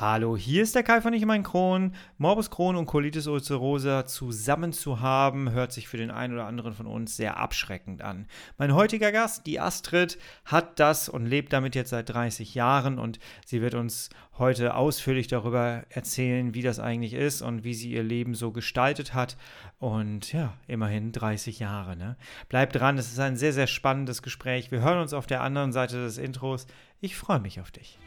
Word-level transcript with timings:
Hallo, 0.00 0.36
hier 0.36 0.62
ist 0.62 0.76
der 0.76 0.84
Kai 0.84 1.00
von 1.00 1.12
Ich 1.12 1.26
mein 1.26 1.42
Kron. 1.42 1.92
Morbus 2.18 2.52
Crohn 2.52 2.76
und 2.76 2.86
Colitis 2.86 3.26
ulcerosa 3.26 4.06
zusammen 4.06 4.72
zu 4.72 5.00
haben, 5.00 5.50
hört 5.50 5.72
sich 5.72 5.88
für 5.88 5.96
den 5.96 6.12
einen 6.12 6.34
oder 6.34 6.46
anderen 6.46 6.72
von 6.72 6.86
uns 6.86 7.16
sehr 7.16 7.36
abschreckend 7.36 8.00
an. 8.00 8.28
Mein 8.58 8.76
heutiger 8.76 9.10
Gast, 9.10 9.44
die 9.46 9.58
Astrid, 9.58 10.16
hat 10.44 10.78
das 10.78 11.08
und 11.08 11.26
lebt 11.26 11.52
damit 11.52 11.74
jetzt 11.74 11.90
seit 11.90 12.10
30 12.10 12.54
Jahren 12.54 12.96
und 12.96 13.18
sie 13.44 13.60
wird 13.60 13.74
uns 13.74 14.10
heute 14.38 14.76
ausführlich 14.76 15.26
darüber 15.26 15.82
erzählen, 15.88 16.54
wie 16.54 16.62
das 16.62 16.78
eigentlich 16.78 17.14
ist 17.14 17.42
und 17.42 17.64
wie 17.64 17.74
sie 17.74 17.90
ihr 17.90 18.04
Leben 18.04 18.36
so 18.36 18.52
gestaltet 18.52 19.14
hat. 19.14 19.36
Und 19.80 20.32
ja, 20.32 20.52
immerhin 20.68 21.10
30 21.10 21.58
Jahre. 21.58 21.96
Ne? 21.96 22.16
Bleibt 22.48 22.76
dran, 22.76 22.98
es 22.98 23.10
ist 23.10 23.18
ein 23.18 23.36
sehr, 23.36 23.52
sehr 23.52 23.66
spannendes 23.66 24.22
Gespräch. 24.22 24.70
Wir 24.70 24.80
hören 24.80 25.00
uns 25.00 25.12
auf 25.12 25.26
der 25.26 25.42
anderen 25.42 25.72
Seite 25.72 25.96
des 25.96 26.18
Intros. 26.18 26.68
Ich 27.00 27.16
freue 27.16 27.40
mich 27.40 27.60
auf 27.60 27.72
dich. 27.72 27.98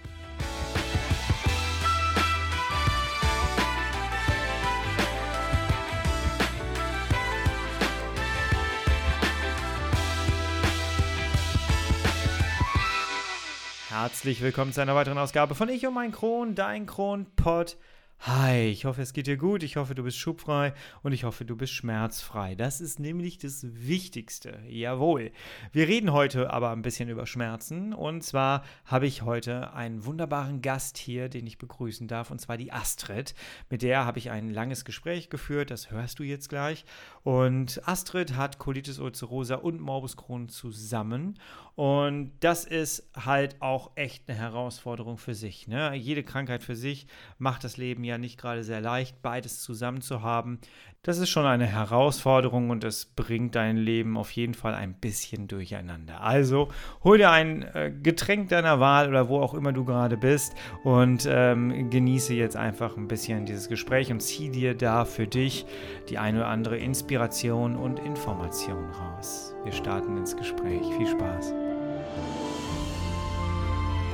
Herzlich 14.02 14.42
willkommen 14.42 14.74
zu 14.74 14.82
einer 14.82 14.96
weiteren 14.96 15.20
Ausgabe 15.20 15.54
von 15.54 15.70
Ich 15.70 15.86
und 15.86 15.94
mein 15.94 16.12
Kron, 16.12 16.56
dein 16.56 16.88
Kronpott. 16.88 17.78
Hi, 18.22 18.68
ich 18.68 18.86
hoffe, 18.86 19.02
es 19.02 19.14
geht 19.14 19.26
dir 19.26 19.38
gut, 19.38 19.64
ich 19.64 19.78
hoffe, 19.78 19.96
du 19.96 20.04
bist 20.04 20.18
schubfrei 20.18 20.76
und 21.02 21.12
ich 21.12 21.24
hoffe, 21.24 21.44
du 21.44 21.56
bist 21.56 21.74
schmerzfrei. 21.74 22.54
Das 22.54 22.80
ist 22.80 23.00
nämlich 23.00 23.40
das 23.40 23.66
Wichtigste. 23.68 24.60
Jawohl. 24.68 25.32
Wir 25.72 25.88
reden 25.88 26.14
heute 26.14 26.52
aber 26.52 26.70
ein 26.70 26.84
bisschen 26.84 27.10
über 27.10 27.26
Schmerzen 27.26 27.96
und 27.96 28.24
zwar 28.24 28.64
habe 28.86 29.08
ich 29.08 29.24
heute 29.24 29.74
einen 29.74 30.06
wunderbaren 30.06 30.62
Gast 30.62 31.00
hier, 31.00 31.30
den 31.30 31.48
ich 31.48 31.58
begrüßen 31.58 32.08
darf 32.08 32.30
und 32.30 32.40
zwar 32.40 32.58
die 32.58 32.72
Astrid. 32.72 33.34
Mit 33.72 33.82
der 33.82 34.06
habe 34.06 34.20
ich 34.20 34.30
ein 34.30 34.52
langes 34.52 34.86
Gespräch 34.86 35.32
geführt, 35.32 35.72
das 35.72 35.90
hörst 35.90 36.20
du 36.20 36.24
jetzt 36.24 36.50
gleich. 36.50 36.86
Und 37.24 37.82
Astrid 37.88 38.36
hat 38.36 38.60
Colitis 38.60 39.00
ulcerosa 39.00 39.56
und 39.56 39.82
Morbus 39.82 40.16
Crohn 40.16 40.48
zusammen 40.48 41.40
und 41.82 42.34
das 42.42 42.64
ist 42.64 43.10
halt 43.16 43.60
auch 43.60 43.90
echt 43.96 44.30
eine 44.30 44.38
Herausforderung 44.38 45.18
für 45.18 45.34
sich. 45.34 45.68
Ne? 45.68 45.96
Jede 45.96 46.22
Krankheit 46.22 46.62
für 46.62 46.76
sich 46.76 47.08
macht 47.40 47.64
das 47.64 47.78
Leben 47.78 48.04
ja 48.04 48.20
nicht 48.20 48.40
gerade 48.40 48.64
sehr 48.64 48.82
leicht, 48.82 49.24
beides 49.24 49.64
zusammen 49.64 50.02
zu 50.02 50.22
haben. 50.22 50.60
Das 51.02 51.18
ist 51.18 51.32
schon 51.32 51.48
eine 51.48 51.66
Herausforderung 51.66 52.70
und 52.70 52.84
es 52.84 53.06
bringt 53.06 53.56
dein 53.56 53.78
Leben 53.78 54.16
auf 54.16 54.30
jeden 54.30 54.54
Fall 54.54 54.76
ein 54.76 54.94
bisschen 54.94 55.48
durcheinander. 55.48 56.22
Also 56.22 56.68
hol 57.04 57.18
dir 57.18 57.32
ein 57.32 57.64
äh, 57.74 57.92
Getränk 57.92 58.50
deiner 58.50 58.80
Wahl 58.80 59.10
oder 59.10 59.28
wo 59.28 59.40
auch 59.40 59.56
immer 59.56 59.74
du 59.74 59.84
gerade 59.84 60.18
bist 60.18 60.54
und 60.84 61.28
ähm, 61.28 61.90
genieße 61.90 62.36
jetzt 62.36 62.58
einfach 62.58 62.96
ein 62.96 63.08
bisschen 63.08 63.48
dieses 63.48 63.70
Gespräch 63.70 64.12
und 64.12 64.20
zieh 64.20 64.52
dir 64.52 64.76
da 64.76 65.04
für 65.04 65.26
dich 65.26 65.66
die 66.12 66.20
eine 66.20 66.42
oder 66.42 66.48
andere 66.50 66.78
Inspiration 66.78 67.76
und 67.76 67.98
Information 67.98 68.92
raus. 68.92 69.56
Wir 69.64 69.72
starten 69.72 70.16
ins 70.18 70.38
Gespräch. 70.38 70.84
Viel 70.96 71.08
Spaß. 71.08 71.56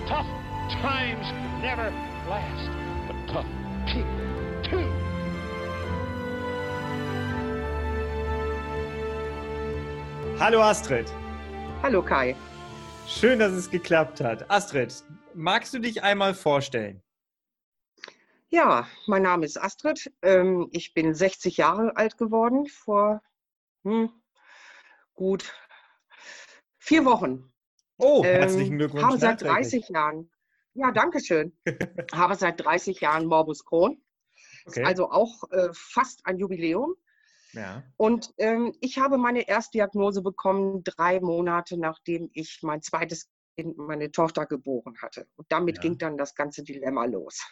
Tough 0.08 0.26
times 0.82 1.26
never 1.62 1.92
last, 2.30 2.70
but 3.08 3.28
tough 3.28 3.46
people 3.86 4.64
too. 4.64 4.88
Hallo 10.40 10.62
Astrid. 10.62 11.12
Hallo 11.84 12.02
Kai. 12.02 12.38
Schön, 13.06 13.40
dass 13.40 13.52
es 13.52 13.70
geklappt 13.70 14.22
hat. 14.22 14.50
Astrid, 14.50 15.04
magst 15.34 15.74
du 15.74 15.80
dich 15.80 16.04
einmal 16.04 16.34
vorstellen? 16.34 17.04
Ja, 18.48 18.88
mein 19.08 19.24
Name 19.24 19.46
ist 19.46 19.58
Astrid. 19.58 20.10
Ähm, 20.22 20.70
ich 20.72 20.94
bin 20.94 21.14
60 21.14 21.58
Jahre 21.58 21.98
alt 21.98 22.18
geworden 22.18 22.66
vor 22.68 23.22
hm, 23.84 24.10
gut 25.16 25.54
vier 26.78 27.04
Wochen. 27.04 27.52
Oh, 27.98 28.24
herzlichen 28.24 28.74
ähm, 28.74 28.78
Glückwunsch. 28.80 29.04
Habe 29.04 29.18
seit 29.18 29.42
30 29.42 29.90
Jahren, 29.90 30.30
ja, 30.74 30.92
danke 30.92 31.20
schön. 31.20 31.58
habe 32.14 32.36
seit 32.36 32.64
30 32.64 33.02
Jahren 33.02 33.26
Morbus 33.26 33.66
Crohn. 33.66 34.02
Okay. 34.66 34.84
Also 34.84 35.10
auch 35.10 35.50
äh, 35.52 35.70
fast 35.74 36.26
ein 36.26 36.38
Jubiläum. 36.38 36.96
Ja. 37.54 37.84
Und 37.96 38.34
ähm, 38.38 38.76
ich 38.82 39.00
habe 39.00 39.18
meine 39.18 39.48
Erstdiagnose 39.48 40.22
bekommen, 40.22 40.84
drei 40.84 41.20
Monate 41.20 41.78
nachdem 41.78 42.30
ich 42.34 42.60
mein 42.62 42.82
zweites 42.82 43.30
Kind, 43.56 43.78
meine 43.78 44.12
Tochter 44.12 44.46
geboren 44.46 44.96
hatte. 45.02 45.28
Und 45.36 45.52
damit 45.52 45.78
ja. 45.78 45.82
ging 45.82 45.98
dann 45.98 46.18
das 46.18 46.36
ganze 46.36 46.64
Dilemma 46.64 47.06
los. 47.06 47.52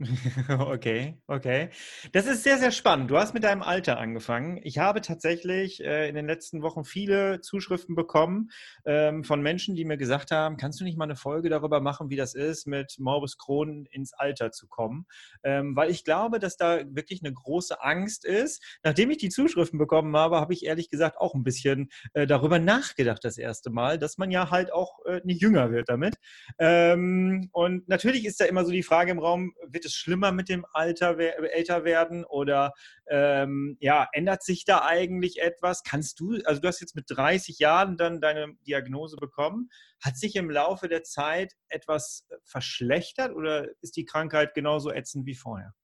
Okay, 0.48 1.20
okay. 1.26 1.68
Das 2.12 2.26
ist 2.26 2.42
sehr, 2.42 2.58
sehr 2.58 2.70
spannend. 2.70 3.10
Du 3.10 3.18
hast 3.18 3.34
mit 3.34 3.44
deinem 3.44 3.62
Alter 3.62 3.98
angefangen. 3.98 4.58
Ich 4.62 4.78
habe 4.78 5.02
tatsächlich 5.02 5.84
äh, 5.84 6.08
in 6.08 6.14
den 6.14 6.26
letzten 6.26 6.62
Wochen 6.62 6.84
viele 6.84 7.40
Zuschriften 7.42 7.94
bekommen 7.94 8.50
ähm, 8.86 9.24
von 9.24 9.42
Menschen, 9.42 9.74
die 9.74 9.84
mir 9.84 9.98
gesagt 9.98 10.30
haben, 10.30 10.56
kannst 10.56 10.80
du 10.80 10.84
nicht 10.84 10.96
mal 10.96 11.04
eine 11.04 11.16
Folge 11.16 11.50
darüber 11.50 11.80
machen, 11.80 12.08
wie 12.08 12.16
das 12.16 12.34
ist, 12.34 12.66
mit 12.66 12.96
Morbus 12.98 13.36
Crohn 13.36 13.86
ins 13.90 14.14
Alter 14.14 14.52
zu 14.52 14.68
kommen? 14.68 15.06
Ähm, 15.42 15.76
weil 15.76 15.90
ich 15.90 16.04
glaube, 16.04 16.38
dass 16.38 16.56
da 16.56 16.80
wirklich 16.88 17.22
eine 17.22 17.32
große 17.32 17.82
Angst 17.82 18.24
ist. 18.24 18.62
Nachdem 18.82 19.10
ich 19.10 19.18
die 19.18 19.28
Zuschriften 19.28 19.78
bekommen 19.78 20.16
habe, 20.16 20.40
habe 20.40 20.54
ich 20.54 20.64
ehrlich 20.64 20.88
gesagt 20.88 21.18
auch 21.18 21.34
ein 21.34 21.44
bisschen 21.44 21.90
äh, 22.14 22.26
darüber 22.26 22.58
nachgedacht 22.58 23.22
das 23.22 23.36
erste 23.36 23.70
Mal, 23.70 23.98
dass 23.98 24.16
man 24.16 24.30
ja 24.30 24.50
halt 24.50 24.72
auch 24.72 25.04
äh, 25.04 25.20
nicht 25.24 25.42
jünger 25.42 25.70
wird 25.70 25.90
damit. 25.90 26.16
Ähm, 26.58 27.50
und 27.52 27.86
natürlich 27.88 28.24
ist 28.24 28.40
da 28.40 28.46
immer 28.46 28.64
so 28.64 28.72
die 28.72 28.82
Frage 28.82 29.10
im 29.10 29.18
Raum, 29.18 29.52
wird 29.66 29.84
es 29.84 29.89
es 29.90 29.96
schlimmer 29.96 30.32
mit 30.32 30.48
dem 30.48 30.64
Alter, 30.72 31.18
älter 31.18 31.84
werden 31.84 32.24
oder 32.24 32.72
ähm, 33.08 33.76
ja, 33.80 34.08
ändert 34.12 34.42
sich 34.42 34.64
da 34.64 34.84
eigentlich 34.84 35.42
etwas? 35.42 35.82
Kannst 35.82 36.18
du, 36.20 36.38
also 36.44 36.60
du 36.60 36.68
hast 36.68 36.80
jetzt 36.80 36.96
mit 36.96 37.06
30 37.08 37.58
Jahren 37.58 37.96
dann 37.96 38.20
deine 38.20 38.54
Diagnose 38.66 39.16
bekommen. 39.16 39.70
Hat 40.02 40.16
sich 40.16 40.36
im 40.36 40.50
Laufe 40.50 40.88
der 40.88 41.02
Zeit 41.02 41.54
etwas 41.68 42.26
verschlechtert 42.44 43.34
oder 43.34 43.68
ist 43.80 43.96
die 43.96 44.04
Krankheit 44.04 44.54
genauso 44.54 44.92
ätzend 44.92 45.26
wie 45.26 45.34
vorher? 45.34 45.74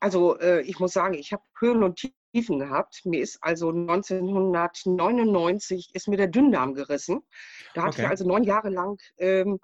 Also 0.00 0.38
äh, 0.38 0.62
ich 0.62 0.80
muss 0.80 0.92
sagen, 0.92 1.14
ich 1.14 1.32
habe 1.32 1.42
Höhen 1.58 1.82
und 1.82 2.10
Tiefen 2.32 2.58
gehabt. 2.58 3.02
Mir 3.04 3.22
ist 3.22 3.38
also 3.42 3.70
1999 3.70 5.90
ist 5.94 6.08
mir 6.08 6.16
der 6.16 6.28
Dünndarm 6.28 6.74
gerissen. 6.74 7.20
Da 7.74 7.82
hatte 7.82 7.96
okay. 7.96 8.04
ich 8.04 8.08
also 8.08 8.26
neun 8.26 8.44
Jahre 8.44 8.70
lang 8.70 8.98
ähm, 9.18 9.58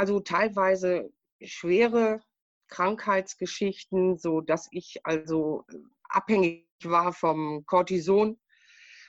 also 0.00 0.18
teilweise 0.18 1.10
schwere 1.42 2.22
Krankheitsgeschichten, 2.70 4.16
so 4.16 4.40
dass 4.40 4.68
ich 4.70 5.00
also 5.04 5.64
äh, 5.70 5.76
abhängig 6.08 6.66
war 6.84 7.12
vom 7.12 7.64
Cortison 7.66 8.38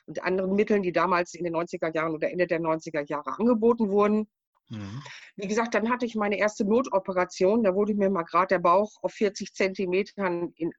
und 0.06 0.24
anderen 0.24 0.56
Mitteln, 0.56 0.82
die 0.82 0.92
damals 0.92 1.34
in 1.34 1.46
den 1.46 1.56
90er 1.56 1.94
Jahren 1.94 2.14
oder 2.14 2.30
Ende 2.30 2.48
der 2.48 2.60
90er 2.60 3.08
Jahre 3.08 3.38
angeboten 3.38 3.90
wurden. 3.90 4.28
Mhm. 4.70 5.02
Wie 5.36 5.48
gesagt, 5.48 5.74
dann 5.74 5.90
hatte 5.90 6.06
ich 6.06 6.16
meine 6.16 6.38
erste 6.38 6.66
Notoperation. 6.66 7.64
Da 7.64 7.76
wurde 7.76 7.94
mir 7.94 8.10
mal 8.10 8.24
gerade 8.24 8.48
der 8.48 8.60
Bauch 8.60 8.92
auf 9.02 9.14
40 9.14 9.54
Zentimetern 9.54 10.52
in 10.56 10.72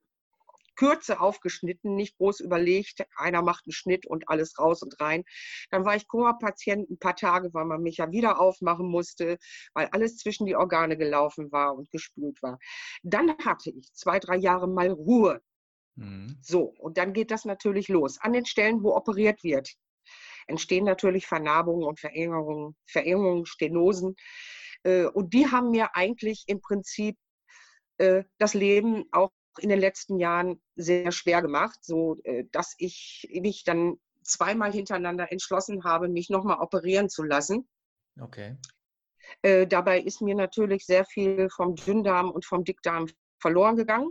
Kürze 0.76 1.20
aufgeschnitten, 1.20 1.94
nicht 1.94 2.16
groß 2.16 2.40
überlegt. 2.40 3.04
Einer 3.16 3.42
macht 3.42 3.66
einen 3.66 3.72
Schnitt 3.72 4.06
und 4.06 4.28
alles 4.28 4.58
raus 4.58 4.82
und 4.82 5.00
rein. 5.00 5.24
Dann 5.70 5.84
war 5.84 5.96
ich 5.96 6.08
Koma-Patient 6.08 6.90
ein 6.90 6.98
paar 6.98 7.16
Tage, 7.16 7.52
weil 7.54 7.64
man 7.64 7.82
mich 7.82 7.98
ja 7.98 8.10
wieder 8.10 8.40
aufmachen 8.40 8.88
musste, 8.88 9.38
weil 9.74 9.88
alles 9.92 10.16
zwischen 10.16 10.46
die 10.46 10.56
Organe 10.56 10.96
gelaufen 10.96 11.52
war 11.52 11.74
und 11.74 11.90
gespült 11.90 12.42
war. 12.42 12.58
Dann 13.02 13.36
hatte 13.38 13.70
ich 13.70 13.92
zwei, 13.92 14.18
drei 14.18 14.36
Jahre 14.36 14.68
mal 14.68 14.90
Ruhe. 14.90 15.40
Mhm. 15.96 16.38
So, 16.40 16.74
und 16.78 16.98
dann 16.98 17.12
geht 17.12 17.30
das 17.30 17.44
natürlich 17.44 17.88
los. 17.88 18.18
An 18.20 18.32
den 18.32 18.46
Stellen, 18.46 18.82
wo 18.82 18.94
operiert 18.94 19.42
wird, 19.42 19.74
entstehen 20.46 20.84
natürlich 20.84 21.26
Vernarbungen 21.26 21.86
und 21.86 22.00
Verengungen, 22.00 22.76
Verengungen, 22.86 23.46
Stenosen. 23.46 24.16
Äh, 24.84 25.06
und 25.06 25.34
die 25.34 25.46
haben 25.46 25.70
mir 25.70 25.94
eigentlich 25.94 26.44
im 26.46 26.60
Prinzip 26.60 27.16
äh, 27.98 28.24
das 28.38 28.54
Leben 28.54 29.04
auch 29.12 29.30
in 29.58 29.68
den 29.68 29.80
letzten 29.80 30.18
Jahren 30.18 30.60
sehr 30.76 31.12
schwer 31.12 31.42
gemacht, 31.42 31.78
so 31.82 32.18
äh, 32.24 32.44
dass 32.52 32.74
ich 32.78 33.28
mich 33.42 33.64
dann 33.64 33.96
zweimal 34.22 34.72
hintereinander 34.72 35.30
entschlossen 35.32 35.84
habe, 35.84 36.08
mich 36.08 36.30
nochmal 36.30 36.58
operieren 36.60 37.08
zu 37.08 37.22
lassen. 37.22 37.68
Okay. 38.20 38.56
Äh, 39.42 39.66
dabei 39.66 40.00
ist 40.00 40.20
mir 40.20 40.34
natürlich 40.34 40.84
sehr 40.84 41.04
viel 41.04 41.48
vom 41.50 41.74
Dünndarm 41.74 42.30
und 42.30 42.44
vom 42.44 42.64
Dickdarm 42.64 43.06
verloren 43.38 43.76
gegangen. 43.76 44.10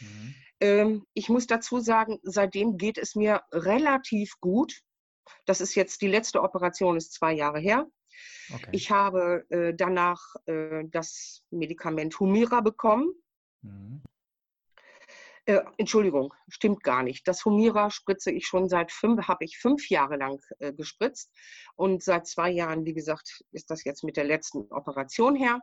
Mhm. 0.00 0.34
Ähm, 0.60 1.06
ich 1.14 1.28
muss 1.28 1.46
dazu 1.46 1.80
sagen, 1.80 2.18
seitdem 2.22 2.78
geht 2.78 2.98
es 2.98 3.14
mir 3.14 3.42
relativ 3.52 4.34
gut. 4.40 4.80
Das 5.46 5.60
ist 5.60 5.74
jetzt 5.74 6.02
die 6.02 6.08
letzte 6.08 6.42
Operation, 6.42 6.96
ist 6.96 7.12
zwei 7.12 7.32
Jahre 7.32 7.60
her. 7.60 7.86
Okay. 8.52 8.68
Ich 8.72 8.90
habe 8.90 9.44
äh, 9.50 9.74
danach 9.74 10.20
äh, 10.46 10.84
das 10.90 11.42
Medikament 11.50 12.18
Humira 12.20 12.60
bekommen. 12.60 13.12
Mhm. 13.62 14.02
Äh, 15.46 15.60
Entschuldigung, 15.76 16.32
stimmt 16.48 16.82
gar 16.82 17.02
nicht. 17.02 17.28
Das 17.28 17.44
Humira 17.44 17.90
spritze 17.90 18.30
ich 18.30 18.46
schon 18.46 18.68
seit 18.68 18.90
fünf, 18.90 19.28
habe 19.28 19.44
ich 19.44 19.58
fünf 19.58 19.90
Jahre 19.90 20.16
lang 20.16 20.40
äh, 20.58 20.72
gespritzt. 20.72 21.30
Und 21.76 22.02
seit 22.02 22.26
zwei 22.26 22.50
Jahren, 22.50 22.86
wie 22.86 22.94
gesagt, 22.94 23.42
ist 23.52 23.70
das 23.70 23.84
jetzt 23.84 24.04
mit 24.04 24.16
der 24.16 24.24
letzten 24.24 24.72
Operation 24.72 25.36
her. 25.36 25.60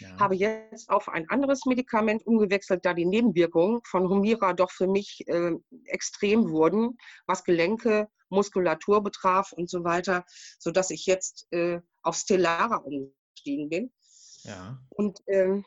Ja. 0.00 0.18
Habe 0.18 0.34
jetzt 0.34 0.90
auf 0.90 1.08
ein 1.08 1.30
anderes 1.30 1.64
Medikament 1.64 2.26
umgewechselt, 2.26 2.84
da 2.84 2.92
die 2.92 3.06
Nebenwirkungen 3.06 3.80
von 3.86 4.06
Humira 4.06 4.52
doch 4.52 4.70
für 4.70 4.86
mich 4.86 5.24
äh, 5.26 5.52
extrem 5.86 6.50
wurden, 6.50 6.98
was 7.26 7.42
Gelenke, 7.42 8.08
Muskulatur 8.28 9.02
betraf 9.02 9.52
und 9.52 9.70
so 9.70 9.82
weiter, 9.82 10.24
sodass 10.58 10.90
ich 10.90 11.06
jetzt 11.06 11.46
äh, 11.52 11.80
auf 12.02 12.16
Stellara 12.16 12.76
umgestiegen 12.76 13.70
bin. 13.70 13.92
Ja. 14.42 14.78
Und 14.90 15.20
ähm, 15.26 15.64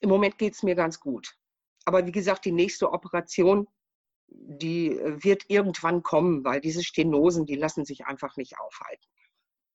im 0.00 0.08
Moment 0.08 0.38
geht 0.38 0.54
es 0.54 0.62
mir 0.62 0.74
ganz 0.74 0.98
gut. 0.98 1.34
Aber 1.84 2.06
wie 2.06 2.12
gesagt, 2.12 2.44
die 2.44 2.52
nächste 2.52 2.92
Operation, 2.92 3.66
die 4.28 4.90
äh, 4.90 5.22
wird 5.22 5.44
irgendwann 5.48 6.02
kommen, 6.02 6.44
weil 6.44 6.60
diese 6.60 6.82
Stenosen, 6.82 7.46
die 7.46 7.56
lassen 7.56 7.84
sich 7.84 8.06
einfach 8.06 8.36
nicht 8.36 8.58
aufhalten. 8.58 9.06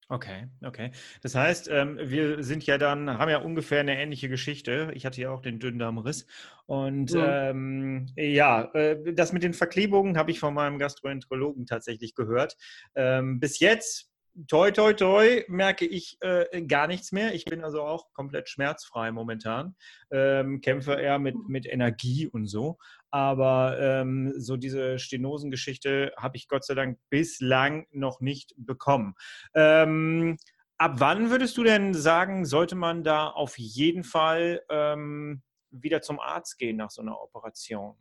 Okay, 0.09 0.47
okay. 0.63 0.91
Das 1.21 1.35
heißt, 1.35 1.67
ähm, 1.69 1.99
wir 2.01 2.41
sind 2.41 2.65
ja 2.65 2.77
dann, 2.77 3.17
haben 3.17 3.29
ja 3.29 3.39
ungefähr 3.39 3.81
eine 3.81 4.01
ähnliche 4.01 4.29
Geschichte. 4.29 4.89
Ich 4.93 5.05
hatte 5.05 5.19
ja 5.19 5.31
auch 5.31 5.41
den 5.41 5.59
Dünndarmriss. 5.59 6.25
Und 6.65 7.13
mhm. 7.13 7.25
ähm, 7.25 8.05
ja, 8.15 8.71
äh, 8.73 9.13
das 9.13 9.33
mit 9.33 9.43
den 9.43 9.53
Verklebungen 9.53 10.17
habe 10.17 10.31
ich 10.31 10.39
von 10.39 10.53
meinem 10.53 10.79
Gastroenterologen 10.79 11.65
tatsächlich 11.65 12.15
gehört. 12.15 12.55
Ähm, 12.95 13.41
bis 13.41 13.59
jetzt 13.59 14.09
toi, 14.47 14.71
toi, 14.71 14.93
toi, 14.93 15.43
merke 15.47 15.85
ich 15.85 16.17
äh, 16.21 16.61
gar 16.63 16.87
nichts 16.87 17.11
mehr. 17.11 17.33
Ich 17.33 17.45
bin 17.45 17.63
also 17.63 17.81
auch 17.81 18.13
komplett 18.13 18.49
schmerzfrei 18.49 19.11
momentan. 19.11 19.75
Ähm, 20.11 20.61
kämpfe 20.61 20.93
eher 20.93 21.17
mit, 21.19 21.35
mit 21.47 21.65
Energie 21.65 22.27
und 22.27 22.45
so. 22.45 22.77
Aber 23.09 23.77
ähm, 23.79 24.33
so 24.37 24.57
diese 24.57 24.99
Stenosengeschichte 24.99 26.13
habe 26.17 26.37
ich 26.37 26.47
Gott 26.47 26.65
sei 26.65 26.75
Dank 26.75 26.99
bislang 27.09 27.87
noch 27.91 28.19
nicht 28.19 28.53
bekommen. 28.57 29.15
Ähm, 29.55 30.37
ab 30.77 30.95
wann 30.97 31.29
würdest 31.29 31.57
du 31.57 31.63
denn 31.63 31.93
sagen, 31.93 32.45
sollte 32.45 32.75
man 32.75 33.03
da 33.03 33.27
auf 33.27 33.57
jeden 33.57 34.03
Fall 34.03 34.61
ähm, 34.69 35.41
wieder 35.71 36.01
zum 36.01 36.19
Arzt 36.19 36.57
gehen 36.59 36.77
nach 36.77 36.91
so 36.91 37.01
einer 37.01 37.19
Operation? 37.19 37.95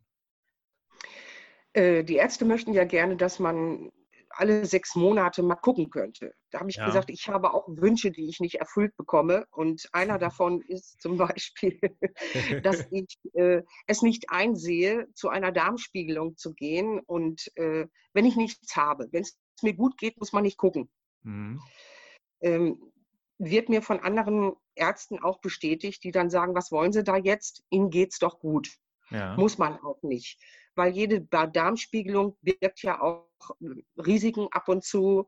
Äh, 1.73 2.05
die 2.05 2.17
Ärzte 2.17 2.45
möchten 2.45 2.73
ja 2.73 2.85
gerne, 2.85 3.17
dass 3.17 3.39
man 3.39 3.91
alle 4.39 4.65
sechs 4.67 4.95
Monate 4.95 5.43
mal 5.43 5.57
gucken 5.57 5.91
könnte. 5.91 6.35
Da 6.51 6.61
habe 6.61 6.71
ich 6.71 6.77
ja. 6.77 6.87
gesagt, 6.87 7.11
ich 7.11 7.29
habe 7.29 7.55
auch 7.55 7.67
Wünsche, 7.69 8.11
die 8.11 8.29
ich 8.29 8.41
nicht 8.41 8.57
erfüllt 8.57 8.97
bekomme. 8.97 9.47
Und 9.51 9.89
einer 9.93 10.19
davon 10.19 10.63
ist 10.63 11.01
zum 11.01 11.17
Beispiel, 11.17 11.79
dass 12.63 12.87
ich 12.91 13.19
äh, 13.35 13.63
es 13.87 14.03
nicht 14.03 14.31
einsehe, 14.31 15.09
zu 15.15 15.29
einer 15.29 15.53
Darmspiegelung 15.53 16.37
zu 16.37 16.55
gehen. 16.55 17.01
Und 17.01 17.51
äh, 17.57 17.87
wenn 18.13 18.27
ich 18.27 18.37
nichts 18.37 18.77
habe, 18.77 19.09
wenn 19.13 19.23
es 19.23 19.39
mir 19.63 19.75
gut 19.75 19.97
geht, 19.99 20.19
muss 20.19 20.33
man 20.33 20.43
nicht 20.43 20.59
gucken. 20.59 20.89
Mhm. 21.23 21.61
Ähm, 22.41 22.93
wird 23.39 23.69
mir 23.69 23.83
von 23.83 24.01
anderen 24.01 24.53
Ärzten 24.75 25.19
auch 25.23 25.41
bestätigt, 25.41 26.05
die 26.05 26.11
dann 26.11 26.31
sagen, 26.31 26.55
was 26.55 26.73
wollen 26.73 26.93
Sie 26.93 27.05
da 27.05 27.17
jetzt? 27.17 27.65
Ihnen 27.71 27.91
geht 27.91 28.13
es 28.13 28.19
doch 28.19 28.39
gut. 28.39 28.71
Ja. 29.11 29.37
Muss 29.37 29.59
man 29.59 29.79
auch 29.79 30.03
nicht 30.03 30.39
weil 30.77 30.93
jede 30.93 31.23
Darmspiegelung 31.23 32.37
birgt 32.43 32.83
ja 32.83 33.01
auch 33.01 33.29
hm, 33.59 33.85
Risiken 33.97 34.49
ab 34.51 34.69
und 34.69 34.85
zu, 34.85 35.27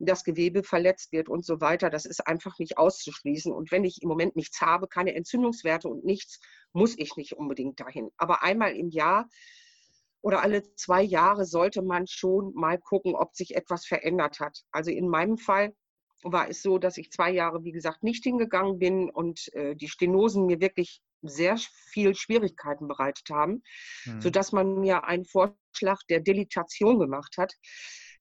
das 0.00 0.24
Gewebe 0.24 0.62
verletzt 0.62 1.12
wird 1.12 1.28
und 1.28 1.44
so 1.44 1.60
weiter. 1.60 1.90
Das 1.90 2.06
ist 2.06 2.26
einfach 2.26 2.58
nicht 2.58 2.78
auszuschließen. 2.78 3.52
Und 3.52 3.70
wenn 3.70 3.84
ich 3.84 4.02
im 4.02 4.08
Moment 4.08 4.34
nichts 4.34 4.60
habe, 4.60 4.88
keine 4.88 5.14
Entzündungswerte 5.14 5.88
und 5.88 6.04
nichts, 6.04 6.40
muss 6.72 6.98
ich 6.98 7.16
nicht 7.16 7.34
unbedingt 7.34 7.80
dahin. 7.80 8.10
Aber 8.16 8.42
einmal 8.42 8.74
im 8.74 8.88
Jahr 8.88 9.28
oder 10.22 10.42
alle 10.42 10.74
zwei 10.74 11.02
Jahre 11.02 11.44
sollte 11.44 11.82
man 11.82 12.06
schon 12.06 12.52
mal 12.54 12.78
gucken, 12.78 13.14
ob 13.14 13.34
sich 13.34 13.54
etwas 13.56 13.86
verändert 13.86 14.40
hat. 14.40 14.64
Also 14.70 14.90
in 14.90 15.08
meinem 15.08 15.38
Fall 15.38 15.74
war 16.22 16.48
es 16.48 16.62
so, 16.62 16.78
dass 16.78 16.98
ich 16.98 17.10
zwei 17.10 17.30
Jahre, 17.30 17.64
wie 17.64 17.72
gesagt, 17.72 18.02
nicht 18.02 18.24
hingegangen 18.24 18.78
bin 18.78 19.10
und 19.10 19.52
äh, 19.54 19.74
die 19.74 19.88
Stenosen 19.88 20.46
mir 20.46 20.60
wirklich 20.60 21.00
sehr 21.22 21.58
viel 21.90 22.14
Schwierigkeiten 22.14 22.88
bereitet 22.88 23.28
haben, 23.30 23.62
mhm. 24.04 24.20
sodass 24.20 24.52
man 24.52 24.80
mir 24.80 25.04
einen 25.04 25.24
Vorschlag 25.24 26.00
der 26.08 26.20
Delitation 26.20 26.98
gemacht 26.98 27.36
hat. 27.38 27.54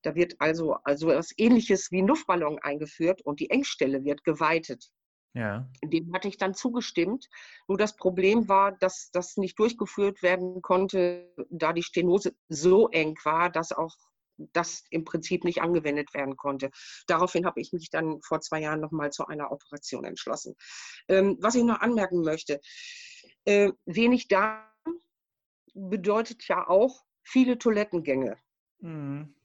Da 0.02 0.16
wird 0.16 0.36
also, 0.40 0.76
also 0.84 1.10
etwas 1.10 1.34
Ähnliches 1.38 1.92
wie 1.92 2.02
ein 2.02 2.08
Luftballon 2.08 2.60
eingeführt 2.60 3.22
und 3.22 3.40
die 3.40 3.50
Engstelle 3.50 4.04
wird 4.04 4.24
geweitet. 4.24 4.90
Ja. 5.34 5.70
Dem 5.84 6.14
hatte 6.14 6.28
ich 6.28 6.38
dann 6.38 6.54
zugestimmt. 6.54 7.28
Nur 7.68 7.78
das 7.78 7.96
Problem 7.96 8.48
war, 8.50 8.72
dass 8.72 9.10
das 9.12 9.38
nicht 9.38 9.60
durchgeführt 9.60 10.24
werden 10.24 10.62
konnte, 10.62 11.32
da 11.50 11.74
die 11.74 11.84
Stenose 11.84 12.34
so 12.48 12.90
eng 12.90 13.16
war, 13.24 13.50
dass 13.50 13.72
auch 13.72 13.96
das 14.54 14.84
im 14.90 15.06
Prinzip 15.06 15.44
nicht 15.44 15.62
angewendet 15.62 16.14
werden 16.14 16.38
konnte. 16.38 16.70
Daraufhin 17.08 17.46
habe 17.46 17.60
ich 17.62 17.74
mich 17.74 17.90
dann 17.90 18.22
vor 18.22 18.42
zwei 18.42 18.62
Jahren 18.62 18.80
nochmal 18.80 19.12
zu 19.12 19.26
einer 19.28 19.52
Operation 19.52 20.06
entschlossen. 20.06 20.56
Ähm, 21.08 21.38
was 21.42 21.56
ich 21.56 21.64
noch 21.64 21.80
anmerken 21.80 22.22
möchte, 22.22 22.60
äh, 23.46 23.72
wenig 23.86 24.28
Darm 24.28 24.64
bedeutet 25.74 26.48
ja 26.48 26.68
auch 26.68 27.04
viele 27.24 27.58
Toilettengänge. 27.58 28.38
Mhm. 28.80 29.36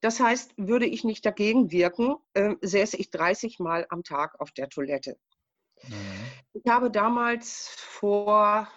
Das 0.00 0.18
heißt, 0.18 0.54
würde 0.56 0.86
ich 0.86 1.04
nicht 1.04 1.26
dagegen 1.26 1.70
wirken, 1.70 2.16
äh, 2.32 2.54
säße 2.62 2.96
ich 2.96 3.10
30 3.10 3.58
Mal 3.58 3.86
am 3.90 4.02
Tag 4.02 4.40
auf 4.40 4.50
der 4.52 4.68
Toilette. 4.68 5.18
Mhm. 5.82 5.94
Ich 6.52 6.70
habe 6.70 6.90
damals 6.90 7.68
vor 7.76 8.68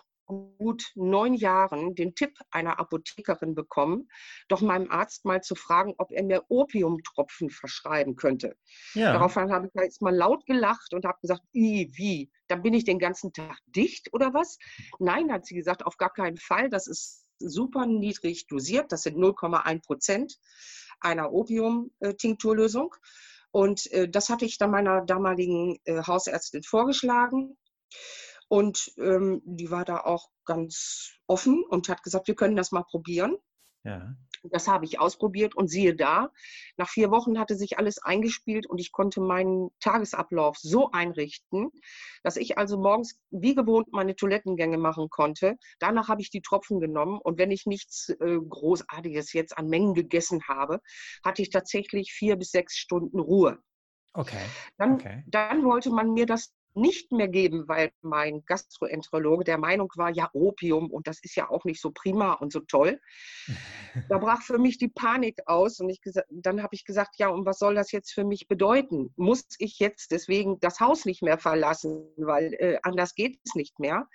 gut 0.57 0.91
neun 0.95 1.33
Jahren 1.33 1.95
den 1.95 2.15
Tipp 2.15 2.37
einer 2.51 2.79
Apothekerin 2.79 3.55
bekommen, 3.55 4.09
doch 4.47 4.61
meinem 4.61 4.89
Arzt 4.91 5.25
mal 5.25 5.41
zu 5.41 5.55
fragen, 5.55 5.93
ob 5.97 6.11
er 6.11 6.23
mir 6.23 6.43
Opiumtropfen 6.49 7.49
verschreiben 7.49 8.15
könnte. 8.15 8.55
Ja. 8.93 9.13
Daraufhin 9.13 9.51
habe 9.51 9.67
ich 9.67 9.81
jetzt 9.81 10.01
mal 10.01 10.15
laut 10.15 10.45
gelacht 10.45 10.93
und 10.93 11.05
habe 11.05 11.17
gesagt, 11.21 11.41
wie, 11.51 12.31
dann 12.47 12.61
bin 12.61 12.73
ich 12.73 12.83
den 12.83 12.99
ganzen 12.99 13.33
Tag 13.33 13.57
dicht 13.67 14.13
oder 14.13 14.33
was? 14.33 14.57
Nein, 14.99 15.31
hat 15.31 15.45
sie 15.45 15.55
gesagt, 15.55 15.85
auf 15.85 15.97
gar 15.97 16.11
keinen 16.11 16.37
Fall. 16.37 16.69
Das 16.69 16.87
ist 16.87 17.25
super 17.39 17.85
niedrig 17.85 18.47
dosiert. 18.47 18.91
Das 18.91 19.03
sind 19.03 19.17
0,1 19.17 19.85
Prozent 19.85 20.37
einer 20.99 21.31
Opium-Tinkturlösung. 21.31 22.95
Und 23.51 23.91
äh, 23.91 24.09
das 24.09 24.29
hatte 24.29 24.45
ich 24.45 24.57
dann 24.57 24.71
meiner 24.71 25.05
damaligen 25.05 25.79
äh, 25.85 26.01
Hausärztin 26.03 26.63
vorgeschlagen. 26.63 27.57
Und 28.53 28.93
ähm, 28.99 29.41
die 29.45 29.71
war 29.71 29.83
da 29.83 30.01
auch 30.01 30.29
ganz 30.45 31.17
offen 31.25 31.63
und 31.67 31.89
hat 31.89 32.03
gesagt, 32.03 32.27
wir 32.27 32.35
können 32.35 32.55
das 32.55 32.71
mal 32.71 32.83
probieren. 32.83 33.35
Ja. 33.83 34.15
Das 34.43 34.67
habe 34.67 34.85
ich 34.85 34.99
ausprobiert 34.99 35.55
und 35.55 35.69
siehe 35.69 35.95
da, 35.95 36.29
nach 36.77 36.87
vier 36.87 37.09
Wochen 37.09 37.39
hatte 37.39 37.55
sich 37.55 37.79
alles 37.79 37.97
eingespielt 37.97 38.67
und 38.67 38.77
ich 38.77 38.91
konnte 38.91 39.21
meinen 39.21 39.71
Tagesablauf 39.79 40.59
so 40.59 40.91
einrichten, 40.91 41.71
dass 42.21 42.37
ich 42.37 42.59
also 42.59 42.77
morgens 42.77 43.17
wie 43.31 43.55
gewohnt 43.55 43.91
meine 43.91 44.15
Toilettengänge 44.15 44.77
machen 44.77 45.09
konnte. 45.09 45.57
Danach 45.79 46.07
habe 46.07 46.21
ich 46.21 46.29
die 46.29 46.43
Tropfen 46.43 46.79
genommen 46.79 47.19
und 47.23 47.39
wenn 47.39 47.49
ich 47.49 47.65
nichts 47.65 48.09
äh, 48.09 48.37
Großartiges 48.37 49.33
jetzt 49.33 49.57
an 49.57 49.67
Mengen 49.67 49.95
gegessen 49.95 50.43
habe, 50.47 50.79
hatte 51.25 51.41
ich 51.41 51.49
tatsächlich 51.49 52.13
vier 52.13 52.35
bis 52.35 52.51
sechs 52.51 52.77
Stunden 52.77 53.19
Ruhe. 53.19 53.57
Okay. 54.13 54.45
Dann, 54.77 54.93
okay. 54.93 55.23
dann 55.25 55.63
wollte 55.63 55.89
man 55.89 56.13
mir 56.13 56.27
das 56.27 56.53
nicht 56.75 57.11
mehr 57.11 57.27
geben, 57.27 57.67
weil 57.67 57.91
mein 58.01 58.43
Gastroenterologe 58.45 59.43
der 59.43 59.57
Meinung 59.57 59.91
war, 59.95 60.09
ja, 60.09 60.29
Opium 60.33 60.89
und 60.89 61.07
das 61.07 61.19
ist 61.23 61.35
ja 61.35 61.49
auch 61.49 61.65
nicht 61.65 61.81
so 61.81 61.91
prima 61.91 62.33
und 62.33 62.51
so 62.51 62.59
toll. 62.61 62.99
Da 64.09 64.17
brach 64.19 64.41
für 64.41 64.57
mich 64.57 64.77
die 64.77 64.87
Panik 64.87 65.39
aus 65.45 65.79
und 65.79 65.89
ich 65.89 66.01
dann 66.29 66.61
habe 66.61 66.75
ich 66.75 66.85
gesagt, 66.85 67.15
ja, 67.17 67.29
und 67.29 67.45
was 67.45 67.59
soll 67.59 67.75
das 67.75 67.91
jetzt 67.91 68.11
für 68.11 68.23
mich 68.23 68.47
bedeuten? 68.47 69.13
Muss 69.15 69.45
ich 69.59 69.79
jetzt 69.79 70.11
deswegen 70.11 70.59
das 70.59 70.79
Haus 70.79 71.05
nicht 71.05 71.21
mehr 71.21 71.37
verlassen, 71.37 72.07
weil 72.17 72.53
äh, 72.55 72.79
anders 72.83 73.15
geht 73.15 73.39
es 73.45 73.55
nicht 73.55 73.79
mehr? 73.79 74.07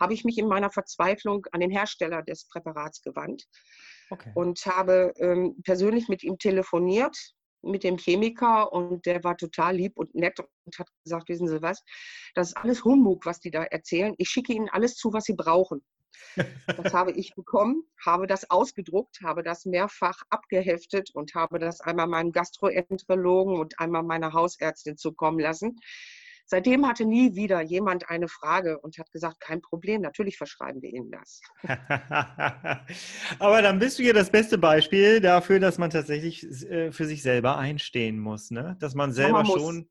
Habe 0.00 0.14
ich 0.14 0.24
mich 0.24 0.38
in 0.38 0.48
meiner 0.48 0.70
Verzweiflung 0.70 1.46
an 1.52 1.60
den 1.60 1.70
Hersteller 1.70 2.22
des 2.22 2.46
Präparats 2.48 3.02
gewandt 3.02 3.46
okay. 4.10 4.30
und 4.34 4.64
habe 4.66 5.12
ähm, 5.18 5.56
persönlich 5.64 6.08
mit 6.08 6.22
ihm 6.22 6.38
telefoniert 6.38 7.33
mit 7.64 7.84
dem 7.84 7.98
Chemiker 7.98 8.72
und 8.72 9.06
der 9.06 9.24
war 9.24 9.36
total 9.36 9.76
lieb 9.76 9.96
und 9.96 10.14
nett 10.14 10.38
und 10.40 10.78
hat 10.78 10.88
gesagt, 11.04 11.28
wissen 11.28 11.48
Sie 11.48 11.62
was, 11.62 11.82
das 12.34 12.48
ist 12.48 12.56
alles 12.56 12.84
Humbug, 12.84 13.26
was 13.26 13.40
die 13.40 13.50
da 13.50 13.64
erzählen. 13.64 14.14
Ich 14.18 14.28
schicke 14.28 14.52
Ihnen 14.52 14.68
alles 14.68 14.96
zu, 14.96 15.12
was 15.12 15.24
Sie 15.24 15.34
brauchen. 15.34 15.84
Das 16.66 16.94
habe 16.94 17.12
ich 17.12 17.34
bekommen, 17.34 17.82
habe 18.04 18.26
das 18.26 18.50
ausgedruckt, 18.50 19.20
habe 19.22 19.42
das 19.42 19.64
mehrfach 19.64 20.22
abgeheftet 20.30 21.10
und 21.12 21.34
habe 21.34 21.58
das 21.58 21.80
einmal 21.80 22.06
meinem 22.06 22.32
Gastroenterologen 22.32 23.58
und 23.58 23.78
einmal 23.80 24.02
meiner 24.02 24.32
Hausärztin 24.32 24.96
zukommen 24.96 25.40
lassen. 25.40 25.80
Seitdem 26.46 26.86
hatte 26.86 27.04
nie 27.06 27.34
wieder 27.34 27.60
jemand 27.62 28.08
eine 28.10 28.28
Frage 28.28 28.78
und 28.80 28.98
hat 28.98 29.10
gesagt, 29.10 29.40
kein 29.40 29.62
Problem, 29.62 30.02
natürlich 30.02 30.36
verschreiben 30.36 30.82
wir 30.82 30.90
Ihnen 30.90 31.10
das. 31.10 31.40
Aber 33.38 33.62
dann 33.62 33.78
bist 33.78 33.98
du 33.98 34.02
ja 34.02 34.12
das 34.12 34.30
beste 34.30 34.58
Beispiel 34.58 35.20
dafür, 35.20 35.58
dass 35.58 35.78
man 35.78 35.90
tatsächlich 35.90 36.44
äh, 36.44 36.92
für 36.92 37.06
sich 37.06 37.22
selber 37.22 37.56
einstehen 37.56 38.18
muss, 38.18 38.50
ne? 38.50 38.76
dass 38.80 38.94
man 38.94 39.12
selber 39.12 39.42
man 39.42 39.46
schon 39.46 39.88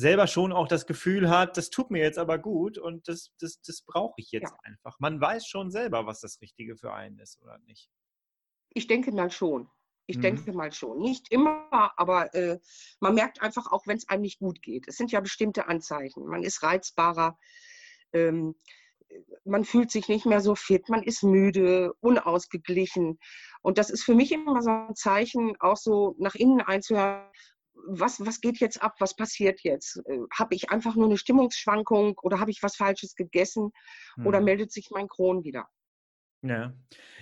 selber 0.00 0.26
schon 0.26 0.52
auch 0.52 0.66
das 0.66 0.86
Gefühl 0.86 1.28
hat, 1.28 1.56
das 1.56 1.70
tut 1.70 1.90
mir 1.90 2.02
jetzt 2.02 2.18
aber 2.18 2.38
gut 2.38 2.78
und 2.78 3.06
das, 3.06 3.32
das, 3.38 3.60
das 3.60 3.82
brauche 3.82 4.14
ich 4.16 4.32
jetzt 4.32 4.50
Ja. 4.50 4.58
einfach. 4.62 4.98
Man 4.98 5.20
weiß 5.20 5.46
schon 5.46 5.70
selber, 5.70 6.06
was 6.06 6.20
das 6.20 6.40
Richtige 6.40 6.76
für 6.76 6.92
einen 6.94 7.18
ist 7.18 7.40
oder 7.42 7.58
nicht. 7.58 7.90
Ich 8.72 8.86
denke 8.86 9.12
mal 9.12 9.30
schon. 9.30 9.68
Ich 10.10 10.16
Mhm. 10.16 10.22
denke 10.22 10.52
mal 10.52 10.72
schon. 10.72 10.98
Nicht 10.98 11.30
immer, 11.30 11.92
aber 11.96 12.34
äh, 12.34 12.58
man 12.98 13.14
merkt 13.14 13.40
einfach 13.42 13.70
auch, 13.70 13.86
wenn 13.86 13.96
es 13.96 14.08
einem 14.08 14.22
nicht 14.22 14.40
gut 14.40 14.60
geht. 14.60 14.88
Es 14.88 14.96
sind 14.96 15.12
ja 15.12 15.20
bestimmte 15.20 15.68
Anzeichen. 15.68 16.26
Man 16.26 16.42
ist 16.42 16.62
reizbarer, 16.64 17.38
ähm, 18.12 18.56
man 19.44 19.64
fühlt 19.64 19.90
sich 19.90 20.08
nicht 20.08 20.26
mehr 20.26 20.40
so 20.40 20.54
fit, 20.54 20.88
man 20.88 21.02
ist 21.02 21.22
müde, 21.22 21.92
unausgeglichen. 22.00 23.18
Und 23.62 23.78
das 23.78 23.90
ist 23.90 24.02
für 24.04 24.14
mich 24.14 24.32
immer 24.32 24.62
so 24.62 24.70
ein 24.70 24.96
Zeichen, 24.96 25.56
auch 25.60 25.76
so 25.76 26.16
nach 26.18 26.34
innen 26.34 26.60
einzuhören, 26.60 27.30
was, 27.86 28.24
was 28.26 28.40
geht 28.40 28.58
jetzt 28.58 28.82
ab, 28.82 28.96
was 28.98 29.14
passiert 29.14 29.60
jetzt? 29.62 30.02
Äh, 30.06 30.18
habe 30.36 30.54
ich 30.54 30.70
einfach 30.70 30.96
nur 30.96 31.06
eine 31.06 31.16
Stimmungsschwankung 31.18 32.18
oder 32.22 32.40
habe 32.40 32.50
ich 32.50 32.62
was 32.62 32.76
Falsches 32.76 33.14
gegessen 33.14 33.70
oder 34.24 34.40
Mhm. 34.40 34.44
meldet 34.44 34.72
sich 34.72 34.90
mein 34.90 35.08
Kron 35.08 35.44
wieder? 35.44 35.68
Ja. 36.42 36.72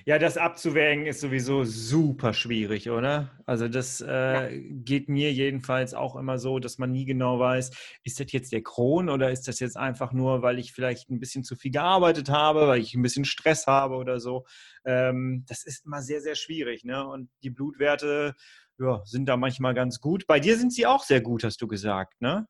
ja, 0.07 0.17
das 0.21 0.37
abzuwägen 0.37 1.05
ist 1.07 1.21
sowieso 1.21 1.65
super 1.65 2.33
schwierig, 2.33 2.89
oder? 2.89 3.33
Also 3.47 3.67
das 3.67 4.01
äh, 4.01 4.61
geht 4.61 5.09
mir 5.09 5.33
jedenfalls 5.33 5.93
auch 5.93 6.15
immer 6.15 6.39
so, 6.39 6.61
dass 6.61 6.79
man 6.79 6.93
nie 6.93 7.05
genau 7.05 7.41
weiß, 7.41 7.71
ist 8.05 8.21
das 8.21 8.31
jetzt 8.31 8.53
der 8.53 8.63
Kron 8.63 9.09
oder 9.09 9.33
ist 9.33 9.49
das 9.49 9.59
jetzt 9.59 9.77
einfach 9.77 10.13
nur, 10.13 10.43
weil 10.43 10.61
ich 10.61 10.73
vielleicht 10.73 11.11
ein 11.11 11.19
bisschen 11.19 11.43
zu 11.43 11.57
viel 11.57 11.73
gearbeitet 11.73 12.31
habe, 12.31 12.69
weil 12.69 12.81
ich 12.81 12.95
ein 12.95 13.03
bisschen 13.03 13.25
Stress 13.25 13.67
habe 13.67 13.97
oder 13.97 14.21
so. 14.21 14.47
Ähm, 14.85 15.45
das 15.49 15.65
ist 15.65 15.85
immer 15.85 16.01
sehr, 16.01 16.21
sehr 16.21 16.37
schwierig, 16.37 16.85
ne? 16.85 17.05
Und 17.05 17.29
die 17.43 17.51
Blutwerte 17.51 18.37
ja, 18.79 19.03
sind 19.05 19.27
da 19.27 19.37
manchmal 19.37 19.75
ganz 19.75 19.99
gut. 20.01 20.29
Bei 20.29 20.39
dir 20.39 20.57
sind 20.57 20.73
sie 20.73 20.87
auch 20.87 21.03
sehr 21.03 21.21
gut, 21.21 21.43
hast 21.43 21.61
du 21.61 21.67
gesagt, 21.67 22.21
ne? 22.21 22.47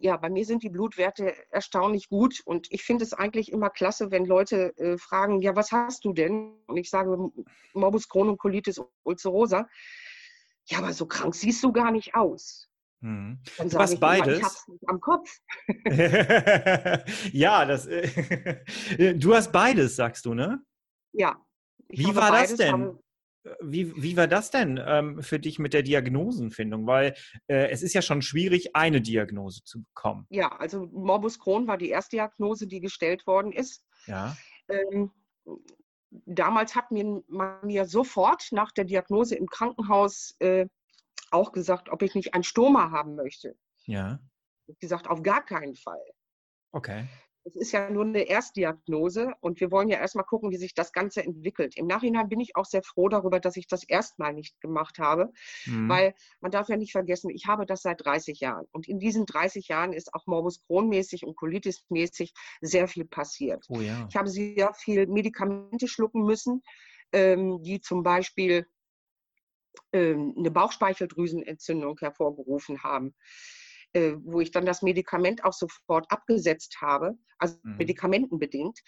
Ja, 0.00 0.16
bei 0.18 0.30
mir 0.30 0.44
sind 0.44 0.62
die 0.62 0.68
Blutwerte 0.70 1.34
erstaunlich 1.50 2.08
gut 2.08 2.40
und 2.44 2.68
ich 2.70 2.84
finde 2.84 3.04
es 3.04 3.12
eigentlich 3.12 3.50
immer 3.50 3.70
klasse, 3.70 4.10
wenn 4.12 4.24
Leute 4.24 4.76
äh, 4.76 4.96
fragen, 4.98 5.40
ja, 5.40 5.56
was 5.56 5.72
hast 5.72 6.04
du 6.04 6.12
denn? 6.12 6.54
Und 6.66 6.76
ich 6.76 6.88
sage 6.90 7.16
Morbus 7.74 8.08
Crohn 8.08 8.28
und 8.28 8.38
Colitis 8.38 8.80
ulcerosa. 9.02 9.68
Ja, 10.66 10.78
aber 10.78 10.92
so 10.92 11.06
krank 11.06 11.34
siehst 11.34 11.62
du 11.64 11.72
gar 11.72 11.90
nicht 11.90 12.14
aus. 12.14 12.68
Dann 13.00 13.40
Du 13.58 13.78
hast 13.78 13.94
ich 13.94 14.00
immer, 14.00 14.00
beides? 14.00 14.64
ich 14.80 14.88
am 14.88 15.00
Kopf. 15.00 15.28
ja, 17.32 17.64
das. 17.64 17.86
äh, 17.88 19.14
du 19.18 19.34
hast 19.34 19.50
beides, 19.50 19.96
sagst 19.96 20.24
du, 20.24 20.34
ne? 20.34 20.62
Ja. 21.12 21.36
Wie 21.88 22.04
war 22.14 22.30
das 22.30 22.30
beides, 22.30 22.56
denn? 22.58 22.72
habe- 22.72 23.00
Wie, 23.60 24.00
wie 24.00 24.16
war 24.16 24.28
das 24.28 24.50
denn 24.50 24.80
ähm, 24.84 25.22
für 25.22 25.40
dich 25.40 25.58
mit 25.58 25.74
der 25.74 25.82
Diagnosenfindung? 25.82 26.86
Weil 26.86 27.14
äh, 27.48 27.70
es 27.70 27.82
ist 27.82 27.92
ja 27.92 28.02
schon 28.02 28.22
schwierig, 28.22 28.76
eine 28.76 29.00
Diagnose 29.00 29.64
zu 29.64 29.82
bekommen. 29.82 30.26
Ja, 30.30 30.48
also 30.58 30.86
Morbus 30.92 31.40
Crohn 31.40 31.66
war 31.66 31.76
die 31.76 31.88
Erstdiagnose, 31.88 32.66
die 32.68 32.80
gestellt 32.80 33.26
worden 33.26 33.52
ist. 33.52 33.84
Ja. 34.06 34.36
Ähm, 34.68 35.10
damals 36.10 36.76
hat 36.76 36.90
mir, 36.92 37.22
man 37.26 37.66
mir 37.66 37.86
sofort 37.86 38.48
nach 38.52 38.70
der 38.72 38.84
Diagnose 38.84 39.34
im 39.34 39.46
Krankenhaus 39.46 40.36
äh, 40.38 40.66
auch 41.30 41.52
gesagt, 41.52 41.88
ob 41.88 42.02
ich 42.02 42.14
nicht 42.14 42.34
ein 42.34 42.44
Stoma 42.44 42.90
haben 42.90 43.16
möchte. 43.16 43.56
Ja. 43.86 44.20
Ich 44.66 44.78
gesagt, 44.78 45.08
auf 45.08 45.22
gar 45.22 45.44
keinen 45.44 45.74
Fall. 45.74 46.02
Okay. 46.72 47.08
Es 47.44 47.56
ist 47.56 47.72
ja 47.72 47.90
nur 47.90 48.04
eine 48.04 48.22
Erstdiagnose 48.22 49.32
und 49.40 49.60
wir 49.60 49.72
wollen 49.72 49.88
ja 49.88 49.98
erstmal 49.98 50.24
gucken, 50.24 50.50
wie 50.52 50.56
sich 50.56 50.74
das 50.74 50.92
Ganze 50.92 51.24
entwickelt. 51.24 51.76
Im 51.76 51.86
Nachhinein 51.88 52.28
bin 52.28 52.38
ich 52.38 52.54
auch 52.54 52.64
sehr 52.64 52.82
froh 52.84 53.08
darüber, 53.08 53.40
dass 53.40 53.56
ich 53.56 53.66
das 53.66 53.82
erstmal 53.82 54.32
nicht 54.32 54.60
gemacht 54.60 54.98
habe, 54.98 55.32
Mhm. 55.66 55.88
weil 55.88 56.14
man 56.40 56.52
darf 56.52 56.68
ja 56.68 56.76
nicht 56.76 56.92
vergessen, 56.92 57.30
ich 57.30 57.46
habe 57.46 57.66
das 57.66 57.82
seit 57.82 58.04
30 58.04 58.38
Jahren 58.40 58.66
und 58.72 58.88
in 58.88 59.00
diesen 59.00 59.26
30 59.26 59.66
Jahren 59.68 59.92
ist 59.92 60.14
auch 60.14 60.26
Morbus 60.26 60.60
Crohn-mäßig 60.66 61.24
und 61.24 61.36
Colitis-mäßig 61.36 62.32
sehr 62.60 62.86
viel 62.86 63.04
passiert. 63.06 63.64
oh 63.68 63.80
ja. 63.80 64.06
Ich 64.08 64.16
habe 64.16 64.28
sehr 64.28 64.72
viel 64.74 65.06
Medikamente 65.08 65.88
schlucken 65.88 66.24
müssen, 66.24 66.62
ähm, 67.12 67.60
die 67.62 67.80
zum 67.80 68.02
Beispiel 68.04 68.66
ähm, 69.92 70.34
eine 70.38 70.50
Bauchspeicheldrüsenentzündung 70.50 71.98
hervorgerufen 71.98 72.82
haben, 72.82 73.14
äh, 73.94 74.14
wo 74.24 74.40
ich 74.40 74.50
dann 74.50 74.66
das 74.66 74.82
Medikament 74.82 75.44
auch 75.44 75.52
sofort 75.52 76.10
abgesetzt 76.10 76.78
habe, 76.80 77.16
also 77.38 77.56
Mhm. 77.62 77.76
medikamentenbedingt. 77.78 78.78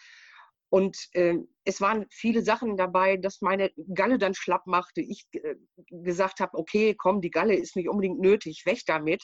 Und 0.70 0.96
ähm, 1.12 1.48
es 1.64 1.80
waren 1.80 2.06
viele 2.10 2.42
Sachen 2.42 2.76
dabei, 2.76 3.16
dass 3.16 3.40
meine 3.40 3.70
Galle 3.94 4.18
dann 4.18 4.34
schlapp 4.34 4.66
machte. 4.66 5.02
Ich 5.02 5.24
äh, 5.32 5.54
gesagt 5.90 6.40
habe, 6.40 6.58
okay, 6.58 6.94
komm, 6.98 7.20
die 7.20 7.30
Galle 7.30 7.54
ist 7.54 7.76
nicht 7.76 7.88
unbedingt 7.88 8.18
nötig, 8.20 8.62
weg 8.66 8.80
damit. 8.86 9.22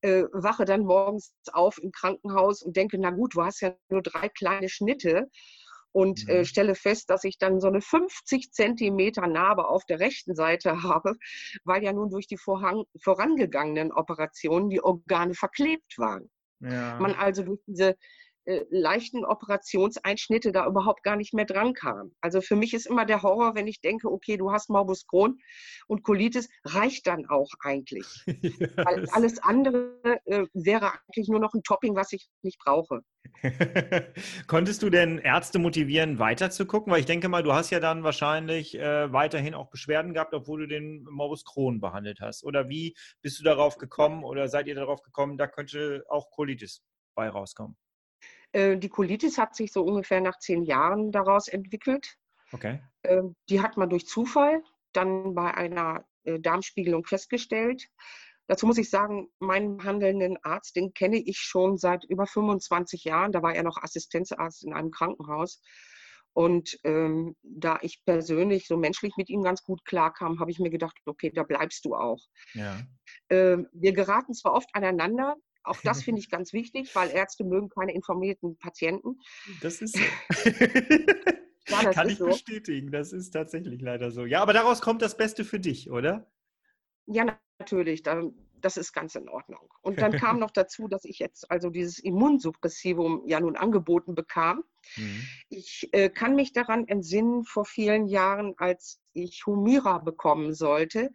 Äh, 0.00 0.24
wache 0.32 0.64
dann 0.64 0.86
morgens 0.86 1.34
auf 1.52 1.76
im 1.82 1.92
Krankenhaus 1.92 2.62
und 2.62 2.76
denke, 2.76 2.96
na 2.98 3.10
gut, 3.10 3.34
du 3.34 3.42
hast 3.44 3.60
ja 3.60 3.74
nur 3.90 4.00
drei 4.02 4.30
kleine 4.30 4.70
Schnitte 4.70 5.28
und 5.92 6.24
Mhm. 6.24 6.30
äh, 6.30 6.44
stelle 6.44 6.74
fest, 6.74 7.10
dass 7.10 7.24
ich 7.24 7.38
dann 7.38 7.60
so 7.60 7.68
eine 7.68 7.80
50 7.80 8.52
Zentimeter 8.52 9.26
Narbe 9.26 9.68
auf 9.68 9.84
der 9.86 10.00
rechten 10.00 10.34
Seite 10.34 10.72
habe, 10.82 11.14
weil 11.64 11.82
ja 11.82 11.92
nun 11.92 12.10
durch 12.10 12.26
die 12.26 12.38
vorhang- 12.38 12.84
vorangegangenen 13.02 13.92
Operationen 13.92 14.68
die 14.70 14.82
Organe 14.82 15.34
verklebt 15.34 15.98
waren. 15.98 16.30
ja. 16.60 16.96
Man 17.00 17.14
also 17.14 17.42
durch 17.42 17.60
diese 17.66 17.96
äh, 18.50 18.64
leichten 18.70 19.24
Operationseinschnitte 19.24 20.50
da 20.50 20.66
überhaupt 20.66 21.04
gar 21.04 21.14
nicht 21.14 21.32
mehr 21.34 21.44
dran 21.44 21.72
kam. 21.72 22.12
Also 22.20 22.40
für 22.40 22.56
mich 22.56 22.74
ist 22.74 22.86
immer 22.86 23.04
der 23.04 23.22
Horror, 23.22 23.54
wenn 23.54 23.68
ich 23.68 23.80
denke, 23.80 24.10
okay, 24.10 24.36
du 24.36 24.50
hast 24.50 24.70
Morbus 24.70 25.06
Crohn 25.06 25.38
und 25.86 26.02
Colitis, 26.02 26.48
reicht 26.64 27.06
dann 27.06 27.26
auch 27.28 27.50
eigentlich. 27.60 28.06
Ja, 28.60 28.84
Weil 28.84 29.08
alles 29.10 29.38
andere 29.42 30.20
äh, 30.24 30.46
wäre 30.54 30.92
eigentlich 30.92 31.28
nur 31.28 31.40
noch 31.40 31.54
ein 31.54 31.62
Topping, 31.62 31.94
was 31.94 32.12
ich 32.12 32.28
nicht 32.42 32.58
brauche. 32.58 33.02
Konntest 34.46 34.82
du 34.82 34.90
denn 34.90 35.18
Ärzte 35.18 35.58
motivieren, 35.58 36.18
weiterzugucken? 36.18 36.92
Weil 36.92 37.00
ich 37.00 37.06
denke 37.06 37.28
mal, 37.28 37.42
du 37.42 37.52
hast 37.52 37.70
ja 37.70 37.80
dann 37.80 38.02
wahrscheinlich 38.02 38.76
äh, 38.78 39.12
weiterhin 39.12 39.54
auch 39.54 39.70
Beschwerden 39.70 40.14
gehabt, 40.14 40.34
obwohl 40.34 40.60
du 40.60 40.68
den 40.68 41.04
Morbus 41.04 41.44
Crohn 41.44 41.80
behandelt 41.80 42.20
hast. 42.20 42.44
Oder 42.44 42.68
wie 42.68 42.96
bist 43.22 43.38
du 43.38 43.44
darauf 43.44 43.76
gekommen 43.76 44.24
oder 44.24 44.48
seid 44.48 44.66
ihr 44.66 44.74
darauf 44.74 45.02
gekommen, 45.02 45.38
da 45.38 45.46
könnte 45.46 46.04
auch 46.08 46.30
Colitis 46.30 46.82
bei 47.14 47.28
rauskommen? 47.28 47.76
Äh, 48.52 48.76
die 48.76 48.88
Colitis 48.88 49.38
hat 49.38 49.54
sich 49.54 49.72
so 49.72 49.82
ungefähr 49.82 50.20
nach 50.20 50.38
zehn 50.38 50.62
Jahren 50.64 51.12
daraus 51.12 51.48
entwickelt. 51.48 52.16
Okay. 52.52 52.80
Ähm, 53.04 53.34
Die 53.48 53.60
hat 53.60 53.76
man 53.76 53.88
durch 53.88 54.06
Zufall 54.06 54.62
dann 54.92 55.34
bei 55.34 55.54
einer 55.54 56.04
äh, 56.24 56.40
Darmspiegelung 56.40 57.04
festgestellt. 57.04 57.88
Dazu 58.48 58.66
muss 58.66 58.78
ich 58.78 58.90
sagen, 58.90 59.28
meinen 59.38 59.76
behandelnden 59.76 60.36
Arzt, 60.42 60.74
den 60.74 60.92
kenne 60.92 61.18
ich 61.18 61.38
schon 61.38 61.78
seit 61.78 62.04
über 62.04 62.26
25 62.26 63.04
Jahren. 63.04 63.30
Da 63.30 63.42
war 63.42 63.54
er 63.54 63.62
noch 63.62 63.80
Assistenzarzt 63.80 64.64
in 64.64 64.72
einem 64.72 64.90
Krankenhaus. 64.90 65.62
Und 66.32 66.78
ähm, 66.84 67.36
da 67.42 67.78
ich 67.82 68.02
persönlich 68.04 68.66
so 68.66 68.76
menschlich 68.76 69.16
mit 69.16 69.28
ihm 69.28 69.42
ganz 69.42 69.62
gut 69.62 69.84
klarkam, 69.84 70.40
habe 70.40 70.50
ich 70.50 70.58
mir 70.58 70.70
gedacht, 70.70 70.96
okay, 71.06 71.30
da 71.32 71.42
bleibst 71.42 71.84
du 71.84 71.94
auch. 71.94 72.20
Ja. 72.54 72.80
Ähm, 73.28 73.68
wir 73.72 73.92
geraten 73.92 74.34
zwar 74.34 74.54
oft 74.54 74.68
aneinander, 74.72 75.36
auch 75.62 75.80
das 75.82 76.02
finde 76.02 76.20
ich 76.20 76.30
ganz 76.30 76.52
wichtig, 76.52 76.94
weil 76.94 77.10
Ärzte 77.10 77.44
mögen 77.44 77.68
keine 77.68 77.92
informierten 77.94 78.56
Patienten. 78.56 79.18
Das 79.60 79.82
ist 79.82 79.96
so. 79.96 80.02
Ja, 81.68 81.84
das 81.84 81.94
Kann 81.94 82.06
ist 82.08 82.12
ich 82.14 82.18
so. 82.18 82.26
bestätigen. 82.26 82.90
Das 82.90 83.12
ist 83.12 83.30
tatsächlich 83.30 83.80
leider 83.80 84.10
so. 84.10 84.24
Ja, 84.26 84.42
aber 84.42 84.52
daraus 84.52 84.80
kommt 84.80 85.02
das 85.02 85.16
Beste 85.16 85.44
für 85.44 85.60
dich, 85.60 85.88
oder? 85.88 86.28
Ja, 87.06 87.24
na- 87.24 87.38
natürlich, 87.60 88.02
dann, 88.02 88.34
das 88.60 88.76
ist 88.76 88.92
ganz 88.92 89.14
in 89.14 89.28
Ordnung. 89.28 89.68
Und 89.82 90.00
dann 90.00 90.12
kam 90.12 90.38
noch 90.40 90.50
dazu, 90.50 90.88
dass 90.88 91.04
ich 91.04 91.18
jetzt 91.18 91.50
also 91.50 91.70
dieses 91.70 91.98
Immunsuppressivum 91.98 93.22
ja 93.26 93.38
nun 93.38 93.56
angeboten 93.56 94.14
bekam. 94.14 94.64
Mhm. 94.96 95.24
Ich 95.48 95.88
äh, 95.92 96.08
kann 96.08 96.34
mich 96.34 96.52
daran 96.52 96.88
entsinnen, 96.88 97.44
vor 97.44 97.64
vielen 97.64 98.06
Jahren, 98.08 98.54
als 98.56 99.00
ich 99.12 99.46
Humira 99.46 99.98
bekommen 99.98 100.54
sollte, 100.54 101.12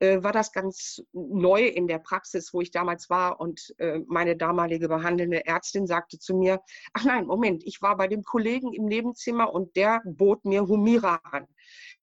äh, 0.00 0.22
war 0.22 0.32
das 0.32 0.52
ganz 0.52 1.02
neu 1.12 1.66
in 1.66 1.86
der 1.86 1.98
Praxis, 1.98 2.52
wo 2.52 2.60
ich 2.60 2.70
damals 2.70 3.10
war. 3.10 3.40
Und 3.40 3.74
äh, 3.78 4.00
meine 4.06 4.36
damalige 4.36 4.88
behandelnde 4.88 5.46
Ärztin 5.46 5.86
sagte 5.86 6.18
zu 6.18 6.36
mir, 6.36 6.60
ach 6.92 7.04
nein, 7.04 7.26
Moment, 7.26 7.62
ich 7.64 7.82
war 7.82 7.96
bei 7.96 8.08
dem 8.08 8.22
Kollegen 8.22 8.72
im 8.72 8.84
Nebenzimmer 8.84 9.52
und 9.52 9.74
der 9.76 10.02
bot 10.04 10.44
mir 10.44 10.66
Humira 10.66 11.20
an. 11.24 11.46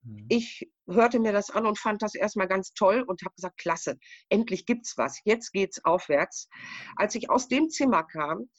Mhm. 0.03 0.25
Ich 0.29 0.69
hörte 0.87 1.19
mir 1.19 1.31
das 1.31 1.49
an 1.49 1.65
und 1.65 1.79
fand 1.79 2.01
das 2.01 2.15
erstmal 2.15 2.47
ganz 2.47 2.73
toll 2.73 3.03
und 3.07 3.21
habe 3.23 3.35
gesagt, 3.35 3.57
klasse, 3.57 3.97
endlich 4.29 4.65
gibt's 4.65 4.97
was, 4.97 5.21
jetzt 5.23 5.51
geht's 5.51 5.83
aufwärts. 5.83 6.49
Als 6.95 7.15
ich 7.15 7.29
aus 7.29 7.47
dem 7.47 7.69
Zimmer 7.69 8.03
kam, 8.03 8.49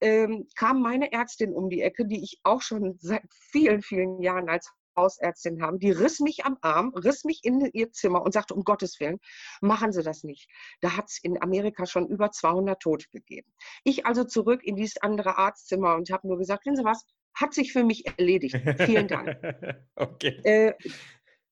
ähm, 0.00 0.48
kam 0.56 0.82
meine 0.82 1.12
Ärztin 1.12 1.52
um 1.52 1.70
die 1.70 1.80
Ecke, 1.80 2.06
die 2.06 2.22
ich 2.22 2.40
auch 2.42 2.60
schon 2.60 2.98
seit 3.00 3.22
vielen, 3.50 3.82
vielen 3.82 4.20
Jahren 4.20 4.48
als 4.48 4.70
Hausärztin 4.96 5.62
habe, 5.62 5.78
die 5.78 5.90
riss 5.90 6.20
mich 6.20 6.44
am 6.44 6.58
Arm, 6.60 6.92
riss 6.94 7.24
mich 7.24 7.40
in 7.44 7.60
ihr 7.72 7.92
Zimmer 7.92 8.22
und 8.22 8.32
sagte, 8.32 8.54
um 8.54 8.64
Gottes 8.64 9.00
Willen, 9.00 9.18
machen 9.60 9.92
Sie 9.92 10.02
das 10.02 10.24
nicht. 10.24 10.48
Da 10.80 10.96
hat 10.96 11.06
es 11.08 11.18
in 11.22 11.40
Amerika 11.42 11.86
schon 11.86 12.06
über 12.08 12.30
200 12.30 12.80
Tote 12.80 13.06
gegeben. 13.10 13.52
Ich 13.84 14.06
also 14.06 14.24
zurück 14.24 14.62
in 14.64 14.76
dieses 14.76 14.96
andere 14.98 15.38
Arztzimmer 15.38 15.94
und 15.96 16.10
habe 16.10 16.28
nur 16.28 16.38
gesagt, 16.38 16.66
wissen 16.66 16.76
Sie 16.76 16.84
was, 16.84 17.04
hat 17.34 17.54
sich 17.54 17.72
für 17.72 17.84
mich 17.84 18.06
erledigt. 18.06 18.56
Vielen 18.78 19.08
Dank. 19.08 19.36
okay. 19.96 20.40
Äh, 20.44 20.74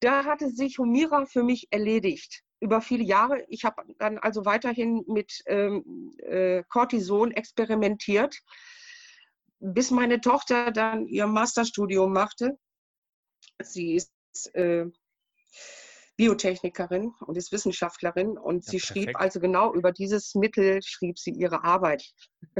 da 0.01 0.25
hatte 0.25 0.51
sich 0.51 0.79
Humira 0.79 1.27
für 1.27 1.43
mich 1.43 1.69
erledigt. 1.71 2.43
über 2.61 2.81
viele 2.83 3.05
Jahre. 3.05 3.45
Ich 3.49 3.65
habe 3.65 3.83
dann 3.99 4.19
also 4.19 4.45
weiterhin 4.45 5.03
mit 5.07 5.43
ähm, 5.47 6.13
äh, 6.19 6.63
Cortison 6.69 7.31
experimentiert, 7.33 8.39
bis 9.61 9.91
meine 9.91 10.21
Tochter 10.21 10.71
dann 10.71 11.07
ihr 11.07 11.27
Masterstudium 11.27 12.13
machte. 12.13 12.59
Sie 13.63 13.95
ist 13.95 14.11
äh, 14.55 14.87
Biotechnikerin 16.17 17.13
und 17.27 17.37
ist 17.37 17.51
Wissenschaftlerin 17.51 18.37
und 18.37 18.65
ja, 18.67 18.71
sie 18.73 18.79
perfekt. 18.79 18.87
schrieb 18.87 19.21
also 19.21 19.41
genau 19.41 19.73
über 19.73 19.91
dieses 19.91 20.35
Mittel 20.35 20.81
schrieb 20.83 21.19
sie 21.19 21.31
ihre 21.31 21.65
Arbeit. 21.65 22.05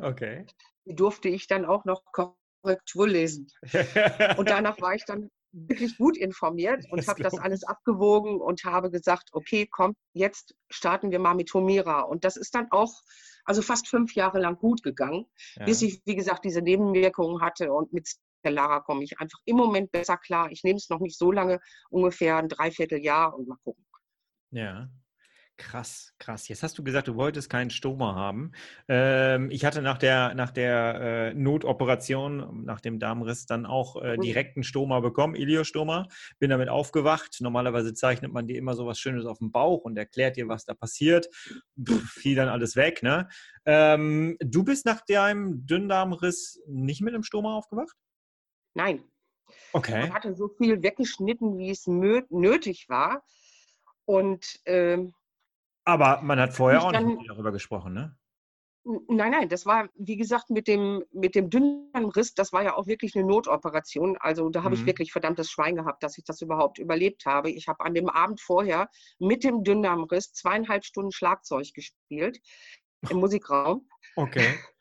Okay. 0.01 0.47
Die 0.87 0.95
durfte 0.95 1.29
ich 1.29 1.47
dann 1.47 1.67
auch 1.67 1.85
noch 1.85 2.03
Korrektur 2.11 3.07
lesen. 3.07 3.49
und 4.39 4.49
danach 4.49 4.81
war 4.81 4.95
ich 4.95 5.05
dann 5.05 5.31
wirklich 5.53 5.99
gut 5.99 6.17
informiert 6.17 6.87
und 6.91 7.07
habe 7.07 7.23
das 7.23 7.35
alles 7.39 7.65
abgewogen 7.65 8.41
und 8.41 8.65
habe 8.65 8.91
gesagt, 8.91 9.31
okay, 9.33 9.69
komm, 9.71 9.95
jetzt 10.15 10.55
starten 10.71 11.11
wir 11.11 11.19
mal 11.19 11.35
mit 11.35 11.53
Homera. 11.53 12.01
Und 12.01 12.25
das 12.25 12.37
ist 12.37 12.55
dann 12.55 12.69
auch, 12.71 13.03
also 13.45 13.61
fast 13.63 13.89
fünf 13.89 14.15
Jahre 14.15 14.41
lang 14.41 14.57
gut 14.57 14.83
gegangen, 14.83 15.27
ja. 15.57 15.65
bis 15.65 15.83
ich, 15.83 16.01
wie 16.07 16.17
gesagt, 16.17 16.45
diese 16.45 16.63
Nebenwirkungen 16.63 17.43
hatte 17.43 17.73
und 17.73 17.93
mit 17.93 18.09
Lara 18.49 18.81
komme 18.81 19.05
ich 19.05 19.19
einfach 19.21 19.39
im 19.45 19.57
Moment 19.57 19.93
besser 19.93 20.17
klar. 20.17 20.51
Ich 20.51 20.65
nehme 20.65 20.79
es 20.79 20.89
noch 20.89 21.01
nicht 21.01 21.19
so 21.19 21.31
lange, 21.31 21.61
ungefähr 21.91 22.39
ein 22.39 22.49
Dreivierteljahr 22.49 23.37
und 23.37 23.49
mal 23.49 23.59
gucken. 23.63 23.85
Ja. 24.51 24.89
Krass, 25.61 26.15
krass. 26.19 26.49
Jetzt 26.49 26.63
hast 26.63 26.79
du 26.79 26.83
gesagt, 26.83 27.09
du 27.09 27.17
wolltest 27.17 27.51
keinen 27.51 27.69
Stoma 27.69 28.15
haben. 28.15 28.53
Ähm, 28.89 29.51
ich 29.51 29.67
hatte 29.67 29.83
nach 29.83 29.99
der, 29.99 30.35
nach 30.35 30.51
der 30.53 30.95
äh, 30.95 31.35
Notoperation, 31.35 32.65
nach 32.65 32.81
dem 32.81 32.99
Darmriss, 32.99 33.45
dann 33.45 33.67
auch 33.67 34.03
äh, 34.03 34.17
direkt 34.17 34.57
einen 34.57 34.65
Stoma 34.65 35.01
bekommen, 35.01 35.35
Iliostoma. 35.35 36.09
Bin 36.39 36.49
damit 36.49 36.71
aufgewacht. 36.71 37.37
Normalerweise 37.41 37.93
zeichnet 37.93 38.33
man 38.33 38.47
dir 38.47 38.57
immer 38.57 38.73
so 38.73 38.87
was 38.87 38.99
Schönes 38.99 39.27
auf 39.27 39.37
dem 39.37 39.53
Bauch 39.53 39.83
und 39.83 39.99
erklärt 39.99 40.39
dir, 40.39 40.49
was 40.49 40.65
da 40.65 40.73
passiert. 40.73 41.29
Pff, 41.87 42.11
fiel 42.11 42.37
dann 42.37 42.49
alles 42.49 42.75
weg. 42.75 43.03
Ne? 43.03 43.29
Ähm, 43.67 44.39
du 44.41 44.65
bist 44.65 44.87
nach 44.87 45.03
deinem 45.03 45.67
Dünndarmriss 45.67 46.63
nicht 46.69 47.03
mit 47.03 47.13
einem 47.13 47.23
Stoma 47.23 47.55
aufgewacht? 47.55 47.99
Nein. 48.75 49.05
Okay. 49.73 50.03
Man 50.03 50.15
hatte 50.15 50.35
so 50.35 50.49
viel 50.49 50.83
weggeschnitten, 50.83 51.59
wie 51.59 51.71
es 51.71 51.87
nötig 51.87 52.89
war. 52.89 53.25
Und 54.05 54.61
ähm, 54.67 55.13
aber 55.85 56.21
man 56.23 56.39
hat 56.39 56.53
vorher 56.53 56.83
auch 56.83 56.93
nicht 56.93 57.29
darüber 57.29 57.53
gesprochen, 57.53 57.93
ne? 57.95 58.17
Nein, 58.85 59.33
nein, 59.33 59.49
das 59.49 59.67
war, 59.67 59.91
wie 59.95 60.17
gesagt, 60.17 60.49
mit 60.49 60.67
dem, 60.67 61.05
mit 61.13 61.35
dem 61.35 61.51
dünnen 61.51 62.11
Riss, 62.17 62.35
das 62.35 62.53
war 62.53 62.63
ja 62.63 62.77
auch 62.77 62.87
wirklich 62.87 63.15
eine 63.15 63.27
Notoperation. 63.27 64.17
Also 64.19 64.49
da 64.49 64.63
habe 64.63 64.75
mhm. 64.75 64.81
ich 64.81 64.87
wirklich 64.87 65.13
verdammtes 65.13 65.51
Schwein 65.51 65.77
gehabt, 65.77 66.03
dass 66.03 66.17
ich 66.17 66.25
das 66.25 66.41
überhaupt 66.41 66.79
überlebt 66.79 67.27
habe. 67.27 67.51
Ich 67.51 67.69
habe 67.69 67.85
an 67.85 67.93
dem 67.93 68.09
Abend 68.09 68.41
vorher 68.41 68.89
mit 69.19 69.45
dem 69.45 69.65
Dünndarmriss 69.65 70.33
zweieinhalb 70.33 70.85
Stunden 70.85 71.13
Schlagzeug 71.13 71.75
gespielt 71.75 72.41
im 73.11 73.19
Musikraum. 73.19 73.87
Okay. 74.17 74.55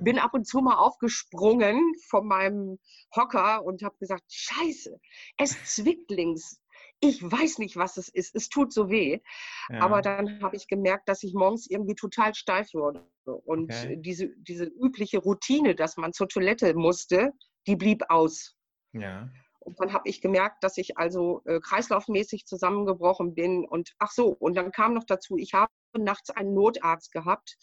Bin 0.00 0.18
ab 0.18 0.34
und 0.34 0.46
zu 0.46 0.60
mal 0.60 0.76
aufgesprungen 0.76 1.80
von 2.08 2.26
meinem 2.26 2.78
Hocker 3.14 3.64
und 3.64 3.82
habe 3.82 3.96
gesagt, 3.98 4.24
scheiße, 4.28 4.98
es 5.38 5.74
zwickt 5.76 6.10
links 6.10 6.60
ich 7.00 7.22
weiß 7.22 7.58
nicht, 7.58 7.76
was 7.76 7.96
es 7.96 8.08
ist. 8.08 8.34
Es 8.34 8.48
tut 8.48 8.72
so 8.72 8.88
weh. 8.88 9.20
Ja. 9.68 9.80
Aber 9.80 10.00
dann 10.02 10.42
habe 10.42 10.56
ich 10.56 10.68
gemerkt, 10.68 11.08
dass 11.08 11.22
ich 11.22 11.34
morgens 11.34 11.68
irgendwie 11.68 11.94
total 11.94 12.34
steif 12.34 12.72
wurde. 12.72 13.06
Und 13.24 13.72
okay. 13.72 13.96
diese, 13.98 14.30
diese 14.38 14.64
übliche 14.64 15.18
Routine, 15.18 15.74
dass 15.74 15.96
man 15.96 16.12
zur 16.12 16.28
Toilette 16.28 16.74
musste, 16.74 17.32
die 17.66 17.76
blieb 17.76 18.02
aus. 18.08 18.56
Ja. 18.92 19.28
Und 19.60 19.80
dann 19.80 19.92
habe 19.92 20.08
ich 20.08 20.20
gemerkt, 20.20 20.62
dass 20.62 20.76
ich 20.76 20.98
also 20.98 21.42
äh, 21.46 21.58
kreislaufmäßig 21.60 22.46
zusammengebrochen 22.46 23.34
bin. 23.34 23.64
Und 23.66 23.94
ach 23.98 24.10
so, 24.10 24.28
und 24.28 24.56
dann 24.56 24.72
kam 24.72 24.94
noch 24.94 25.04
dazu, 25.04 25.36
ich 25.36 25.54
habe 25.54 25.72
nachts 25.96 26.30
einen 26.30 26.54
Notarzt 26.54 27.12
gehabt, 27.12 27.56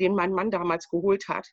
den 0.00 0.14
mein 0.14 0.32
Mann 0.32 0.50
damals 0.50 0.88
geholt 0.88 1.28
hat 1.28 1.46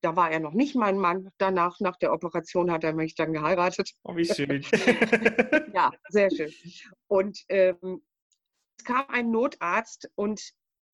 da 0.00 0.16
war 0.16 0.30
er 0.30 0.40
noch 0.40 0.52
nicht 0.52 0.76
mein 0.76 0.98
Mann. 0.98 1.30
Danach, 1.38 1.80
nach 1.80 1.96
der 1.96 2.12
Operation, 2.12 2.70
hat 2.70 2.84
er 2.84 2.92
mich 2.92 3.14
dann 3.14 3.32
geheiratet. 3.32 3.92
Oh, 4.04 4.16
wie 4.16 4.24
schön. 4.24 4.62
ja, 5.74 5.90
sehr 6.08 6.30
schön. 6.30 6.52
Und 7.08 7.44
ähm, 7.48 8.02
es 8.78 8.84
kam 8.84 9.06
ein 9.08 9.30
Notarzt 9.30 10.10
und 10.14 10.40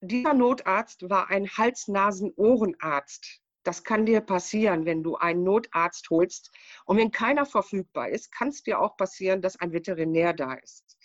dieser 0.00 0.34
Notarzt 0.34 1.08
war 1.08 1.30
ein 1.30 1.48
Hals-Nasen-Ohrenarzt. 1.48 3.40
Das 3.64 3.84
kann 3.84 4.06
dir 4.06 4.20
passieren, 4.20 4.86
wenn 4.86 5.04
du 5.04 5.16
einen 5.16 5.44
Notarzt 5.44 6.10
holst. 6.10 6.50
Und 6.84 6.96
wenn 6.96 7.12
keiner 7.12 7.46
verfügbar 7.46 8.08
ist, 8.08 8.32
kann 8.32 8.48
es 8.48 8.62
dir 8.62 8.80
auch 8.80 8.96
passieren, 8.96 9.40
dass 9.40 9.60
ein 9.60 9.72
Veterinär 9.72 10.32
da 10.32 10.54
ist. 10.54 10.96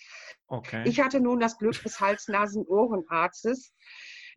Okay. 0.48 0.84
Ich 0.88 1.00
hatte 1.00 1.20
nun 1.20 1.40
das 1.40 1.58
Glück 1.58 1.82
des 1.84 2.00
Hals-Nasen-Ohrenarztes 2.00 3.74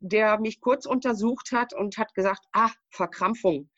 der 0.01 0.41
mich 0.41 0.61
kurz 0.61 0.87
untersucht 0.87 1.53
hat 1.53 1.73
und 1.73 1.99
hat 1.99 2.15
gesagt, 2.15 2.45
ah, 2.53 2.71
Verkrampfung. 2.91 3.71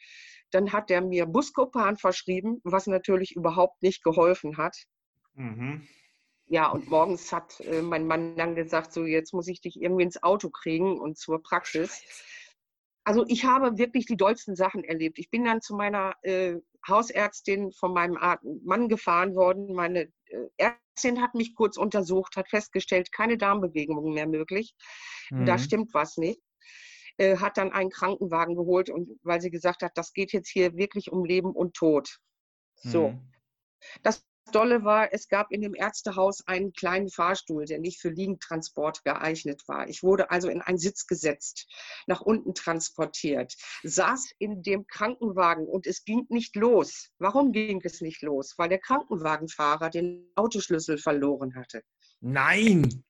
Dann 0.51 0.73
hat 0.73 0.91
er 0.91 1.01
mir 1.01 1.27
Buscopan 1.27 1.97
verschrieben, 1.97 2.61
was 2.65 2.87
natürlich 2.87 3.35
überhaupt 3.35 3.83
nicht 3.83 4.03
geholfen 4.05 4.57
hat. 4.57 4.77
Mhm. 5.35 5.87
Ja, 6.47 6.71
und 6.71 6.89
morgens 6.91 7.33
hat 7.33 7.61
äh, 7.61 7.81
mein 7.81 8.07
Mann 8.07 8.37
dann 8.37 8.55
gesagt, 8.55 8.93
so 8.93 9.05
jetzt 9.05 9.33
muss 9.33 9.49
ich 9.49 9.61
dich 9.61 9.81
irgendwie 9.81 10.03
ins 10.03 10.23
Auto 10.23 10.51
kriegen 10.51 11.01
und 11.01 11.17
zur 11.17 11.43
Praxis. 11.43 12.03
Also 13.05 13.25
ich 13.27 13.45
habe 13.45 13.79
wirklich 13.79 14.07
die 14.07 14.17
dollsten 14.17 14.55
Sachen 14.55 14.85
erlebt. 14.85 15.19
Ich 15.19 15.31
bin 15.31 15.45
dann 15.45 15.61
zu 15.61 15.75
meiner 15.75 16.15
äh, 16.23 16.57
Hausärztin 16.87 17.73
von 17.73 17.93
meinem 17.93 18.19
Mann 18.65 18.89
gefahren 18.89 19.35
worden. 19.35 19.75
Meine 19.75 20.13
äh, 20.27 20.49
Ärztin 20.57 20.82
hat 21.21 21.35
mich 21.35 21.55
kurz 21.55 21.77
untersucht, 21.77 22.37
hat 22.37 22.49
festgestellt, 22.49 23.13
keine 23.13 23.39
Darmbewegungen 23.39 24.13
mehr 24.13 24.27
möglich. 24.27 24.75
Mhm. 25.31 25.47
Da 25.47 25.59
stimmt 25.59 25.95
was 25.95 26.17
nicht. 26.17 26.41
Äh, 27.19 27.37
hat 27.37 27.57
dann 27.59 27.73
einen 27.73 27.91
Krankenwagen 27.91 28.57
geholt 28.57 28.89
und 28.91 29.19
weil 29.23 29.41
sie 29.41 29.51
gesagt 29.51 29.83
hat, 29.83 29.93
das 29.97 30.13
geht 30.13 30.33
jetzt 30.33 30.49
hier 30.49 30.77
wirklich 30.77 31.13
um 31.13 31.25
Leben 31.25 31.53
und 31.53 31.75
Tod. 31.75 32.19
So. 32.77 33.11
Mhm. 33.11 33.33
Das 34.03 34.25
Dolle 34.51 34.85
war, 34.85 35.13
es 35.13 35.29
gab 35.29 35.53
in 35.53 35.61
dem 35.61 35.75
Ärztehaus 35.75 36.47
einen 36.47 36.73
kleinen 36.73 37.09
Fahrstuhl, 37.09 37.65
der 37.65 37.79
nicht 37.79 38.01
für 38.01 38.11
Liegendtransport 38.11 39.05
geeignet 39.05 39.63
war. 39.67 39.89
Ich 39.89 40.03
wurde 40.03 40.31
also 40.31 40.49
in 40.49 40.61
einen 40.61 40.79
Sitz 40.79 41.07
gesetzt, 41.07 41.67
nach 42.07 42.21
unten 42.21 42.55
transportiert, 42.55 43.55
saß 43.83 44.33
in 44.39 44.63
dem 44.63 44.87
Krankenwagen 44.87 45.67
und 45.67 45.87
es 45.87 46.05
ging 46.05 46.27
nicht 46.29 46.57
los. 46.57 47.11
Warum 47.19 47.53
ging 47.53 47.81
es 47.85 48.01
nicht 48.01 48.23
los? 48.23 48.55
Weil 48.57 48.69
der 48.69 48.81
Krankenwagenfahrer 48.81 49.91
den 49.91 50.31
Autoschlüssel 50.35 50.99
verloren 50.99 51.55
hatte. 51.55 51.83
Nein! 52.21 53.05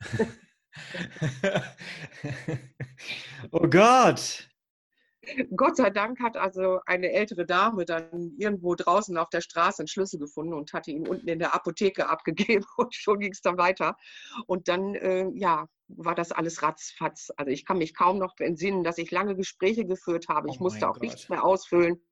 oh 3.50 3.68
Gott! 3.68 4.48
Gott 5.56 5.76
sei 5.76 5.90
Dank 5.90 6.20
hat 6.20 6.36
also 6.36 6.80
eine 6.86 7.12
ältere 7.12 7.46
Dame 7.46 7.84
dann 7.84 8.34
irgendwo 8.38 8.74
draußen 8.74 9.16
auf 9.18 9.28
der 9.30 9.40
Straße 9.40 9.80
einen 9.80 9.88
Schlüssel 9.88 10.18
gefunden 10.18 10.54
und 10.54 10.72
hatte 10.72 10.90
ihn 10.90 11.06
unten 11.06 11.28
in 11.28 11.38
der 11.38 11.54
Apotheke 11.54 12.08
abgegeben 12.08 12.64
und 12.76 12.94
schon 12.94 13.20
ging 13.20 13.32
es 13.32 13.40
dann 13.40 13.58
weiter. 13.58 13.96
Und 14.46 14.68
dann, 14.68 14.94
äh, 14.94 15.28
ja, 15.34 15.66
war 15.88 16.14
das 16.14 16.32
alles 16.32 16.62
ratzfatz. 16.62 17.30
Also 17.36 17.50
ich 17.50 17.64
kann 17.64 17.78
mich 17.78 17.94
kaum 17.94 18.18
noch 18.18 18.34
entsinnen, 18.38 18.82
dass 18.82 18.98
ich 18.98 19.10
lange 19.10 19.36
Gespräche 19.36 19.84
geführt 19.84 20.26
habe. 20.28 20.48
Ich 20.50 20.60
oh 20.60 20.64
musste 20.64 20.88
auch 20.88 20.94
Gott. 20.94 21.02
nichts 21.02 21.28
mehr 21.28 21.44
ausfüllen. 21.44 22.02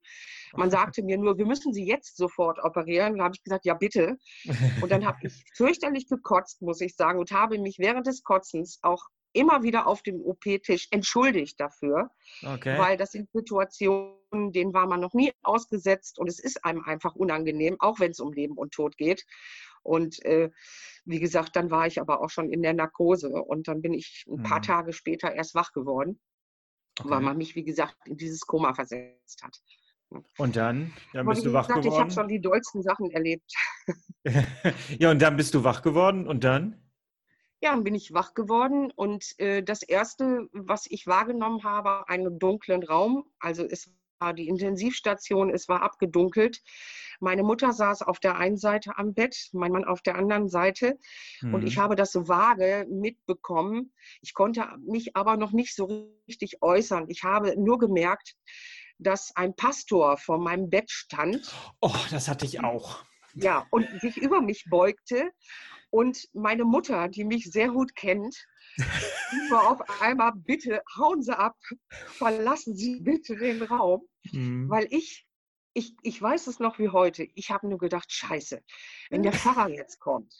Man 0.57 0.71
sagte 0.71 1.03
mir 1.03 1.19
nur, 1.19 1.37
wir 1.37 1.47
müssen 1.47 1.73
Sie 1.73 1.85
jetzt 1.85 2.17
sofort 2.17 2.63
operieren. 2.63 3.19
Da 3.19 3.25
habe 3.25 3.35
ich 3.35 3.43
gesagt, 3.43 3.65
ja 3.65 3.75
bitte. 3.75 4.17
Und 4.83 4.93
dann 4.93 5.05
habe 5.05 5.19
ich 5.23 5.45
fürchterlich 5.55 6.07
gekotzt, 6.07 6.63
muss 6.63 6.81
ich 6.81 6.95
sagen, 6.95 7.19
und 7.19 7.33
habe 7.33 7.59
mich 7.59 7.79
während 7.79 8.07
des 8.07 8.23
Kotzens 8.23 8.79
auch 8.83 9.05
immer 9.35 9.63
wieder 9.63 9.87
auf 9.87 10.03
dem 10.03 10.21
OP-Tisch 10.21 10.89
entschuldigt 10.91 11.61
dafür, 11.61 12.11
okay. 12.43 12.79
weil 12.79 12.97
das 12.97 13.13
sind 13.13 13.29
Situationen, 13.33 14.53
denen 14.53 14.73
war 14.73 14.87
man 14.87 15.01
noch 15.01 15.13
nie 15.13 15.33
ausgesetzt 15.43 16.19
und 16.19 16.29
es 16.29 16.39
ist 16.39 16.65
einem 16.65 16.85
einfach 16.85 17.15
unangenehm, 17.15 17.77
auch 17.81 18.01
wenn 18.01 18.13
es 18.13 18.21
um 18.21 18.33
Leben 18.33 18.57
und 18.57 18.73
Tod 18.73 18.97
geht. 18.97 19.25
Und 19.83 20.25
äh, 20.25 20.51
wie 21.05 21.21
gesagt, 21.21 21.57
dann 21.57 21.71
war 21.71 21.87
ich 21.87 22.01
aber 22.01 22.23
auch 22.23 22.31
schon 22.31 22.51
in 22.51 22.63
der 22.63 22.73
Narkose 22.73 23.31
und 23.31 23.69
dann 23.69 23.83
bin 23.83 23.93
ich 23.93 24.25
ein 24.29 24.43
paar 24.43 24.59
mhm. 24.59 24.63
Tage 24.63 24.93
später 24.93 25.33
erst 25.33 25.55
wach 25.55 25.73
geworden, 25.73 26.19
okay. 26.99 27.11
weil 27.11 27.21
man 27.21 27.37
mich, 27.37 27.55
wie 27.55 27.65
gesagt, 27.65 27.97
in 28.07 28.17
dieses 28.17 28.41
Koma 28.41 28.73
versetzt 28.73 29.43
hat. 29.43 29.61
Und 30.39 30.57
dann, 30.57 30.93
dann 31.13 31.27
bist 31.27 31.45
du 31.45 31.53
wach 31.53 31.67
gesagt, 31.67 31.85
geworden? 31.85 31.97
Ich 31.97 32.01
habe 32.01 32.11
schon 32.11 32.29
die 32.29 32.41
dollsten 32.41 32.83
Sachen 32.83 33.11
erlebt. 33.11 33.53
ja, 34.99 35.11
und 35.11 35.21
dann 35.21 35.37
bist 35.37 35.55
du 35.55 35.65
wach 35.65 35.83
geworden 35.83 36.27
und 36.27 36.45
dann? 36.45 36.84
Ja, 37.65 37.71
dann 37.71 37.83
bin 37.83 37.95
ich 37.95 38.13
wach 38.13 38.35
geworden 38.35 38.93
und 38.95 39.41
äh, 39.41 39.63
das 39.63 39.83
Erste, 39.83 40.51
was 40.53 40.85
ich 40.87 41.07
wahrgenommen 41.07 41.65
habe, 41.65 42.07
einen 42.11 42.39
dunklen 42.39 42.83
Raum. 42.83 43.25
Also 43.41 43.65
es 43.65 43.91
war 44.19 44.35
die 44.35 44.49
Intensivstation, 44.49 45.49
es 45.49 45.67
war 45.67 45.81
abgedunkelt. 45.81 46.61
Meine 47.21 47.43
Mutter 47.43 47.73
saß 47.73 48.03
auf 48.03 48.21
der 48.21 48.37
einen 48.37 48.59
Seite 48.59 48.99
am 48.99 49.15
Bett, 49.15 49.49
mein 49.53 49.73
Mann 49.73 49.87
auf 49.87 50.03
der 50.03 50.17
anderen 50.17 50.51
Seite. 50.51 50.99
Mhm. 51.41 51.55
Und 51.55 51.67
ich 51.67 51.79
mhm. 51.79 51.81
habe 51.81 51.97
das 51.97 52.13
so 52.13 52.29
vage 52.29 52.87
mitbekommen. 52.91 53.95
Ich 54.21 54.35
konnte 54.35 54.67
mich 54.87 55.17
aber 55.17 55.39
noch 55.39 55.53
nicht 55.53 55.75
so 55.75 56.13
richtig 56.29 56.61
äußern. 56.61 57.07
Ich 57.09 57.23
habe 57.23 57.59
nur 57.59 57.79
gemerkt, 57.79 58.35
dass 58.99 59.35
ein 59.37 59.57
Pastor 59.57 60.19
vor 60.19 60.37
meinem 60.37 60.69
Bett 60.69 60.91
stand. 60.91 61.51
Oh, 61.81 61.97
das 62.11 62.29
hatte 62.29 62.45
ich 62.45 62.63
auch. 62.63 63.03
Ja, 63.33 63.67
und 63.71 63.89
sich 64.03 64.19
über 64.19 64.43
mich 64.43 64.67
beugte 64.69 65.31
Und 65.95 66.29
meine 66.33 66.65
Mutter, 66.65 67.07
die 67.07 67.23
mich 67.23 67.53
sehr 67.53 67.69
gut 67.69 67.95
kennt, 67.95 68.49
war 69.49 69.71
auf 69.71 70.03
einmal, 70.03 70.33
bitte 70.35 70.83
hauen 70.99 71.23
Sie 71.23 71.39
ab, 71.39 71.57
verlassen 71.89 72.75
Sie 72.75 72.99
bitte 72.99 73.37
den 73.37 73.63
Raum, 73.63 74.03
mhm. 74.33 74.69
weil 74.69 74.89
ich, 74.91 75.25
ich, 75.73 75.95
ich 76.03 76.21
weiß 76.21 76.49
es 76.49 76.59
noch 76.59 76.81
wie 76.81 76.89
heute, 76.89 77.29
ich 77.37 77.53
habe 77.53 77.69
nur 77.69 77.79
gedacht, 77.79 78.13
scheiße, 78.13 78.61
wenn 79.11 79.23
der 79.23 79.33
Pfarrer 79.33 79.69
jetzt 79.69 80.01
kommt, 80.01 80.35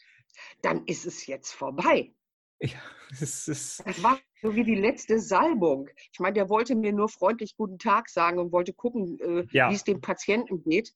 dann 0.61 0.85
ist 0.87 1.05
es 1.05 1.25
jetzt 1.25 1.53
vorbei. 1.53 2.11
Ja, 2.59 2.81
es 3.11 3.47
ist. 3.47 3.81
Das 3.87 4.03
war 4.03 4.19
so 4.41 4.55
wie 4.55 4.65
die 4.65 4.75
letzte 4.75 5.21
Salbung. 5.21 5.87
Ich 6.11 6.19
meine, 6.19 6.33
der 6.33 6.49
wollte 6.49 6.75
mir 6.75 6.91
nur 6.91 7.07
freundlich 7.07 7.55
guten 7.55 7.79
Tag 7.79 8.09
sagen 8.09 8.39
und 8.39 8.51
wollte 8.51 8.73
gucken, 8.73 9.17
äh, 9.21 9.47
ja. 9.51 9.69
wie 9.69 9.75
es 9.75 9.85
dem 9.85 10.01
Patienten 10.01 10.63
geht. 10.63 10.93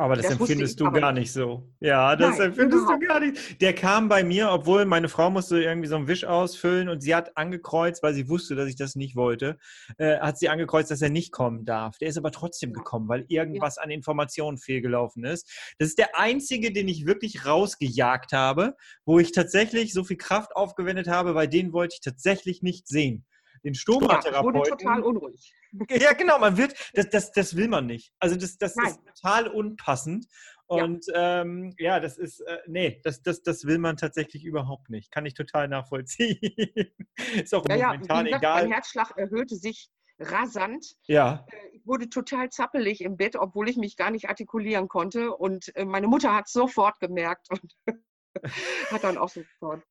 Aber 0.00 0.14
das, 0.14 0.26
das 0.26 0.38
empfindest 0.38 0.78
du 0.78 0.92
gar 0.92 1.10
nicht 1.10 1.32
so. 1.32 1.68
Ja, 1.80 2.14
das 2.14 2.38
Nein, 2.38 2.50
empfindest 2.50 2.84
überhaupt. 2.84 3.02
du 3.02 3.06
gar 3.08 3.18
nicht. 3.18 3.60
Der 3.60 3.74
kam 3.74 4.08
bei 4.08 4.22
mir, 4.22 4.48
obwohl 4.52 4.84
meine 4.84 5.08
Frau 5.08 5.28
musste 5.28 5.60
irgendwie 5.60 5.88
so 5.88 5.96
einen 5.96 6.06
Wisch 6.06 6.24
ausfüllen 6.24 6.88
und 6.88 7.00
sie 7.00 7.16
hat 7.16 7.36
angekreuzt, 7.36 8.00
weil 8.04 8.14
sie 8.14 8.28
wusste, 8.28 8.54
dass 8.54 8.68
ich 8.68 8.76
das 8.76 8.94
nicht 8.94 9.16
wollte, 9.16 9.58
äh, 9.96 10.20
hat 10.20 10.38
sie 10.38 10.48
angekreuzt, 10.48 10.92
dass 10.92 11.02
er 11.02 11.10
nicht 11.10 11.32
kommen 11.32 11.64
darf. 11.64 11.98
Der 11.98 12.06
ist 12.06 12.16
aber 12.16 12.30
trotzdem 12.30 12.72
gekommen, 12.72 13.08
weil 13.08 13.24
irgendwas 13.26 13.74
ja. 13.74 13.82
an 13.82 13.90
Informationen 13.90 14.58
fehlgelaufen 14.58 15.24
ist. 15.24 15.50
Das 15.80 15.88
ist 15.88 15.98
der 15.98 16.16
einzige, 16.16 16.72
den 16.72 16.86
ich 16.86 17.04
wirklich 17.04 17.44
rausgejagt 17.44 18.32
habe, 18.32 18.76
wo 19.04 19.18
ich 19.18 19.32
tatsächlich 19.32 19.92
so 19.92 20.04
viel 20.04 20.16
Kraft 20.16 20.54
aufgewendet 20.54 21.08
habe, 21.08 21.34
weil 21.34 21.48
den 21.48 21.72
wollte 21.72 21.94
ich 21.94 22.00
tatsächlich 22.02 22.62
nicht 22.62 22.86
sehen 22.86 23.26
den 23.64 23.74
Stomatherapeuten. 23.74 24.34
Ja, 24.34 24.44
wurde 24.44 24.70
total 24.70 25.02
unruhig. 25.02 25.52
Ja, 25.90 26.12
genau, 26.12 26.38
man 26.38 26.56
wird, 26.56 26.74
das, 26.94 27.10
das, 27.10 27.32
das 27.32 27.56
will 27.56 27.68
man 27.68 27.86
nicht. 27.86 28.12
Also 28.18 28.36
das, 28.36 28.58
das 28.58 28.76
ist 28.76 29.00
total 29.14 29.48
unpassend. 29.48 30.26
Und 30.66 31.06
ja, 31.06 31.40
ähm, 31.40 31.74
ja 31.78 31.98
das 31.98 32.18
ist, 32.18 32.40
äh, 32.40 32.58
nee, 32.66 33.00
das, 33.02 33.22
das, 33.22 33.42
das 33.42 33.64
will 33.64 33.78
man 33.78 33.96
tatsächlich 33.96 34.44
überhaupt 34.44 34.90
nicht. 34.90 35.10
Kann 35.10 35.24
ich 35.24 35.34
total 35.34 35.66
nachvollziehen. 35.66 36.38
ist 37.34 37.54
auch 37.54 37.64
ja, 37.68 37.88
momentan 37.88 38.26
ja, 38.26 38.36
gesagt, 38.36 38.42
egal. 38.42 38.62
Mein 38.64 38.72
Herzschlag 38.72 39.16
erhöhte 39.16 39.56
sich 39.56 39.90
rasant. 40.18 40.94
Ja. 41.06 41.46
Äh, 41.50 41.76
ich 41.76 41.86
wurde 41.86 42.08
total 42.08 42.50
zappelig 42.50 43.00
im 43.00 43.16
Bett, 43.16 43.36
obwohl 43.36 43.68
ich 43.68 43.76
mich 43.76 43.96
gar 43.96 44.10
nicht 44.10 44.28
artikulieren 44.28 44.88
konnte. 44.88 45.34
Und 45.34 45.74
äh, 45.76 45.84
meine 45.84 46.08
Mutter 46.08 46.34
hat 46.34 46.46
es 46.46 46.52
sofort 46.52 47.00
gemerkt 47.00 47.48
und 47.50 47.76
hat 48.90 49.04
dann 49.04 49.18
auch 49.18 49.28
sofort 49.28 49.82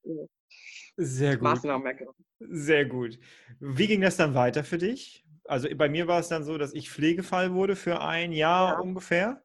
sehr 0.97 1.36
gut. 1.36 1.43
Maßnahmen 1.43 1.86
ergriffen. 1.86 2.26
Sehr 2.39 2.86
gut. 2.86 3.19
Wie 3.60 3.88
ging 3.88 4.02
das 4.02 4.17
dann 4.17 4.34
weiter 4.34 4.63
für 4.63 4.78
dich? 4.78 5.26
Also 5.45 5.67
bei 5.76 5.89
mir 5.89 6.08
war 6.08 6.19
es 6.19 6.28
dann 6.28 6.43
so, 6.43 6.58
dass 6.58 6.73
ich 6.73 6.89
Pflegefall 6.89 7.54
wurde 7.54 7.76
für 7.76 8.02
ein 8.02 8.32
Jahr 8.32 8.73
ja. 8.73 8.80
ungefähr. 8.80 9.43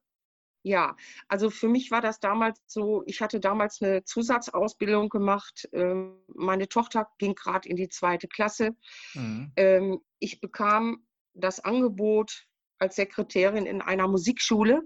Ja, 0.65 0.97
also 1.29 1.51
für 1.51 1.69
mich 1.69 1.91
war 1.91 2.01
das 2.01 2.21
damals 2.21 2.61
so, 2.67 3.03
ich 3.07 3.21
hatte 3.21 3.41
damals 3.41 3.83
eine 3.83 4.05
Zusatzausbildung 4.05 5.09
gemacht. 5.09 5.69
Ähm, 5.73 6.23
meine 6.29 6.69
Tochter 6.69 7.09
ging 7.19 7.35
gerade 7.35 7.69
in 7.69 7.77
die 7.77 7.89
zweite 7.89 8.29
Klasse. 8.29 8.71
Mhm. 9.15 9.53
Ähm, 9.57 10.01
ich 10.21 10.41
bekam 10.41 11.05
das 11.35 11.61
Angebot 11.61 12.47
als 12.79 12.97
Sekretärin 12.97 13.67
in 13.67 13.83
einer 13.83 14.07
Musikschule 14.07 14.83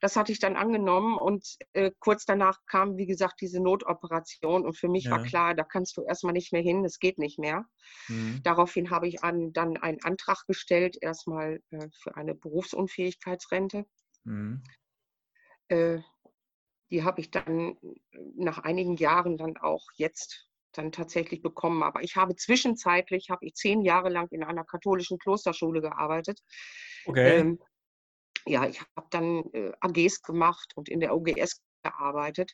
das 0.00 0.16
hatte 0.16 0.32
ich 0.32 0.38
dann 0.38 0.56
angenommen 0.56 1.16
und 1.18 1.56
äh, 1.72 1.90
kurz 1.98 2.24
danach 2.24 2.58
kam, 2.66 2.96
wie 2.96 3.06
gesagt, 3.06 3.40
diese 3.40 3.60
Notoperation 3.60 4.64
und 4.64 4.76
für 4.76 4.88
mich 4.88 5.04
ja. 5.04 5.12
war 5.12 5.22
klar, 5.22 5.54
da 5.54 5.64
kannst 5.64 5.96
du 5.96 6.02
erstmal 6.02 6.32
nicht 6.32 6.52
mehr 6.52 6.62
hin, 6.62 6.84
es 6.84 6.98
geht 6.98 7.18
nicht 7.18 7.38
mehr. 7.38 7.66
Mhm. 8.08 8.40
Daraufhin 8.42 8.90
habe 8.90 9.08
ich 9.08 9.22
an, 9.22 9.52
dann 9.52 9.76
einen 9.76 10.02
Antrag 10.02 10.46
gestellt, 10.46 10.96
erstmal 11.00 11.60
äh, 11.70 11.88
für 12.02 12.16
eine 12.16 12.34
Berufsunfähigkeitsrente. 12.34 13.86
Mhm. 14.24 14.62
Äh, 15.68 15.98
die 16.90 17.04
habe 17.04 17.20
ich 17.20 17.30
dann 17.30 17.76
nach 18.36 18.58
einigen 18.58 18.96
Jahren 18.96 19.38
dann 19.38 19.56
auch 19.56 19.86
jetzt 19.94 20.50
dann 20.72 20.92
tatsächlich 20.92 21.42
bekommen. 21.42 21.82
Aber 21.82 22.02
ich 22.02 22.16
habe 22.16 22.36
zwischenzeitlich, 22.36 23.30
habe 23.30 23.46
ich 23.46 23.54
zehn 23.54 23.82
Jahre 23.82 24.08
lang 24.08 24.28
in 24.30 24.42
einer 24.42 24.64
katholischen 24.64 25.18
Klosterschule 25.18 25.80
gearbeitet. 25.80 26.40
Okay. 27.06 27.38
Ähm, 27.38 27.60
ja, 28.46 28.66
ich 28.66 28.80
habe 28.96 29.08
dann 29.10 29.44
äh, 29.52 29.72
AGs 29.80 30.22
gemacht 30.22 30.72
und 30.76 30.88
in 30.88 31.00
der 31.00 31.14
OGS 31.14 31.62
gearbeitet. 31.82 32.52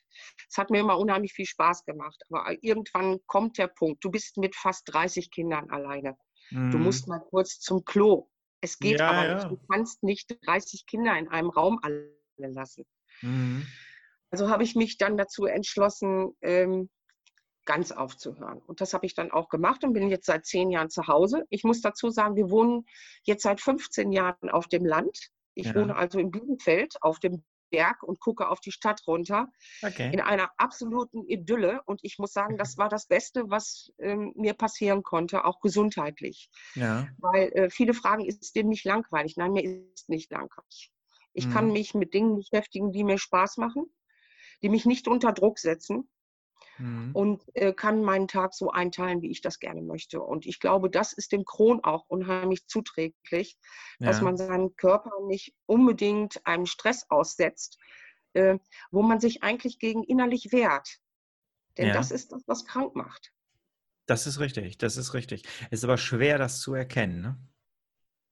Es 0.48 0.56
hat 0.56 0.70
mir 0.70 0.80
immer 0.80 0.98
unheimlich 0.98 1.32
viel 1.32 1.46
Spaß 1.46 1.84
gemacht. 1.84 2.22
Aber 2.30 2.54
irgendwann 2.60 3.18
kommt 3.26 3.58
der 3.58 3.68
Punkt, 3.68 4.04
du 4.04 4.10
bist 4.10 4.36
mit 4.36 4.54
fast 4.54 4.92
30 4.92 5.30
Kindern 5.30 5.70
alleine. 5.70 6.16
Mhm. 6.50 6.70
Du 6.70 6.78
musst 6.78 7.08
mal 7.08 7.20
kurz 7.20 7.58
zum 7.58 7.84
Klo. 7.84 8.28
Es 8.60 8.78
geht 8.78 9.00
ja, 9.00 9.10
aber 9.10 9.26
ja. 9.26 9.34
nicht. 9.34 9.50
Du 9.50 9.58
kannst 9.70 10.02
nicht 10.02 10.36
30 10.46 10.86
Kinder 10.86 11.16
in 11.18 11.28
einem 11.28 11.50
Raum 11.50 11.78
alleine 11.82 12.10
lassen. 12.36 12.84
Mhm. 13.22 13.66
Also 14.30 14.48
habe 14.48 14.64
ich 14.64 14.74
mich 14.74 14.98
dann 14.98 15.16
dazu 15.16 15.46
entschlossen, 15.46 16.36
ähm, 16.42 16.90
ganz 17.64 17.92
aufzuhören. 17.92 18.58
Und 18.58 18.80
das 18.80 18.94
habe 18.94 19.06
ich 19.06 19.14
dann 19.14 19.30
auch 19.30 19.48
gemacht 19.48 19.84
und 19.84 19.92
bin 19.92 20.08
jetzt 20.08 20.26
seit 20.26 20.46
zehn 20.46 20.70
Jahren 20.70 20.88
zu 20.88 21.06
Hause. 21.08 21.44
Ich 21.50 21.64
muss 21.64 21.80
dazu 21.80 22.10
sagen, 22.10 22.36
wir 22.36 22.48
wohnen 22.48 22.86
jetzt 23.24 23.42
seit 23.42 23.60
15 23.60 24.12
Jahren 24.12 24.50
auf 24.50 24.68
dem 24.68 24.86
Land. 24.86 25.30
Ich 25.56 25.66
ja. 25.66 25.74
wohne 25.74 25.96
also 25.96 26.18
in 26.18 26.30
Bielefeld 26.30 26.96
auf 27.00 27.18
dem 27.18 27.42
Berg 27.70 28.02
und 28.02 28.20
gucke 28.20 28.48
auf 28.48 28.60
die 28.60 28.70
Stadt 28.70 29.02
runter. 29.06 29.48
Okay. 29.82 30.12
In 30.12 30.20
einer 30.20 30.50
absoluten 30.56 31.24
Idylle. 31.26 31.80
Und 31.86 32.00
ich 32.02 32.18
muss 32.18 32.32
sagen, 32.32 32.58
das 32.58 32.78
war 32.78 32.88
das 32.88 33.06
Beste, 33.06 33.50
was 33.50 33.90
ähm, 33.98 34.32
mir 34.36 34.54
passieren 34.54 35.02
konnte, 35.02 35.44
auch 35.44 35.60
gesundheitlich. 35.60 36.48
Ja. 36.74 37.08
Weil 37.18 37.50
äh, 37.54 37.70
viele 37.70 37.94
fragen, 37.94 38.24
ist 38.24 38.54
dem 38.54 38.68
nicht 38.68 38.84
langweilig? 38.84 39.36
Nein, 39.36 39.52
mir 39.52 39.64
ist 39.64 40.08
nicht 40.08 40.30
langweilig. 40.30 40.92
Ich 41.32 41.48
mhm. 41.48 41.52
kann 41.52 41.72
mich 41.72 41.94
mit 41.94 42.14
Dingen 42.14 42.36
beschäftigen, 42.36 42.92
die 42.92 43.02
mir 43.02 43.18
Spaß 43.18 43.56
machen, 43.56 43.86
die 44.62 44.68
mich 44.68 44.86
nicht 44.86 45.08
unter 45.08 45.32
Druck 45.32 45.58
setzen 45.58 46.08
mhm. 46.78 47.10
und 47.14 47.42
äh, 47.54 47.72
kann 47.72 48.02
meinen 48.02 48.28
Tag 48.28 48.54
so 48.54 48.70
einteilen, 48.70 49.22
wie 49.22 49.30
ich 49.30 49.40
das 49.40 49.58
gerne 49.58 49.82
möchte. 49.82 50.20
Und 50.20 50.46
ich 50.46 50.60
glaube, 50.60 50.90
das 50.90 51.12
ist 51.12 51.32
dem 51.32 51.44
Kron 51.44 51.82
auch 51.82 52.04
unheimlich 52.08 52.66
zuträglich, 52.66 53.58
ja. 53.98 54.06
dass 54.06 54.20
man 54.20 54.36
seinen 54.36 54.76
Körper 54.76 55.10
nicht 55.26 55.54
unbedingt 55.66 56.44
einem 56.46 56.66
Stress 56.66 57.06
aussetzt, 57.08 57.78
äh, 58.34 58.58
wo 58.90 59.02
man 59.02 59.20
sich 59.20 59.42
eigentlich 59.42 59.78
gegen 59.78 60.02
innerlich 60.02 60.52
wehrt. 60.52 60.98
Denn 61.76 61.88
ja. 61.88 61.94
das 61.94 62.10
ist 62.10 62.32
das, 62.32 62.42
was 62.46 62.64
krank 62.64 62.94
macht. 62.94 63.32
Das 64.06 64.26
ist 64.26 64.38
richtig, 64.38 64.78
das 64.78 64.96
ist 64.96 65.14
richtig. 65.14 65.42
Es 65.70 65.80
ist 65.80 65.84
aber 65.84 65.98
schwer, 65.98 66.38
das 66.38 66.60
zu 66.60 66.74
erkennen. 66.74 67.20
Ne? 67.20 67.38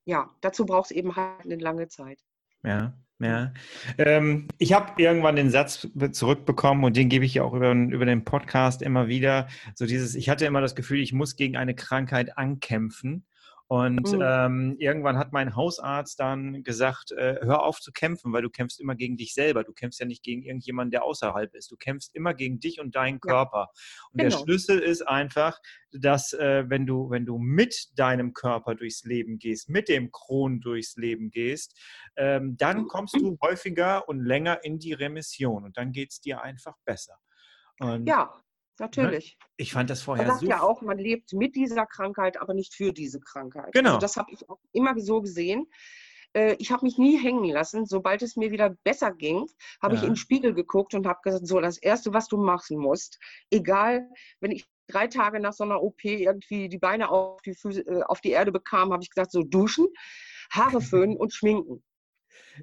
Ja, 0.04 0.34
dazu 0.40 0.66
braucht 0.66 0.90
es 0.90 0.96
eben 0.96 1.16
halt 1.16 1.44
eine 1.44 1.56
lange 1.56 1.88
Zeit. 1.88 2.20
Ja. 2.62 2.96
Ja. 3.20 3.52
Ähm, 3.96 4.48
ich 4.58 4.72
habe 4.72 5.00
irgendwann 5.00 5.36
den 5.36 5.50
Satz 5.50 5.88
zurückbekommen 6.12 6.84
und 6.84 6.96
den 6.96 7.08
gebe 7.08 7.24
ich 7.24 7.34
ja 7.34 7.44
auch 7.44 7.54
über, 7.54 7.72
über 7.72 8.06
den 8.06 8.24
Podcast 8.24 8.82
immer 8.82 9.06
wieder. 9.06 9.48
So 9.74 9.86
dieses, 9.86 10.14
ich 10.14 10.28
hatte 10.28 10.46
immer 10.46 10.60
das 10.60 10.74
Gefühl, 10.74 11.00
ich 11.00 11.12
muss 11.12 11.36
gegen 11.36 11.56
eine 11.56 11.74
Krankheit 11.74 12.36
ankämpfen. 12.36 13.24
Und 13.66 14.12
mhm. 14.12 14.22
ähm, 14.22 14.76
irgendwann 14.78 15.16
hat 15.16 15.32
mein 15.32 15.56
Hausarzt 15.56 16.20
dann 16.20 16.62
gesagt, 16.62 17.12
äh, 17.12 17.38
hör 17.40 17.62
auf 17.62 17.80
zu 17.80 17.92
kämpfen, 17.92 18.32
weil 18.32 18.42
du 18.42 18.50
kämpfst 18.50 18.78
immer 18.78 18.94
gegen 18.94 19.16
dich 19.16 19.32
selber. 19.32 19.64
Du 19.64 19.72
kämpfst 19.72 20.00
ja 20.00 20.06
nicht 20.06 20.22
gegen 20.22 20.42
irgendjemanden, 20.42 20.90
der 20.90 21.04
außerhalb 21.04 21.54
ist. 21.54 21.70
Du 21.70 21.76
kämpfst 21.76 22.14
immer 22.14 22.34
gegen 22.34 22.60
dich 22.60 22.78
und 22.78 22.94
deinen 22.94 23.20
Körper. 23.20 23.70
Ja. 23.72 24.04
Und 24.12 24.18
genau. 24.18 24.30
der 24.30 24.44
Schlüssel 24.44 24.78
ist 24.80 25.02
einfach, 25.08 25.58
dass 25.92 26.34
äh, 26.34 26.64
wenn 26.68 26.84
du, 26.84 27.08
wenn 27.08 27.24
du 27.24 27.38
mit 27.38 27.98
deinem 27.98 28.34
Körper 28.34 28.74
durchs 28.74 29.04
Leben 29.04 29.38
gehst, 29.38 29.70
mit 29.70 29.88
dem 29.88 30.12
Kron 30.12 30.60
durchs 30.60 30.96
Leben 30.96 31.30
gehst, 31.30 31.80
ähm, 32.16 32.56
dann 32.58 32.82
mhm. 32.82 32.88
kommst 32.88 33.16
du 33.16 33.38
häufiger 33.40 34.06
und 34.08 34.20
länger 34.20 34.62
in 34.62 34.78
die 34.78 34.92
Remission 34.92 35.64
und 35.64 35.78
dann 35.78 35.92
geht 35.92 36.10
es 36.10 36.20
dir 36.20 36.42
einfach 36.42 36.76
besser. 36.84 37.18
Und 37.80 38.06
ja? 38.06 38.43
Natürlich. 38.78 39.38
Ich 39.56 39.72
fand 39.72 39.88
das 39.90 40.02
vorher 40.02 40.26
man 40.26 40.34
sagt 40.34 40.44
so. 40.44 40.50
ja 40.50 40.60
auch, 40.62 40.82
man 40.82 40.98
lebt 40.98 41.32
mit 41.32 41.54
dieser 41.54 41.86
Krankheit, 41.86 42.40
aber 42.40 42.54
nicht 42.54 42.74
für 42.74 42.92
diese 42.92 43.20
Krankheit. 43.20 43.72
Genau. 43.72 43.90
Also 43.90 44.00
das 44.00 44.16
habe 44.16 44.32
ich 44.32 44.48
auch 44.48 44.60
immer 44.72 44.98
so 44.98 45.20
gesehen. 45.20 45.66
Äh, 46.32 46.56
ich 46.58 46.72
habe 46.72 46.84
mich 46.84 46.98
nie 46.98 47.16
hängen 47.16 47.44
lassen. 47.44 47.86
Sobald 47.86 48.22
es 48.22 48.36
mir 48.36 48.50
wieder 48.50 48.70
besser 48.84 49.12
ging, 49.12 49.46
habe 49.80 49.94
ja. 49.94 50.00
ich 50.00 50.04
in 50.04 50.10
den 50.10 50.16
Spiegel 50.16 50.54
geguckt 50.54 50.94
und 50.94 51.06
habe 51.06 51.20
gesagt, 51.22 51.46
so, 51.46 51.60
das 51.60 51.78
Erste, 51.78 52.12
was 52.12 52.28
du 52.28 52.36
machen 52.36 52.78
musst, 52.78 53.18
egal, 53.50 54.08
wenn 54.40 54.50
ich 54.50 54.66
drei 54.88 55.06
Tage 55.06 55.40
nach 55.40 55.52
so 55.52 55.64
einer 55.64 55.82
OP 55.82 56.04
irgendwie 56.04 56.68
die 56.68 56.78
Beine 56.78 57.08
auf 57.08 57.40
die, 57.42 57.54
Füße, 57.54 57.80
äh, 57.82 58.02
auf 58.02 58.20
die 58.20 58.30
Erde 58.30 58.52
bekam, 58.52 58.92
habe 58.92 59.02
ich 59.02 59.10
gesagt, 59.10 59.32
so 59.32 59.42
duschen, 59.42 59.86
Haare 60.50 60.80
föhnen 60.80 61.16
und 61.16 61.32
schminken. 61.32 61.82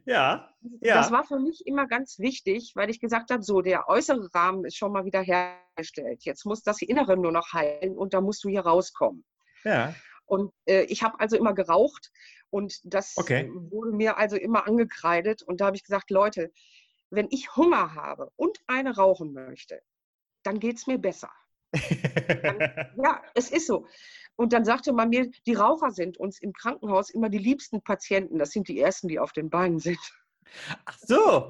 Ja, 0.05 0.49
ja. 0.81 0.95
Das 0.95 1.11
war 1.11 1.23
für 1.23 1.39
mich 1.39 1.65
immer 1.65 1.87
ganz 1.87 2.19
wichtig, 2.19 2.73
weil 2.75 2.89
ich 2.89 2.99
gesagt 2.99 3.31
habe, 3.31 3.43
so, 3.43 3.61
der 3.61 3.87
äußere 3.87 4.33
Rahmen 4.33 4.65
ist 4.65 4.77
schon 4.77 4.91
mal 4.91 5.05
wieder 5.05 5.21
hergestellt. 5.21 6.23
Jetzt 6.23 6.45
muss 6.45 6.63
das 6.63 6.81
Innere 6.81 7.17
nur 7.17 7.31
noch 7.31 7.53
heilen 7.53 7.97
und 7.97 8.13
da 8.13 8.21
musst 8.21 8.43
du 8.43 8.49
hier 8.49 8.61
rauskommen. 8.61 9.25
Ja. 9.63 9.93
Und 10.25 10.53
äh, 10.65 10.83
ich 10.83 11.03
habe 11.03 11.19
also 11.19 11.35
immer 11.35 11.53
geraucht 11.53 12.11
und 12.49 12.79
das 12.83 13.17
okay. 13.17 13.49
wurde 13.53 13.91
mir 13.91 14.17
also 14.17 14.37
immer 14.37 14.67
angekreidet. 14.67 15.41
Und 15.41 15.61
da 15.61 15.67
habe 15.67 15.75
ich 15.75 15.83
gesagt, 15.83 16.09
Leute, 16.09 16.51
wenn 17.09 17.27
ich 17.29 17.55
Hunger 17.55 17.95
habe 17.95 18.31
und 18.35 18.59
eine 18.67 18.95
rauchen 18.95 19.33
möchte, 19.33 19.81
dann 20.43 20.59
geht 20.59 20.77
es 20.77 20.87
mir 20.87 20.97
besser. 20.97 21.31
ja, 23.03 23.21
es 23.35 23.51
ist 23.51 23.67
so. 23.67 23.85
Und 24.35 24.53
dann 24.53 24.65
sagte 24.65 24.93
man 24.93 25.09
mir, 25.09 25.29
die 25.45 25.53
Raucher 25.53 25.91
sind 25.91 26.17
uns 26.17 26.39
im 26.41 26.53
Krankenhaus 26.53 27.09
immer 27.09 27.29
die 27.29 27.37
liebsten 27.37 27.81
Patienten. 27.81 28.39
Das 28.39 28.51
sind 28.51 28.67
die 28.67 28.79
ersten, 28.79 29.07
die 29.07 29.19
auf 29.19 29.33
den 29.33 29.49
Beinen 29.49 29.79
sind. 29.79 29.99
Ach 30.85 30.97
so. 30.99 31.49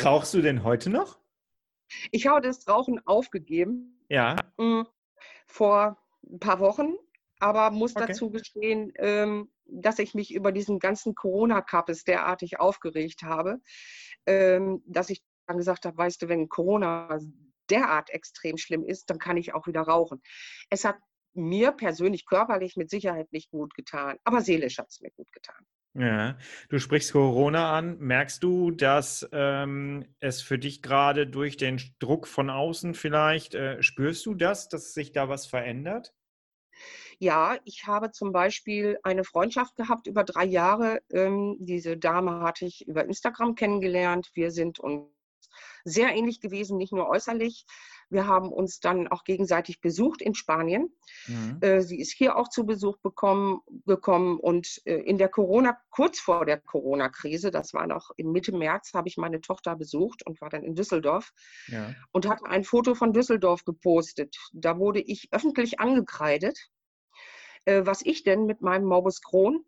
Rauchst 0.04 0.34
du 0.34 0.42
denn 0.42 0.62
heute 0.62 0.90
noch? 0.90 1.18
Ich 2.10 2.26
habe 2.26 2.40
das 2.40 2.66
Rauchen 2.68 3.04
aufgegeben. 3.06 4.00
Ja. 4.08 4.36
Hm, 4.58 4.86
vor 5.46 5.98
ein 6.24 6.38
paar 6.38 6.60
Wochen, 6.60 6.94
aber 7.38 7.70
muss 7.70 7.96
okay. 7.96 8.06
dazu 8.08 8.30
gestehen, 8.30 8.92
ähm, 8.96 9.50
dass 9.66 9.98
ich 9.98 10.14
mich 10.14 10.34
über 10.34 10.52
diesen 10.52 10.78
ganzen 10.78 11.14
Corona-Kappes 11.14 12.04
derartig 12.04 12.60
aufgeregt 12.60 13.22
habe, 13.22 13.60
ähm, 14.26 14.82
dass 14.86 15.10
ich 15.10 15.22
dann 15.46 15.58
gesagt 15.58 15.84
habe, 15.84 15.96
weißt 15.96 16.22
du, 16.22 16.28
wenn 16.28 16.48
Corona 16.48 17.18
derart 17.70 18.10
extrem 18.10 18.56
schlimm 18.56 18.84
ist, 18.84 19.10
dann 19.10 19.18
kann 19.18 19.36
ich 19.36 19.54
auch 19.54 19.66
wieder 19.66 19.82
rauchen. 19.82 20.22
Es 20.70 20.84
hat 20.84 20.96
mir 21.34 21.72
persönlich 21.72 22.26
körperlich 22.26 22.76
mit 22.76 22.90
Sicherheit 22.90 23.32
nicht 23.32 23.50
gut 23.50 23.74
getan, 23.74 24.18
aber 24.24 24.40
seelisch 24.40 24.78
hat 24.78 24.88
es 24.88 25.00
mir 25.00 25.10
gut 25.10 25.30
getan. 25.32 25.66
Ja, 25.96 26.36
du 26.70 26.80
sprichst 26.80 27.12
Corona 27.12 27.76
an. 27.76 27.98
Merkst 27.98 28.42
du, 28.42 28.72
dass 28.72 29.28
ähm, 29.30 30.04
es 30.18 30.42
für 30.42 30.58
dich 30.58 30.82
gerade 30.82 31.24
durch 31.28 31.56
den 31.56 31.80
Druck 32.00 32.26
von 32.26 32.50
außen 32.50 32.94
vielleicht, 32.94 33.54
äh, 33.54 33.80
spürst 33.80 34.26
du 34.26 34.34
das, 34.34 34.68
dass 34.68 34.92
sich 34.92 35.12
da 35.12 35.28
was 35.28 35.46
verändert? 35.46 36.12
Ja, 37.20 37.58
ich 37.64 37.86
habe 37.86 38.10
zum 38.10 38.32
Beispiel 38.32 38.98
eine 39.04 39.22
Freundschaft 39.22 39.76
gehabt 39.76 40.08
über 40.08 40.24
drei 40.24 40.44
Jahre. 40.44 41.00
Ähm, 41.12 41.56
diese 41.60 41.96
Dame 41.96 42.40
hatte 42.40 42.66
ich 42.66 42.86
über 42.88 43.04
Instagram 43.04 43.54
kennengelernt. 43.54 44.30
Wir 44.34 44.50
sind 44.50 44.80
uns 44.80 45.08
sehr 45.84 46.14
ähnlich 46.14 46.40
gewesen, 46.40 46.78
nicht 46.78 46.92
nur 46.92 47.08
äußerlich. 47.08 47.66
Wir 48.08 48.26
haben 48.26 48.50
uns 48.50 48.80
dann 48.80 49.08
auch 49.08 49.24
gegenseitig 49.24 49.80
besucht 49.80 50.22
in 50.22 50.34
Spanien. 50.34 50.92
Mhm. 51.26 51.58
Äh, 51.60 51.80
sie 51.82 52.00
ist 52.00 52.12
hier 52.12 52.36
auch 52.36 52.48
zu 52.48 52.64
Besuch 52.64 52.96
bekommen, 52.98 53.60
gekommen 53.86 54.38
und 54.38 54.80
äh, 54.86 54.94
in 54.94 55.18
der 55.18 55.28
Corona, 55.28 55.78
kurz 55.90 56.20
vor 56.20 56.46
der 56.46 56.60
Corona-Krise, 56.60 57.50
das 57.50 57.74
war 57.74 57.86
noch 57.86 58.10
im 58.16 58.32
Mitte 58.32 58.52
März, 58.52 58.94
habe 58.94 59.08
ich 59.08 59.16
meine 59.16 59.40
Tochter 59.40 59.76
besucht 59.76 60.26
und 60.26 60.40
war 60.40 60.48
dann 60.48 60.62
in 60.62 60.74
Düsseldorf 60.74 61.32
ja. 61.68 61.94
und 62.12 62.28
hatte 62.28 62.46
ein 62.46 62.64
Foto 62.64 62.94
von 62.94 63.12
Düsseldorf 63.12 63.64
gepostet. 63.64 64.36
Da 64.52 64.78
wurde 64.78 65.00
ich 65.00 65.28
öffentlich 65.32 65.80
angekreidet, 65.80 66.70
äh, 67.66 67.82
was 67.84 68.00
ich 68.02 68.24
denn 68.24 68.46
mit 68.46 68.62
meinem 68.62 68.86
Morbus 68.86 69.20
Crohn 69.20 69.64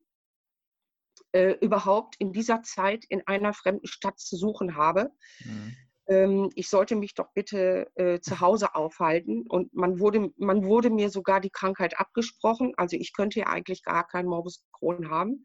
überhaupt 1.60 2.14
in 2.18 2.32
dieser 2.32 2.62
Zeit 2.62 3.04
in 3.10 3.26
einer 3.26 3.52
fremden 3.52 3.86
Stadt 3.86 4.18
zu 4.18 4.36
suchen 4.36 4.74
habe. 4.74 5.10
Mhm 5.44 5.76
ähm, 6.08 6.50
ich 6.54 6.68
sollte 6.68 6.96
mich 6.96 7.14
doch 7.14 7.32
bitte 7.34 7.90
äh, 7.94 8.20
zu 8.20 8.40
Hause 8.40 8.74
aufhalten. 8.74 9.44
Und 9.48 9.74
man 9.74 9.98
wurde, 9.98 10.30
man 10.36 10.64
wurde 10.64 10.90
mir 10.90 11.10
sogar 11.10 11.40
die 11.40 11.50
Krankheit 11.50 11.98
abgesprochen. 11.98 12.72
Also 12.76 12.96
ich 12.96 13.12
könnte 13.12 13.40
ja 13.40 13.46
eigentlich 13.46 13.82
gar 13.82 14.06
keinen 14.06 14.28
Morbus 14.28 14.64
Crohn 14.72 15.10
haben, 15.10 15.44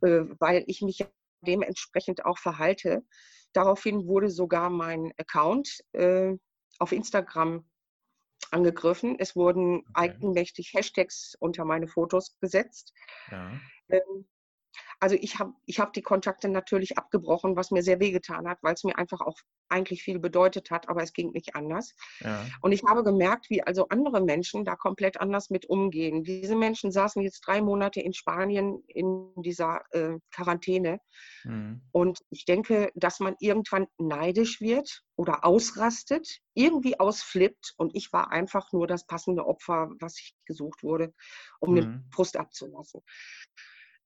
okay. 0.00 0.08
äh, 0.08 0.26
weil 0.38 0.64
ich 0.66 0.80
mich 0.82 1.04
dementsprechend 1.42 2.24
auch 2.24 2.38
verhalte. 2.38 3.04
Daraufhin 3.52 4.06
wurde 4.06 4.30
sogar 4.30 4.70
mein 4.70 5.12
Account 5.18 5.80
äh, 5.92 6.32
auf 6.78 6.92
Instagram 6.92 7.64
angegriffen. 8.50 9.16
Es 9.18 9.36
wurden 9.36 9.78
okay. 9.78 9.90
eigenmächtig 9.94 10.72
Hashtags 10.74 11.34
unter 11.38 11.64
meine 11.64 11.88
Fotos 11.88 12.36
gesetzt. 12.40 12.92
Ja. 13.30 13.52
Ähm, 13.88 14.26
also 15.04 15.16
ich 15.20 15.38
habe 15.38 15.52
ich 15.66 15.80
hab 15.80 15.92
die 15.92 16.00
Kontakte 16.00 16.48
natürlich 16.48 16.96
abgebrochen, 16.96 17.56
was 17.56 17.70
mir 17.70 17.82
sehr 17.82 18.00
wehgetan 18.00 18.48
hat, 18.48 18.56
weil 18.62 18.72
es 18.72 18.84
mir 18.84 18.96
einfach 18.96 19.20
auch 19.20 19.36
eigentlich 19.68 20.02
viel 20.02 20.18
bedeutet 20.18 20.70
hat, 20.70 20.88
aber 20.88 21.02
es 21.02 21.12
ging 21.12 21.30
nicht 21.32 21.54
anders. 21.54 21.94
Ja. 22.20 22.46
Und 22.62 22.72
ich 22.72 22.84
habe 22.84 23.04
gemerkt, 23.04 23.50
wie 23.50 23.62
also 23.62 23.86
andere 23.90 24.22
Menschen 24.22 24.64
da 24.64 24.76
komplett 24.76 25.20
anders 25.20 25.50
mit 25.50 25.66
umgehen. 25.66 26.24
Diese 26.24 26.56
Menschen 26.56 26.90
saßen 26.90 27.20
jetzt 27.20 27.42
drei 27.46 27.60
Monate 27.60 28.00
in 28.00 28.14
Spanien 28.14 28.82
in 28.86 29.30
dieser 29.36 29.82
äh, 29.90 30.16
Quarantäne. 30.30 31.00
Mhm. 31.44 31.82
Und 31.92 32.20
ich 32.30 32.46
denke, 32.46 32.90
dass 32.94 33.20
man 33.20 33.36
irgendwann 33.40 33.86
neidisch 33.98 34.62
wird 34.62 35.02
oder 35.16 35.44
ausrastet, 35.44 36.40
irgendwie 36.54 36.98
ausflippt. 36.98 37.74
Und 37.76 37.94
ich 37.94 38.10
war 38.14 38.32
einfach 38.32 38.72
nur 38.72 38.86
das 38.86 39.06
passende 39.06 39.44
Opfer, 39.44 39.90
was 40.00 40.18
ich 40.18 40.34
gesucht 40.46 40.82
wurde, 40.82 41.12
um 41.60 41.72
mhm. 41.72 41.74
den 41.74 42.08
Frust 42.10 42.38
abzulassen. 42.38 43.02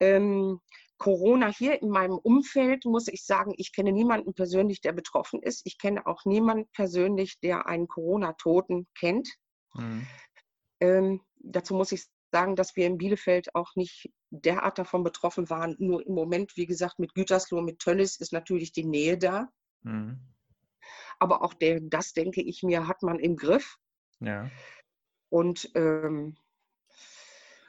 Ähm, 0.00 0.60
Corona 0.98 1.46
hier 1.46 1.80
in 1.80 1.88
meinem 1.88 2.18
Umfeld, 2.18 2.84
muss 2.84 3.08
ich 3.08 3.24
sagen, 3.24 3.54
ich 3.56 3.72
kenne 3.72 3.92
niemanden 3.92 4.34
persönlich, 4.34 4.80
der 4.80 4.92
betroffen 4.92 5.42
ist. 5.42 5.62
Ich 5.64 5.78
kenne 5.78 6.06
auch 6.06 6.24
niemanden 6.24 6.68
persönlich, 6.72 7.38
der 7.40 7.66
einen 7.66 7.86
Corona-Toten 7.86 8.88
kennt. 8.98 9.28
Mhm. 9.74 10.06
Ähm, 10.80 11.20
dazu 11.36 11.74
muss 11.74 11.92
ich 11.92 12.04
sagen, 12.32 12.56
dass 12.56 12.76
wir 12.76 12.86
in 12.86 12.98
Bielefeld 12.98 13.54
auch 13.54 13.74
nicht 13.76 14.10
derart 14.30 14.78
davon 14.78 15.04
betroffen 15.04 15.48
waren. 15.48 15.76
Nur 15.78 16.04
im 16.04 16.14
Moment, 16.14 16.56
wie 16.56 16.66
gesagt, 16.66 16.98
mit 16.98 17.14
Gütersloh, 17.14 17.62
mit 17.62 17.78
Töllis 17.78 18.16
ist 18.16 18.32
natürlich 18.32 18.72
die 18.72 18.84
Nähe 18.84 19.16
da. 19.16 19.48
Mhm. 19.82 20.20
Aber 21.18 21.42
auch 21.42 21.54
der, 21.54 21.80
das, 21.80 22.12
denke 22.12 22.42
ich 22.42 22.62
mir, 22.62 22.86
hat 22.88 23.02
man 23.02 23.18
im 23.18 23.36
Griff. 23.36 23.78
Ja. 24.20 24.50
Und 25.30 25.70
ähm, 25.74 26.36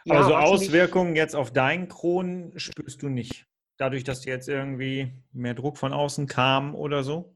ja, 0.10 0.22
also 0.22 0.36
Auswirkungen 0.36 1.16
jetzt 1.16 1.36
auf 1.36 1.52
deinen 1.52 1.88
Kronen 1.88 2.58
spürst 2.60 3.02
du 3.02 3.10
nicht. 3.10 3.46
Dadurch, 3.78 4.04
dass 4.04 4.26
jetzt 4.26 4.50
irgendwie 4.50 5.14
mehr 5.32 5.54
Druck 5.54 5.78
von 5.78 5.94
außen 5.94 6.28
kam 6.28 6.76
oder 6.76 7.04
so? 7.04 7.36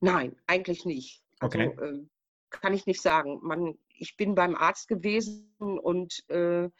Nein, 0.00 0.36
eigentlich 0.46 0.84
nicht. 0.84 1.22
Also, 1.40 1.58
okay. 1.58 1.76
äh, 1.82 2.06
kann 2.50 2.72
ich 2.72 2.86
nicht 2.86 3.02
sagen. 3.02 3.40
Man, 3.42 3.78
ich 3.88 4.16
bin 4.16 4.34
beim 4.34 4.54
Arzt 4.54 4.88
gewesen 4.88 5.50
und 5.58 6.24
äh, 6.30 6.70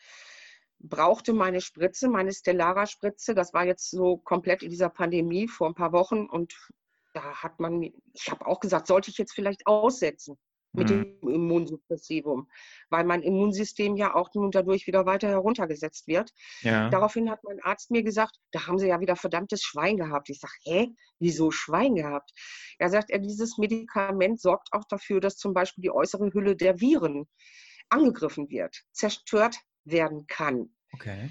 brauchte 0.79 1.33
meine 1.33 1.61
Spritze, 1.61 2.09
meine 2.09 2.33
Stellara-Spritze. 2.33 3.35
Das 3.35 3.53
war 3.53 3.67
jetzt 3.67 3.91
so 3.91 4.19
komplett 4.19 4.63
in 4.63 4.71
dieser 4.71 4.89
Pandemie 4.89 5.49
vor 5.49 5.69
ein 5.69 5.75
paar 5.75 5.93
Wochen 5.93 6.27
und 6.27 6.55
da 7.13 7.43
hat 7.43 7.61
man, 7.61 7.83
ich 7.83 8.31
habe 8.31 8.47
auch 8.47 8.61
gesagt, 8.61 8.87
sollte 8.87 9.11
ich 9.11 9.19
jetzt 9.19 9.35
vielleicht 9.35 9.67
aussetzen 9.67 10.39
mit 10.77 10.91
mhm. 10.91 11.21
dem 11.21 11.29
Immunsuppressivum, 11.29 12.49
weil 12.91 13.05
mein 13.05 13.23
Immunsystem 13.23 13.97
ja 13.97 14.15
auch 14.15 14.31
nun 14.35 14.51
dadurch 14.51 14.87
wieder 14.87 15.07
weiter 15.07 15.29
heruntergesetzt 15.29 16.07
wird. 16.07 16.33
Ja. 16.61 16.89
Daraufhin 16.91 17.31
hat 17.31 17.43
mein 17.45 17.61
Arzt 17.63 17.91
mir 17.91 18.03
gesagt, 18.03 18.37
da 18.53 18.67
haben 18.67 18.79
Sie 18.79 18.89
ja 18.89 19.01
wieder 19.01 19.17
verdammtes 19.17 19.63
Schwein 19.63 19.97
gehabt. 19.97 20.29
Ich 20.31 20.41
sage, 20.41 20.55
hä, 20.65 20.89
wieso 21.19 21.51
Schwein 21.51 21.95
gehabt? 21.95 22.33
Er 22.79 22.91
sagt, 22.91 23.11
er, 23.11 23.19
dieses 23.19 23.59
Medikament 23.59 24.41
sorgt 24.41 24.69
auch 24.73 24.85
dafür, 24.89 25.21
dass 25.21 25.37
zum 25.37 25.55
Beispiel 25.55 25.83
die 25.83 25.91
äußere 25.91 26.31
Hülle 26.33 26.57
der 26.57 26.81
Viren 26.81 27.27
angegriffen 27.89 28.49
wird, 28.51 28.83
zerstört 28.93 29.59
werden 29.85 30.27
kann. 30.27 30.71
Okay. 30.93 31.31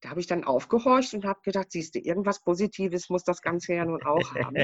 Da 0.00 0.10
habe 0.10 0.20
ich 0.20 0.26
dann 0.26 0.44
aufgehorcht 0.44 1.12
und 1.12 1.24
habe 1.24 1.40
gedacht, 1.42 1.70
siehst 1.70 1.94
du, 1.94 1.98
irgendwas 1.98 2.42
Positives 2.42 3.10
muss 3.10 3.22
das 3.24 3.42
Ganze 3.42 3.74
ja 3.74 3.84
nun 3.84 4.02
auch 4.02 4.34
haben. 4.34 4.56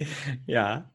ja. 0.46 0.90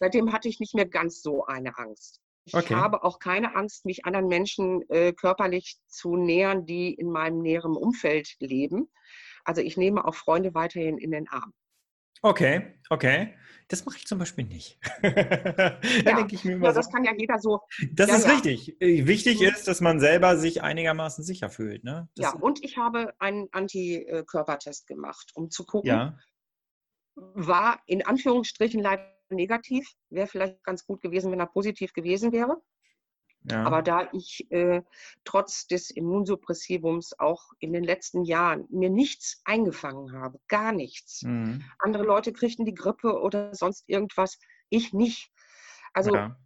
Seitdem 0.00 0.32
hatte 0.32 0.48
ich 0.48 0.60
nicht 0.60 0.74
mehr 0.74 0.86
ganz 0.86 1.22
so 1.22 1.44
eine 1.44 1.76
Angst. 1.78 2.20
Ich 2.44 2.54
okay. 2.54 2.74
habe 2.74 3.04
auch 3.04 3.18
keine 3.18 3.54
Angst, 3.54 3.84
mich 3.84 4.06
anderen 4.06 4.28
Menschen 4.28 4.82
äh, 4.88 5.12
körperlich 5.12 5.78
zu 5.86 6.16
nähern, 6.16 6.64
die 6.64 6.94
in 6.94 7.10
meinem 7.10 7.42
näheren 7.42 7.76
Umfeld 7.76 8.36
leben. 8.38 8.90
Also 9.44 9.60
ich 9.60 9.76
nehme 9.76 10.06
auch 10.06 10.14
Freunde 10.14 10.54
weiterhin 10.54 10.96
in 10.96 11.10
den 11.10 11.28
Arm. 11.28 11.52
Okay, 12.22 12.74
okay. 12.90 13.34
Das 13.68 13.84
mache 13.84 13.98
ich 13.98 14.06
zum 14.06 14.18
Beispiel 14.18 14.44
nicht. 14.44 14.78
da 15.02 15.10
ja, 15.10 16.16
denke 16.16 16.34
ich 16.34 16.44
mir 16.44 16.52
immer 16.52 16.68
ja, 16.68 16.72
das 16.72 16.86
so, 16.86 16.92
kann 16.92 17.04
ja 17.04 17.12
jeder 17.16 17.38
so. 17.38 17.60
Das 17.92 18.08
ja, 18.08 18.16
ist 18.16 18.28
richtig. 18.28 18.80
Äh, 18.80 19.06
wichtig 19.06 19.40
mhm. 19.40 19.48
ist, 19.48 19.68
dass 19.68 19.80
man 19.80 20.00
selber 20.00 20.38
sich 20.38 20.62
einigermaßen 20.62 21.22
sicher 21.22 21.50
fühlt. 21.50 21.84
Ne? 21.84 22.08
ja, 22.16 22.32
und 22.32 22.64
ich 22.64 22.78
habe 22.78 23.12
einen 23.18 23.48
Antikörpertest 23.52 24.86
gemacht, 24.86 25.32
um 25.34 25.50
zu 25.50 25.64
gucken, 25.64 26.18
war 27.14 27.80
in 27.86 28.04
Anführungsstrichen 28.04 28.80
leider 28.80 29.17
negativ. 29.30 29.88
Wäre 30.10 30.26
vielleicht 30.26 30.62
ganz 30.64 30.86
gut 30.86 31.00
gewesen, 31.00 31.30
wenn 31.32 31.40
er 31.40 31.46
positiv 31.46 31.92
gewesen 31.92 32.32
wäre. 32.32 32.60
Ja. 33.44 33.62
Aber 33.64 33.82
da 33.82 34.08
ich 34.12 34.50
äh, 34.50 34.82
trotz 35.24 35.66
des 35.66 35.90
Immunsuppressivums 35.90 37.18
auch 37.18 37.52
in 37.60 37.72
den 37.72 37.84
letzten 37.84 38.24
Jahren 38.24 38.66
mir 38.70 38.90
nichts 38.90 39.40
eingefangen 39.44 40.12
habe, 40.12 40.40
gar 40.48 40.72
nichts. 40.72 41.22
Mhm. 41.22 41.64
Andere 41.78 42.02
Leute 42.02 42.32
kriegten 42.32 42.64
die 42.64 42.74
Grippe 42.74 43.20
oder 43.20 43.54
sonst 43.54 43.88
irgendwas, 43.88 44.38
ich 44.68 44.92
nicht. 44.92 45.32
Also 45.92 46.14
ja. 46.14 46.36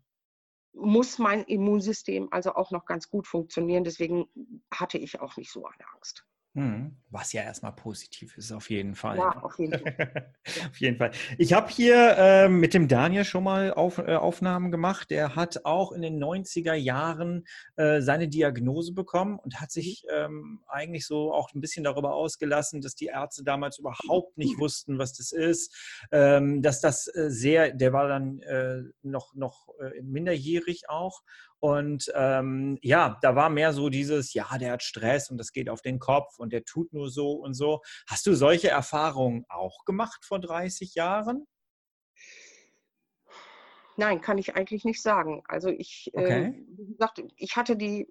muss 0.74 1.18
mein 1.18 1.42
Immunsystem 1.44 2.28
also 2.30 2.54
auch 2.54 2.70
noch 2.70 2.84
ganz 2.84 3.08
gut 3.08 3.26
funktionieren. 3.26 3.84
Deswegen 3.84 4.26
hatte 4.72 4.98
ich 4.98 5.20
auch 5.20 5.36
nicht 5.36 5.50
so 5.50 5.66
eine 5.66 5.88
Angst. 5.94 6.24
Mhm. 6.54 6.96
Was 7.08 7.32
ja 7.32 7.42
erstmal 7.42 7.72
positiv 7.72 8.36
ist, 8.36 8.52
auf 8.52 8.68
jeden 8.68 8.94
Fall. 8.94 9.16
Ja, 9.16 9.42
auf 9.42 9.58
jeden 9.58 9.78
Fall. 9.78 10.32
auf 10.70 10.76
jeden 10.78 10.98
Fall. 10.98 11.10
Ich 11.38 11.54
habe 11.54 11.70
hier 11.70 12.14
äh, 12.18 12.48
mit 12.48 12.74
dem 12.74 12.88
Daniel 12.88 13.24
schon 13.24 13.44
mal 13.44 13.72
auf, 13.72 13.98
äh, 13.98 14.16
Aufnahmen 14.16 14.70
gemacht. 14.70 15.10
Der 15.10 15.34
hat 15.34 15.64
auch 15.64 15.92
in 15.92 16.02
den 16.02 16.22
90er 16.22 16.74
Jahren 16.74 17.44
äh, 17.76 18.02
seine 18.02 18.28
Diagnose 18.28 18.92
bekommen 18.92 19.38
und 19.38 19.62
hat 19.62 19.70
sich 19.70 20.04
mhm. 20.04 20.14
ähm, 20.14 20.60
eigentlich 20.68 21.06
so 21.06 21.32
auch 21.32 21.54
ein 21.54 21.60
bisschen 21.60 21.84
darüber 21.84 22.14
ausgelassen, 22.14 22.82
dass 22.82 22.94
die 22.94 23.06
Ärzte 23.06 23.44
damals 23.44 23.78
überhaupt 23.78 24.36
nicht 24.36 24.58
wussten, 24.58 24.98
was 24.98 25.14
das 25.14 25.32
ist. 25.32 25.74
Ähm, 26.10 26.60
dass 26.60 26.82
das 26.82 27.06
äh, 27.08 27.30
sehr, 27.30 27.72
der 27.72 27.94
war 27.94 28.08
dann 28.08 28.40
äh, 28.40 28.82
noch, 29.02 29.34
noch 29.34 29.68
äh, 29.80 30.02
minderjährig 30.02 30.90
auch 30.90 31.22
und 31.62 32.10
ähm, 32.16 32.76
ja, 32.82 33.18
da 33.22 33.36
war 33.36 33.48
mehr 33.48 33.72
so 33.72 33.88
dieses, 33.88 34.34
ja, 34.34 34.58
der 34.58 34.72
hat 34.72 34.82
Stress 34.82 35.30
und 35.30 35.38
das 35.38 35.52
geht 35.52 35.68
auf 35.68 35.80
den 35.80 36.00
Kopf 36.00 36.40
und 36.40 36.52
der 36.52 36.64
tut 36.64 36.92
nur 36.92 37.08
so 37.08 37.34
und 37.34 37.54
so. 37.54 37.82
Hast 38.08 38.26
du 38.26 38.34
solche 38.34 38.68
Erfahrungen 38.68 39.44
auch 39.48 39.84
gemacht 39.84 40.24
vor 40.24 40.40
30 40.40 40.96
Jahren? 40.96 41.46
Nein, 43.96 44.20
kann 44.20 44.38
ich 44.38 44.56
eigentlich 44.56 44.84
nicht 44.84 45.00
sagen. 45.00 45.44
Also 45.46 45.68
ich, 45.68 46.10
äh, 46.14 46.20
okay. 46.20 46.42
äh, 46.46 46.64
wie 46.78 46.92
gesagt, 46.94 47.22
ich 47.36 47.54
hatte 47.54 47.76
die, 47.76 48.08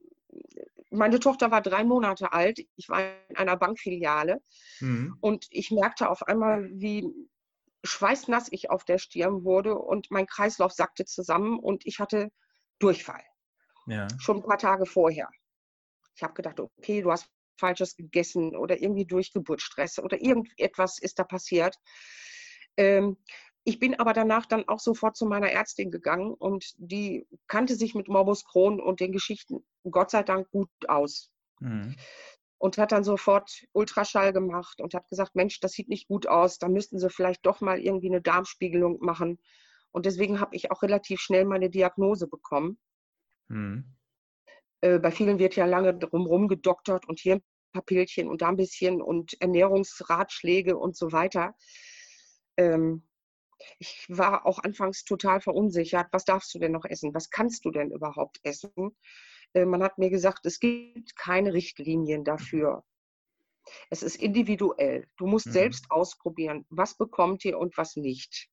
meine 0.90 1.20
Tochter 1.20 1.52
war 1.52 1.62
drei 1.62 1.84
Monate 1.84 2.32
alt. 2.32 2.62
Ich 2.78 2.88
war 2.88 3.02
in 3.28 3.36
einer 3.36 3.58
Bankfiliale 3.58 4.42
mhm. 4.80 5.18
und 5.20 5.48
ich 5.50 5.72
merkte 5.72 6.10
auf 6.10 6.26
einmal, 6.26 6.70
wie 6.72 7.06
schweißnass 7.84 8.48
ich 8.52 8.70
auf 8.70 8.86
der 8.86 8.98
Stirn 8.98 9.44
wurde 9.44 9.76
und 9.76 10.10
mein 10.10 10.26
Kreislauf 10.26 10.72
sackte 10.72 11.04
zusammen 11.04 11.60
und 11.60 11.86
ich 11.86 12.00
hatte 12.00 12.32
Durchfall. 12.80 13.22
Ja. 13.88 14.08
Schon 14.20 14.38
ein 14.38 14.44
paar 14.44 14.58
Tage 14.58 14.86
vorher. 14.86 15.30
Ich 16.16 16.24
habe 16.24 16.34
gedacht, 16.34 16.60
okay, 16.60 17.02
du 17.02 17.12
hast 17.12 17.28
Falsches 17.58 17.96
gegessen 17.96 18.56
oder 18.56 18.82
irgendwie 18.82 19.06
Durchgeburtsstress 19.06 20.00
oder 20.00 20.22
irgendetwas 20.22 21.00
ist 21.00 21.20
da 21.20 21.24
passiert. 21.24 21.76
Ähm, 22.78 23.18
ich 23.64 23.80
bin 23.80 24.00
aber 24.00 24.14
danach 24.14 24.48
dann 24.48 24.68
auch 24.68 24.80
sofort 24.80 25.16
zu 25.16 25.26
meiner 25.26 25.52
Ärztin 25.52 25.92
gegangen 25.92 26.34
und 26.34 26.74
die 26.78 27.28
kannte 27.48 27.76
sich 27.76 27.94
mit 27.94 28.08
Morbus 28.08 28.44
Crohn 28.44 28.80
und 28.80 29.00
den 29.00 29.12
Geschichten 29.12 29.64
Gott 29.90 30.10
sei 30.10 30.24
Dank 30.24 30.50
gut 30.50 30.70
aus. 30.88 31.32
Mhm. 31.60 31.96
Und 32.58 32.78
hat 32.78 32.92
dann 32.92 33.04
sofort 33.04 33.66
Ultraschall 33.72 34.34
gemacht 34.34 34.82
und 34.82 34.94
hat 34.94 35.08
gesagt, 35.10 35.36
Mensch, 35.36 35.60
das 35.60 35.74
sieht 35.74 35.90
nicht 35.90 36.08
gut 36.08 36.28
aus, 36.28 36.58
da 36.58 36.68
müssten 36.68 37.00
Sie 37.00 37.10
vielleicht 37.10 37.46
doch 37.46 37.62
mal 37.62 37.80
irgendwie 37.80 38.10
eine 38.10 38.22
Darmspiegelung 38.22 39.00
machen. 39.02 39.40
Und 39.92 40.06
deswegen 40.06 40.40
habe 40.40 40.56
ich 40.56 40.72
auch 40.72 40.82
relativ 40.82 41.20
schnell 41.20 41.46
meine 41.46 41.70
Diagnose 41.70 42.28
bekommen. 42.28 42.80
Mhm. 43.52 43.86
Äh, 44.82 45.00
bei 45.00 45.12
vielen 45.12 45.40
wird 45.40 45.56
ja 45.56 45.66
lange 45.66 45.98
drumherum 45.98 46.48
gedoktert 46.48 47.08
und 47.08 47.20
hier 47.20 47.36
ein 47.36 47.44
paar 47.74 47.84
Pillchen 47.84 48.28
und 48.28 48.42
da 48.42 48.50
ein 48.50 48.58
bisschen 48.58 49.02
und 49.02 49.40
Ernährungsratschläge 49.42 50.78
und 50.78 50.96
so 50.96 51.12
weiter. 51.12 51.54
Ähm, 52.58 53.08
ich 53.78 54.06
war 54.08 54.46
auch 54.46 54.60
anfangs 54.60 55.04
total 55.04 55.40
verunsichert. 55.40 56.08
Was 56.12 56.26
darfst 56.26 56.54
du 56.56 56.60
denn 56.60 56.72
noch 56.72 56.86
essen? 56.86 57.14
Was 57.14 57.30
kannst 57.30 57.66
du 57.66 57.72
denn 57.72 57.92
überhaupt 57.92 58.40
essen? 58.44 58.72
Äh, 59.54 59.66
man 59.66 59.84
hat 59.84 59.98
mir 59.98 60.10
gesagt, 60.10 60.46
es 60.46 60.60
gibt 60.60 61.16
keine 61.16 61.54
Richtlinien 61.54 62.24
dafür. 62.24 62.84
Es 63.90 64.02
ist 64.02 64.16
individuell. 64.16 65.08
Du 65.18 65.28
musst 65.28 65.48
mhm. 65.48 65.52
selbst 65.52 65.92
ausprobieren, 65.92 66.66
was 66.70 66.98
bekommt 66.98 67.46
ihr 67.46 67.60
und 67.60 67.78
was 67.78 67.96
nicht. 67.96 68.50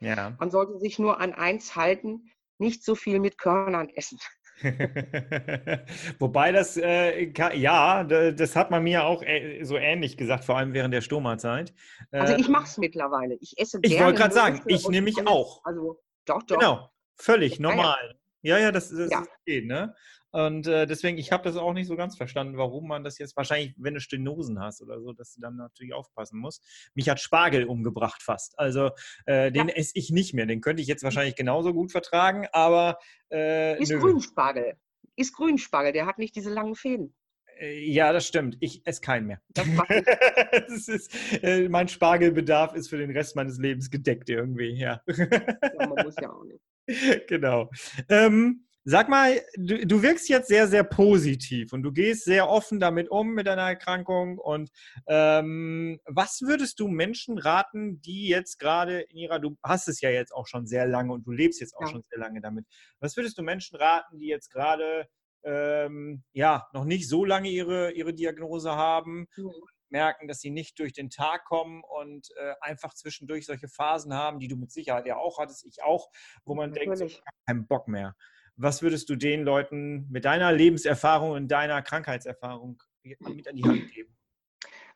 Ja. 0.00 0.34
Man 0.40 0.50
sollte 0.50 0.78
sich 0.78 0.98
nur 0.98 1.20
an 1.20 1.32
eins 1.34 1.76
halten, 1.76 2.32
nicht 2.60 2.84
so 2.84 2.94
viel 2.94 3.18
mit 3.20 3.38
Körnern 3.38 3.88
essen. 3.90 4.18
Wobei 6.18 6.52
das, 6.52 6.76
äh, 6.76 7.32
ja, 7.54 8.04
das 8.04 8.56
hat 8.56 8.70
man 8.70 8.82
mir 8.82 9.04
auch 9.04 9.22
äh, 9.22 9.64
so 9.64 9.76
ähnlich 9.76 10.16
gesagt, 10.16 10.44
vor 10.44 10.58
allem 10.58 10.74
während 10.74 10.92
der 10.92 11.00
Stoma-Zeit. 11.00 11.72
also 12.10 12.34
ich 12.36 12.46
ähm, 12.46 12.52
mache 12.52 12.64
es 12.64 12.78
mittlerweile. 12.78 13.36
Ich 13.40 13.58
esse 13.58 13.78
Ich 13.82 13.98
wollte 13.98 14.18
gerade 14.18 14.34
sagen, 14.34 14.62
ich 14.66 14.86
nehme 14.88 15.06
mich 15.06 15.26
auch. 15.26 15.64
Also 15.64 16.00
doch, 16.26 16.42
doch. 16.42 16.58
Genau, 16.58 16.90
völlig 17.16 17.58
normal. 17.58 18.16
Ja, 18.42 18.58
ja, 18.58 18.72
das, 18.72 18.90
das 18.90 19.10
ja. 19.10 19.24
geht, 19.44 19.66
ne? 19.66 19.94
Und 20.32 20.66
äh, 20.66 20.86
deswegen, 20.86 21.18
ich 21.18 21.32
habe 21.32 21.42
das 21.42 21.56
auch 21.56 21.72
nicht 21.72 21.86
so 21.86 21.96
ganz 21.96 22.16
verstanden, 22.16 22.56
warum 22.56 22.86
man 22.86 23.04
das 23.04 23.18
jetzt, 23.18 23.36
wahrscheinlich, 23.36 23.74
wenn 23.76 23.94
du 23.94 24.00
Stenosen 24.00 24.60
hast 24.60 24.82
oder 24.82 25.00
so, 25.00 25.12
dass 25.12 25.34
du 25.34 25.40
dann 25.40 25.56
natürlich 25.56 25.92
aufpassen 25.92 26.38
musst. 26.38 26.64
Mich 26.94 27.08
hat 27.08 27.20
Spargel 27.20 27.64
umgebracht 27.64 28.22
fast. 28.22 28.58
Also 28.58 28.90
äh, 29.26 29.50
den 29.50 29.68
ja. 29.68 29.74
esse 29.74 29.92
ich 29.94 30.10
nicht 30.10 30.34
mehr. 30.34 30.46
Den 30.46 30.60
könnte 30.60 30.82
ich 30.82 30.88
jetzt 30.88 31.02
wahrscheinlich 31.02 31.36
genauso 31.36 31.74
gut 31.74 31.92
vertragen, 31.92 32.46
aber. 32.52 32.98
Äh, 33.30 33.80
ist 33.80 33.90
nö. 33.90 33.98
Grünspargel. 33.98 34.74
Ist 35.16 35.34
Grünspargel, 35.34 35.92
der 35.92 36.06
hat 36.06 36.18
nicht 36.18 36.34
diese 36.36 36.50
langen 36.50 36.74
Fäden. 36.74 37.14
Äh, 37.60 37.90
ja, 37.90 38.12
das 38.12 38.26
stimmt. 38.26 38.56
Ich 38.60 38.86
esse 38.86 39.00
keinen 39.00 39.26
mehr. 39.26 39.40
ist, 40.68 41.10
äh, 41.42 41.68
mein 41.68 41.88
Spargelbedarf 41.88 42.74
ist 42.74 42.88
für 42.88 42.98
den 42.98 43.10
Rest 43.10 43.36
meines 43.36 43.58
Lebens 43.58 43.90
gedeckt 43.90 44.30
irgendwie, 44.30 44.78
ja. 44.78 45.02
ja 45.06 45.88
man 45.88 46.04
muss 46.04 46.14
ja 46.20 46.30
auch 46.30 46.44
nicht. 46.44 46.60
Genau. 47.28 47.70
Ähm, 48.08 48.64
Sag 48.84 49.10
mal, 49.10 49.42
du, 49.56 49.86
du, 49.86 50.02
wirkst 50.02 50.28
jetzt 50.30 50.48
sehr, 50.48 50.66
sehr 50.66 50.84
positiv 50.84 51.72
und 51.72 51.82
du 51.82 51.92
gehst 51.92 52.24
sehr 52.24 52.48
offen 52.48 52.80
damit 52.80 53.10
um 53.10 53.34
mit 53.34 53.46
deiner 53.46 53.68
Erkrankung. 53.68 54.38
Und 54.38 54.70
ähm, 55.06 56.00
was 56.06 56.40
würdest 56.40 56.80
du 56.80 56.88
Menschen 56.88 57.36
raten, 57.38 58.00
die 58.00 58.28
jetzt 58.28 58.58
gerade 58.58 59.00
in 59.00 59.18
ihrer, 59.18 59.38
du 59.38 59.56
hast 59.62 59.88
es 59.88 60.00
ja 60.00 60.08
jetzt 60.08 60.32
auch 60.32 60.46
schon 60.46 60.66
sehr 60.66 60.86
lange 60.86 61.12
und 61.12 61.26
du 61.26 61.30
lebst 61.30 61.60
jetzt 61.60 61.76
auch 61.76 61.82
ja. 61.82 61.88
schon 61.88 62.02
sehr 62.08 62.18
lange 62.18 62.40
damit. 62.40 62.64
Was 63.00 63.16
würdest 63.16 63.36
du 63.36 63.42
Menschen 63.42 63.76
raten, 63.76 64.18
die 64.18 64.28
jetzt 64.28 64.50
gerade 64.50 65.06
ähm, 65.44 66.22
ja 66.32 66.66
noch 66.72 66.84
nicht 66.84 67.08
so 67.08 67.24
lange 67.24 67.50
ihre, 67.50 67.92
ihre 67.92 68.14
Diagnose 68.14 68.70
haben? 68.72 69.26
Mhm 69.36 69.50
merken, 69.90 70.28
dass 70.28 70.40
sie 70.40 70.50
nicht 70.50 70.78
durch 70.78 70.92
den 70.92 71.10
Tag 71.10 71.44
kommen 71.44 71.82
und 71.82 72.28
äh, 72.36 72.54
einfach 72.60 72.94
zwischendurch 72.94 73.46
solche 73.46 73.68
Phasen 73.68 74.14
haben, 74.14 74.38
die 74.38 74.48
du 74.48 74.56
mit 74.56 74.70
Sicherheit 74.70 75.06
ja 75.06 75.16
auch 75.16 75.38
hattest, 75.38 75.66
ich 75.66 75.82
auch, 75.82 76.10
wo 76.44 76.54
man 76.54 76.70
Natürlich. 76.70 76.88
denkt, 76.88 76.98
so, 76.98 77.04
ich 77.06 77.16
habe 77.16 77.36
keinen 77.46 77.66
Bock 77.66 77.88
mehr. 77.88 78.14
Was 78.62 78.82
würdest 78.82 79.08
du 79.08 79.16
den 79.16 79.42
Leuten 79.42 80.06
mit 80.10 80.26
deiner 80.26 80.52
Lebenserfahrung 80.52 81.30
und 81.30 81.48
deiner 81.48 81.80
Krankheitserfahrung 81.80 82.82
mit 83.02 83.48
an 83.48 83.56
die 83.56 83.64
Hand 83.64 83.90
geben? 83.90 84.14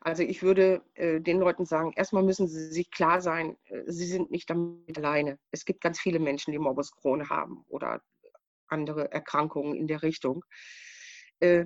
Also 0.01 0.23
ich 0.23 0.43
würde 0.43 0.83
äh, 0.93 1.19
den 1.23 1.39
Leuten 1.39 1.65
sagen, 1.65 1.95
erstmal 1.97 2.23
müssen 2.23 2.47
sie 2.47 2.67
sich 2.71 2.91
klar 2.91 3.23
sein, 3.23 3.57
äh, 3.65 3.85
sie 3.87 4.05
sind 4.05 4.31
nicht 4.31 4.51
damit 4.51 4.99
alleine. 4.99 5.39
Es 5.51 5.65
gibt 5.65 5.81
ganz 5.81 5.99
viele 5.99 6.19
Menschen, 6.19 6.53
die 6.53 6.59
Morbus 6.59 6.93
Crohn 6.93 7.31
haben 7.31 7.65
oder 7.69 8.03
andere 8.69 9.11
Erkrankungen 9.11 9.75
in 9.75 9.87
der 9.87 10.03
Richtung. 10.03 10.45
Äh, 11.41 11.65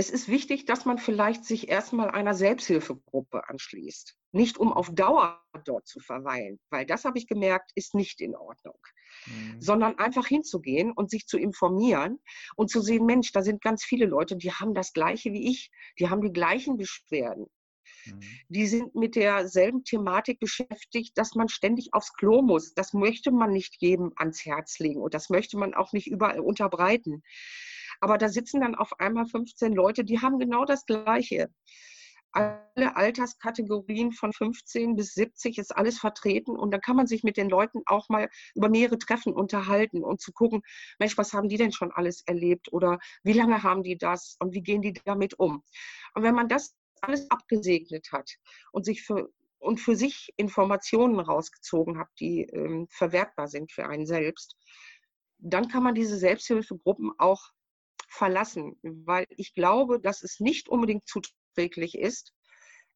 es 0.00 0.08
ist 0.08 0.28
wichtig, 0.28 0.64
dass 0.64 0.86
man 0.86 0.96
vielleicht 0.96 1.44
sich 1.44 1.68
erstmal 1.68 2.10
einer 2.10 2.32
Selbsthilfegruppe 2.32 3.46
anschließt. 3.50 4.16
Nicht 4.32 4.56
um 4.56 4.72
auf 4.72 4.88
Dauer 4.94 5.44
dort 5.66 5.86
zu 5.86 6.00
verweilen, 6.00 6.58
weil 6.70 6.86
das 6.86 7.04
habe 7.04 7.18
ich 7.18 7.26
gemerkt, 7.26 7.70
ist 7.74 7.94
nicht 7.94 8.22
in 8.22 8.34
Ordnung. 8.34 8.78
Mhm. 9.26 9.60
Sondern 9.60 9.98
einfach 9.98 10.26
hinzugehen 10.26 10.90
und 10.92 11.10
sich 11.10 11.26
zu 11.26 11.36
informieren 11.36 12.18
und 12.56 12.70
zu 12.70 12.80
sehen, 12.80 13.04
Mensch, 13.04 13.30
da 13.32 13.42
sind 13.42 13.60
ganz 13.60 13.84
viele 13.84 14.06
Leute, 14.06 14.38
die 14.38 14.50
haben 14.50 14.72
das 14.72 14.94
Gleiche 14.94 15.34
wie 15.34 15.50
ich, 15.50 15.70
die 15.98 16.08
haben 16.08 16.22
die 16.22 16.32
gleichen 16.32 16.78
Beschwerden. 16.78 17.44
Mhm. 18.06 18.20
Die 18.48 18.66
sind 18.66 18.94
mit 18.94 19.16
derselben 19.16 19.84
Thematik 19.84 20.40
beschäftigt, 20.40 21.18
dass 21.18 21.34
man 21.34 21.50
ständig 21.50 21.92
aufs 21.92 22.14
Klo 22.14 22.40
muss. 22.40 22.72
Das 22.72 22.94
möchte 22.94 23.32
man 23.32 23.52
nicht 23.52 23.76
jedem 23.80 24.12
ans 24.16 24.46
Herz 24.46 24.78
legen 24.78 25.02
und 25.02 25.12
das 25.12 25.28
möchte 25.28 25.58
man 25.58 25.74
auch 25.74 25.92
nicht 25.92 26.06
überall 26.06 26.40
unterbreiten. 26.40 27.22
Aber 28.00 28.18
da 28.18 28.28
sitzen 28.28 28.60
dann 28.60 28.74
auf 28.74 28.98
einmal 28.98 29.26
15 29.26 29.74
Leute, 29.74 30.04
die 30.04 30.20
haben 30.20 30.38
genau 30.38 30.64
das 30.64 30.86
Gleiche. 30.86 31.50
Alle 32.32 32.96
Alterskategorien 32.96 34.12
von 34.12 34.32
15 34.32 34.94
bis 34.94 35.14
70 35.14 35.58
ist 35.58 35.76
alles 35.76 35.98
vertreten 35.98 36.56
und 36.56 36.70
dann 36.70 36.80
kann 36.80 36.94
man 36.96 37.08
sich 37.08 37.24
mit 37.24 37.36
den 37.36 37.50
Leuten 37.50 37.82
auch 37.86 38.08
mal 38.08 38.28
über 38.54 38.68
mehrere 38.68 38.98
Treffen 38.98 39.32
unterhalten 39.32 40.04
und 40.04 40.20
zu 40.20 40.32
gucken, 40.32 40.62
Mensch, 41.00 41.18
was 41.18 41.32
haben 41.32 41.48
die 41.48 41.56
denn 41.56 41.72
schon 41.72 41.90
alles 41.90 42.22
erlebt 42.22 42.72
oder 42.72 43.00
wie 43.24 43.32
lange 43.32 43.64
haben 43.64 43.82
die 43.82 43.98
das 43.98 44.36
und 44.38 44.54
wie 44.54 44.62
gehen 44.62 44.80
die 44.80 44.92
damit 45.04 45.38
um? 45.40 45.64
Und 46.14 46.22
wenn 46.22 46.34
man 46.34 46.48
das 46.48 46.76
alles 47.00 47.28
abgesegnet 47.30 48.12
hat 48.12 48.36
und 48.70 48.84
sich 48.84 49.02
für 49.02 49.30
und 49.58 49.78
für 49.78 49.94
sich 49.94 50.32
Informationen 50.36 51.20
rausgezogen 51.20 51.98
hat, 51.98 52.08
die 52.18 52.44
ähm, 52.44 52.88
verwertbar 52.90 53.46
sind 53.46 53.72
für 53.72 53.86
einen 53.86 54.06
selbst, 54.06 54.56
dann 55.38 55.68
kann 55.68 55.82
man 55.82 55.94
diese 55.94 56.16
Selbsthilfegruppen 56.16 57.12
auch 57.18 57.50
verlassen, 58.10 58.78
weil 58.82 59.26
ich 59.30 59.54
glaube, 59.54 60.00
dass 60.00 60.22
es 60.22 60.40
nicht 60.40 60.68
unbedingt 60.68 61.06
zuträglich 61.06 61.96
ist, 61.96 62.34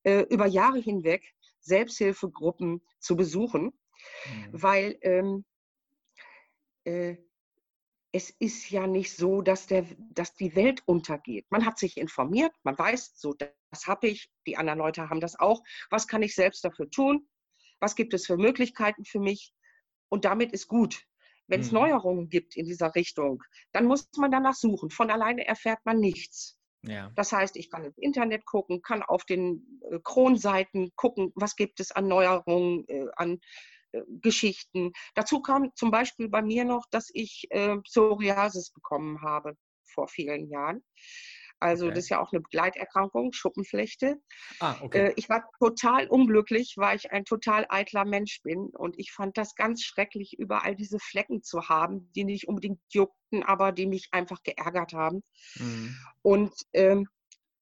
äh, 0.03 0.22
über 0.29 0.46
Jahre 0.46 0.79
hinweg 0.79 1.35
Selbsthilfegruppen 1.61 2.83
zu 2.98 3.16
besuchen, 3.16 3.64
mhm. 3.64 4.48
weil 4.50 4.98
ähm, 5.03 5.44
äh, 6.85 7.16
es 8.12 8.31
ist 8.31 8.70
ja 8.70 8.87
nicht 8.87 9.16
so, 9.16 9.42
dass, 9.42 9.66
der, 9.66 9.87
dass 10.11 10.35
die 10.35 10.55
Welt 10.55 10.83
untergeht. 10.87 11.46
Man 11.50 11.64
hat 11.64 11.79
sich 11.79 11.96
informiert, 11.96 12.53
man 12.62 12.79
weiß, 12.79 13.14
so 13.16 13.35
das 13.35 13.87
habe 13.87 14.07
ich, 14.09 14.31
die 14.46 14.57
anderen 14.57 14.79
Leute 14.79 15.09
haben 15.11 15.20
das 15.20 15.38
auch. 15.38 15.62
Was 15.90 16.07
kann 16.07 16.22
ich 16.22 16.35
selbst 16.35 16.64
dafür 16.64 16.88
tun? 16.90 17.29
Was 17.81 17.96
gibt 17.96 18.14
es 18.14 18.27
für 18.27 18.37
Möglichkeiten 18.37 19.05
für 19.05 19.18
mich? 19.18 19.53
Und 20.11 20.24
damit 20.24 20.53
ist 20.53 20.68
gut. 20.68 21.05
Wenn 21.47 21.61
es 21.61 21.73
mhm. 21.73 21.79
Neuerungen 21.79 22.29
gibt 22.29 22.57
in 22.57 22.67
dieser 22.67 22.95
Richtung, 22.95 23.43
dann 23.73 23.85
muss 23.85 24.09
man 24.17 24.31
danach 24.31 24.55
suchen. 24.55 24.91
Von 24.91 25.11
alleine 25.11 25.47
erfährt 25.47 25.81
man 25.85 25.99
nichts. 25.99 26.59
Ja. 26.87 27.11
Das 27.17 27.33
heißt, 27.33 27.57
ich 27.57 27.71
kann 27.71 27.85
im 27.85 27.95
Internet 27.97 28.45
gucken, 28.45 28.83
kann 28.83 29.03
auf 29.03 29.25
den 29.25 29.81
äh, 29.91 29.99
Kronseiten 30.03 30.93
gucken, 30.97 31.33
was 31.35 31.57
gibt 31.57 31.81
es 31.81 31.93
an 31.93 32.09
Neuerungen, 32.09 32.87
äh, 32.89 33.07
an 33.17 33.41
äh, 33.93 34.03
Geschichten. 34.21 34.93
Dazu 35.15 35.41
kam 35.41 35.71
zum 35.77 35.91
Beispiel 35.91 36.29
bei 36.29 36.43
mir 36.43 36.65
noch, 36.65 36.85
dass 36.91 37.11
ich 37.13 37.47
äh, 37.51 37.77
Psoriasis 37.79 38.71
bekommen 38.71 39.23
habe 39.23 39.57
vor 39.85 40.09
vielen 40.09 40.49
Jahren. 40.49 40.85
Also 41.65 41.87
okay. 41.87 41.94
das 41.94 42.04
ist 42.04 42.10
ja 42.10 42.21
auch 42.21 42.31
eine 42.31 42.42
Begleiterkrankung, 42.42 43.33
Schuppenflechte. 43.33 44.21
Ah, 44.60 44.77
okay. 44.83 45.06
Äh, 45.06 45.12
ich 45.17 45.31
war 45.31 45.48
total 45.58 46.06
unglücklich, 46.08 46.75
weil 46.77 46.94
ich 46.94 47.10
ein 47.10 47.25
total 47.25 47.65
eitler 47.71 48.04
Mensch 48.04 48.42
bin. 48.42 48.67
Und 48.67 48.98
ich 48.98 49.12
fand 49.12 49.38
das 49.38 49.54
ganz 49.54 49.83
schrecklich, 49.83 50.38
überall 50.38 50.77
diese 50.77 50.98
Flecken 50.98 51.42
zu 51.42 51.71
haben, 51.71 52.12
die 52.12 52.25
nicht 52.25 52.48
unbedingt 52.48 52.81
juckten, 52.90 53.42
aber 53.42 53.73
die 53.73 53.87
mich 53.87 54.08
einfach 54.12 54.42
geärgert 54.42 54.92
haben. 54.92 55.23
Mhm. 55.54 55.96
Und 56.21 56.52
ähm, 56.75 57.08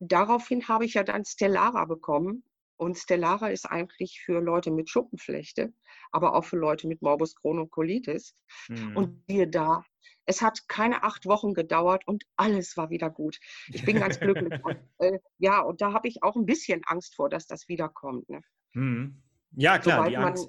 daraufhin 0.01 0.67
habe 0.67 0.85
ich 0.85 0.95
ja 0.95 1.05
dann 1.05 1.25
Stellara 1.25 1.85
bekommen. 1.85 2.43
Und 2.75 2.99
Stellara 2.99 3.51
ist 3.51 3.67
eigentlich 3.67 4.21
für 4.25 4.41
Leute 4.41 4.73
mit 4.73 4.91
Schuppenflechte, 4.91 5.73
aber 6.11 6.35
auch 6.35 6.45
für 6.45 6.57
Leute 6.57 6.89
mit 6.89 7.03
Morbus 7.03 7.37
Crohn 7.37 7.61
und 7.61 7.71
Colitis. 7.71 8.35
Mhm. 8.69 8.97
Und 8.97 9.23
wir 9.29 9.47
da, 9.47 9.85
es 10.27 10.43
hat 10.43 10.69
keine 10.69 11.03
acht 11.03 11.27
Wochen 11.27 11.55
gedauert 11.55 12.07
und 12.07 12.25
alles 12.37 12.77
war 12.77 12.91
wieder 12.91 13.11
gut. 13.11 13.39
Ich 13.69 13.85
bin 13.85 13.99
ganz 13.99 14.21
glücklich. 14.21 14.65
und, 14.65 14.77
äh, 14.99 15.19
ja, 15.39 15.61
und 15.61 15.81
da 15.81 15.93
habe 15.93 16.09
ich 16.09 16.23
auch 16.23 16.37
ein 16.37 16.47
bisschen 16.47 16.83
Angst 16.87 17.15
vor, 17.15 17.29
dass 17.29 17.47
das 17.47 17.69
wiederkommt. 17.69 18.29
Ne? 18.29 18.41
Mhm. 18.75 19.23
Ja, 19.53 19.79
klar, 19.79 19.99
Sobald 19.99 20.13
die 20.13 20.17
Angst, 20.17 20.49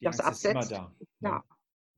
die 0.00 0.06
Angst 0.06 0.24
absetzt, 0.24 0.44
ist 0.44 0.70
immer 0.72 0.78
da. 0.78 0.94
Ja. 1.20 1.44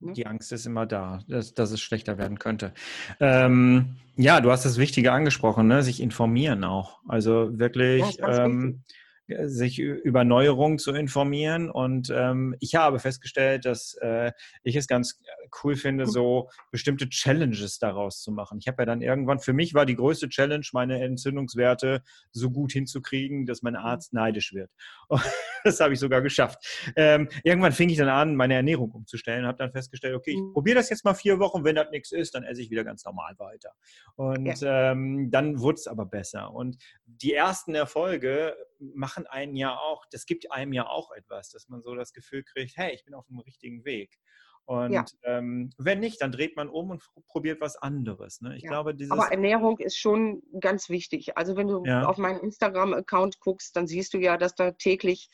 Ne? 0.01 0.13
Die 0.13 0.27
Angst 0.27 0.53
ist 0.53 0.67
immer 0.67 0.87
da, 0.87 1.21
dass, 1.27 1.55
dass 1.55 1.71
es 1.71 1.81
schlechter 1.81 2.19
werden 2.19 2.39
könnte. 2.39 2.73
Ähm, 3.19 3.97
ja, 4.17 4.41
du 4.41 4.51
hast 4.51 4.65
das 4.65 4.79
Wichtige 4.79 5.13
angesprochen, 5.13 5.67
ne? 5.67 5.83
sich 5.83 6.01
informieren 6.01 6.65
auch. 6.65 7.01
Also 7.09 7.59
wirklich 7.59 8.17
ja, 8.17 8.45
ähm, 8.45 8.83
sich 9.29 9.79
über 9.79 10.25
Neuerungen 10.25 10.79
zu 10.79 10.93
informieren. 10.93 11.71
Und 11.71 12.13
ähm, 12.15 12.55
ich 12.61 12.75
habe 12.75 12.99
festgestellt, 12.99 13.65
dass 13.65 13.95
äh, 14.01 14.33
ich 14.63 14.77
es 14.77 14.87
ganz 14.87 15.21
cool 15.65 15.77
finde, 15.77 16.07
so 16.07 16.49
bestimmte 16.71 17.09
Challenges 17.09 17.79
daraus 17.79 18.23
zu 18.23 18.31
machen. 18.31 18.59
Ich 18.59 18.69
habe 18.69 18.83
ja 18.83 18.87
dann 18.87 19.03
irgendwann, 19.03 19.41
für 19.41 19.53
mich 19.53 19.75
war 19.75 19.87
die 19.87 19.97
größte 19.97 20.29
Challenge, 20.29 20.67
meine 20.73 21.03
Entzündungswerte 21.03 22.03
so 22.31 22.51
gut 22.51 22.73
hinzukriegen, 22.73 23.47
dass 23.47 23.63
mein 23.63 23.77
hm. 23.77 23.85
Arzt 23.85 24.13
neidisch 24.13 24.53
wird. 24.53 24.71
das 25.65 25.81
habe 25.81 25.95
ich 25.95 26.01
sogar 26.01 26.23
geschafft. 26.23 26.93
Ähm, 26.95 27.29
irgendwann 27.43 27.73
fing 27.73 27.89
ich 27.89 27.99
dann 27.99 28.09
an, 28.09 28.37
meine 28.37 28.55
Ernährung 28.55 28.91
umzustellen, 28.93 29.41
und 29.41 29.49
habe 29.49 29.59
dann 29.59 29.73
festgestellt, 29.73 30.15
okay, 30.15 30.33
ich 30.33 30.39
hm. 30.39 30.53
probiere 30.53 30.77
das 30.77 30.91
jetzt 30.91 31.05
mal 31.05 31.15
vier 31.15 31.39
Wochen, 31.39 31.65
wenn 31.65 31.77
das 31.77 31.91
nichts 31.91 32.13
ist, 32.13 32.35
dann 32.35 32.45
esse 32.45 32.63
ich 32.63 32.71
wieder 32.71 32.85
ganz 32.85 33.05
normal 33.05 33.35
weiter. 33.39 33.73
Und 34.15 34.61
ja. 34.61 34.93
ähm, 34.93 35.31
dann 35.31 35.61
wurde 35.61 35.77
es 35.77 35.87
aber 35.87 36.07
besser. 36.07 36.53
Und 36.53 36.77
die 37.07 37.35
ersten 37.35 37.75
Erfolge 37.75 38.57
machen 38.79 39.27
einen 39.27 39.57
ja 39.57 39.77
auch, 39.77 40.05
das 40.11 40.27
gibt 40.27 40.51
einem 40.53 40.73
ja 40.73 40.87
auch 40.87 41.13
etwas, 41.13 41.51
dass 41.51 41.69
man 41.69 41.83
so 41.83 41.95
das 41.95 42.13
Gefühl 42.13 42.45
kriegt, 42.45 42.77
hey, 42.77 42.95
ich 42.95 43.05
bin 43.05 43.15
auf 43.15 43.27
dem 43.27 43.39
richtigen 43.39 43.85
Weg. 43.85 44.19
Und 44.67 44.93
ja. 44.93 45.05
ähm, 45.23 45.71
wenn 45.79 46.01
nicht, 46.01 46.21
dann 46.21 46.33
dreht 46.33 46.57
man 46.57 46.69
um 46.69 46.91
und 46.91 47.03
probiert 47.29 47.61
was 47.61 47.77
anderes. 47.77 48.41
Ne? 48.41 48.57
Ich 48.57 48.65
ja. 48.65 48.71
glaube, 48.71 48.97
dieses 48.97 49.13
Aber 49.13 49.31
Ernährung 49.31 49.79
ist 49.79 49.97
schon 49.97 50.43
ganz 50.61 50.89
wichtig. 50.89 51.39
Also 51.39 51.57
wenn 51.57 51.69
du 51.69 51.85
ja. 51.85 52.05
auf 52.05 52.19
meinen 52.19 52.41
Instagram-Account 52.41 53.39
guckst, 53.39 53.77
dann 53.77 53.87
siehst 53.87 54.13
du 54.13 54.19
ja, 54.19 54.37
dass 54.37 54.57
da 54.57 54.73
täglich 54.73 55.31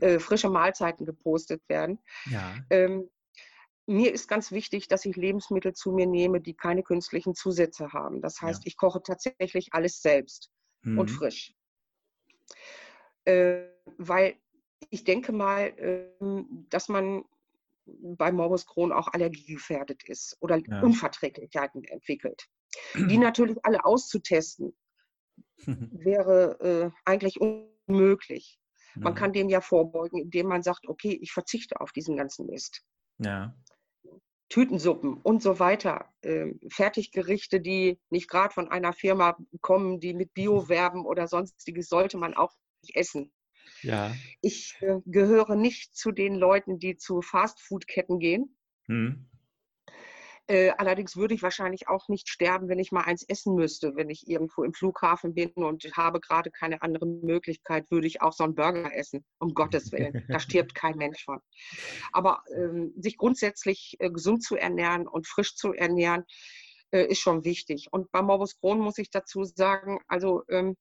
äh, 0.00 0.20
frische 0.20 0.50
Mahlzeiten 0.50 1.04
gepostet 1.04 1.62
werden. 1.68 1.98
Ähm, 2.70 3.10
mir 3.86 4.12
ist 4.12 4.28
ganz 4.28 4.52
wichtig, 4.52 4.86
dass 4.86 5.04
ich 5.04 5.16
Lebensmittel 5.16 5.72
zu 5.72 5.90
mir 5.90 6.06
nehme, 6.06 6.40
die 6.40 6.54
keine 6.54 6.84
künstlichen 6.84 7.34
Zusätze 7.34 7.92
haben. 7.92 8.22
Das 8.22 8.40
heißt, 8.40 8.62
ich 8.66 8.76
koche 8.76 9.02
tatsächlich 9.02 9.74
alles 9.74 10.00
selbst 10.00 10.52
mhm. 10.82 10.98
und 11.00 11.10
frisch. 11.10 11.54
Äh, 13.24 13.62
weil 13.98 14.36
ich 14.90 15.04
denke 15.04 15.32
mal, 15.32 15.66
äh, 15.78 16.44
dass 16.70 16.88
man 16.88 17.24
bei 17.86 18.30
Morbus 18.30 18.66
Crohn 18.66 18.92
auch 18.92 19.08
allergiegefährdet 19.08 20.04
ist 20.08 20.36
oder 20.40 20.56
ja. 20.56 20.80
Unverträglichkeiten 20.80 21.84
entwickelt. 21.84 22.46
Die 22.94 23.18
natürlich 23.18 23.58
alle 23.64 23.84
auszutesten, 23.84 24.76
wäre 25.66 26.60
äh, 26.60 26.90
eigentlich 27.04 27.40
unmöglich. 27.40 28.58
Ja. 28.94 29.02
Man 29.02 29.14
kann 29.14 29.32
dem 29.32 29.48
ja 29.48 29.60
vorbeugen, 29.60 30.20
indem 30.20 30.48
man 30.48 30.62
sagt, 30.62 30.88
okay, 30.88 31.18
ich 31.20 31.32
verzichte 31.32 31.80
auf 31.80 31.92
diesen 31.92 32.16
ganzen 32.16 32.46
Mist. 32.46 32.82
Ja. 33.18 33.54
Tütensuppen 34.50 35.14
und 35.14 35.42
so 35.42 35.58
weiter, 35.60 36.12
äh, 36.22 36.48
Fertiggerichte, 36.68 37.60
die 37.60 37.98
nicht 38.10 38.28
gerade 38.28 38.52
von 38.52 38.68
einer 38.68 38.92
Firma 38.92 39.38
kommen, 39.60 40.00
die 40.00 40.12
mit 40.12 40.34
Bio 40.34 40.68
werben 40.68 41.06
oder 41.06 41.28
sonstiges, 41.28 41.88
sollte 41.88 42.18
man 42.18 42.34
auch 42.34 42.52
nicht 42.82 42.96
essen. 42.96 43.32
Ja. 43.82 44.12
Ich 44.42 44.76
äh, 44.80 44.96
gehöre 45.06 45.54
nicht 45.54 45.96
zu 45.96 46.10
den 46.10 46.34
Leuten, 46.34 46.78
die 46.80 46.96
zu 46.96 47.22
Fastfood-Ketten 47.22 48.18
gehen. 48.18 48.56
Hm. 48.86 49.29
Äh, 50.50 50.72
allerdings 50.78 51.16
würde 51.16 51.32
ich 51.32 51.44
wahrscheinlich 51.44 51.86
auch 51.86 52.08
nicht 52.08 52.28
sterben, 52.28 52.68
wenn 52.68 52.80
ich 52.80 52.90
mal 52.90 53.02
eins 53.02 53.22
essen 53.22 53.54
müsste. 53.54 53.94
Wenn 53.94 54.10
ich 54.10 54.26
irgendwo 54.26 54.64
im 54.64 54.74
Flughafen 54.74 55.32
bin 55.32 55.52
und 55.52 55.84
habe 55.96 56.18
gerade 56.18 56.50
keine 56.50 56.82
andere 56.82 57.06
Möglichkeit, 57.06 57.88
würde 57.92 58.08
ich 58.08 58.20
auch 58.20 58.32
so 58.32 58.42
einen 58.42 58.56
Burger 58.56 58.92
essen. 58.92 59.24
Um 59.38 59.54
Gottes 59.54 59.92
Willen. 59.92 60.24
Da 60.28 60.40
stirbt 60.40 60.74
kein 60.74 60.96
Mensch 60.96 61.24
von. 61.24 61.38
Aber 62.10 62.42
ähm, 62.52 62.92
sich 62.96 63.16
grundsätzlich 63.16 63.94
äh, 64.00 64.10
gesund 64.10 64.42
zu 64.42 64.56
ernähren 64.56 65.06
und 65.06 65.28
frisch 65.28 65.54
zu 65.54 65.72
ernähren, 65.72 66.24
äh, 66.90 67.04
ist 67.04 67.20
schon 67.20 67.44
wichtig. 67.44 67.86
Und 67.92 68.10
bei 68.10 68.20
Morbus 68.20 68.58
Crohn 68.58 68.80
muss 68.80 68.98
ich 68.98 69.10
dazu 69.10 69.44
sagen, 69.44 70.00
also 70.08 70.42
ähm, 70.48 70.76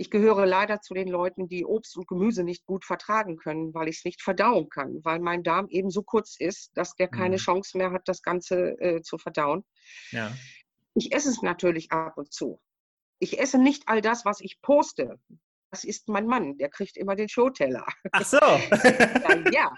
ich 0.00 0.10
gehöre 0.10 0.46
leider 0.46 0.80
zu 0.80 0.94
den 0.94 1.08
Leuten, 1.08 1.46
die 1.46 1.66
Obst 1.66 1.94
und 1.98 2.08
Gemüse 2.08 2.42
nicht 2.42 2.64
gut 2.64 2.86
vertragen 2.86 3.36
können, 3.36 3.74
weil 3.74 3.86
ich 3.86 3.98
es 3.98 4.04
nicht 4.06 4.22
verdauen 4.22 4.70
kann, 4.70 5.04
weil 5.04 5.18
mein 5.18 5.42
Darm 5.42 5.68
eben 5.68 5.90
so 5.90 6.02
kurz 6.02 6.36
ist, 6.38 6.70
dass 6.74 6.94
der 6.94 7.06
keine 7.06 7.36
mhm. 7.36 7.40
Chance 7.40 7.76
mehr 7.76 7.92
hat, 7.92 8.08
das 8.08 8.22
Ganze 8.22 8.80
äh, 8.80 9.02
zu 9.02 9.18
verdauen. 9.18 9.62
Ja. 10.10 10.34
Ich 10.94 11.14
esse 11.14 11.28
es 11.28 11.42
natürlich 11.42 11.92
ab 11.92 12.16
und 12.16 12.32
zu. 12.32 12.62
Ich 13.18 13.38
esse 13.38 13.58
nicht 13.58 13.88
all 13.88 14.00
das, 14.00 14.24
was 14.24 14.40
ich 14.40 14.62
poste. 14.62 15.20
Das 15.70 15.84
ist 15.84 16.08
mein 16.08 16.26
Mann, 16.26 16.56
der 16.56 16.70
kriegt 16.70 16.96
immer 16.96 17.14
den 17.14 17.28
Showteller. 17.28 17.84
Ach 18.12 18.24
so. 18.24 18.38
ja, 19.52 19.70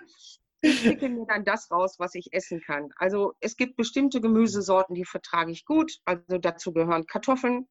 ich 0.62 0.82
picke 0.82 1.08
mir 1.08 1.26
dann 1.26 1.44
das 1.44 1.70
raus, 1.70 1.96
was 1.98 2.14
ich 2.14 2.32
essen 2.32 2.60
kann. 2.60 2.90
Also 2.96 3.34
es 3.40 3.56
gibt 3.56 3.76
bestimmte 3.76 4.20
Gemüsesorten, 4.20 4.94
die 4.94 5.04
vertrage 5.04 5.50
ich 5.50 5.64
gut. 5.64 5.98
Also 6.04 6.38
dazu 6.38 6.72
gehören 6.72 7.06
Kartoffeln. 7.06 7.68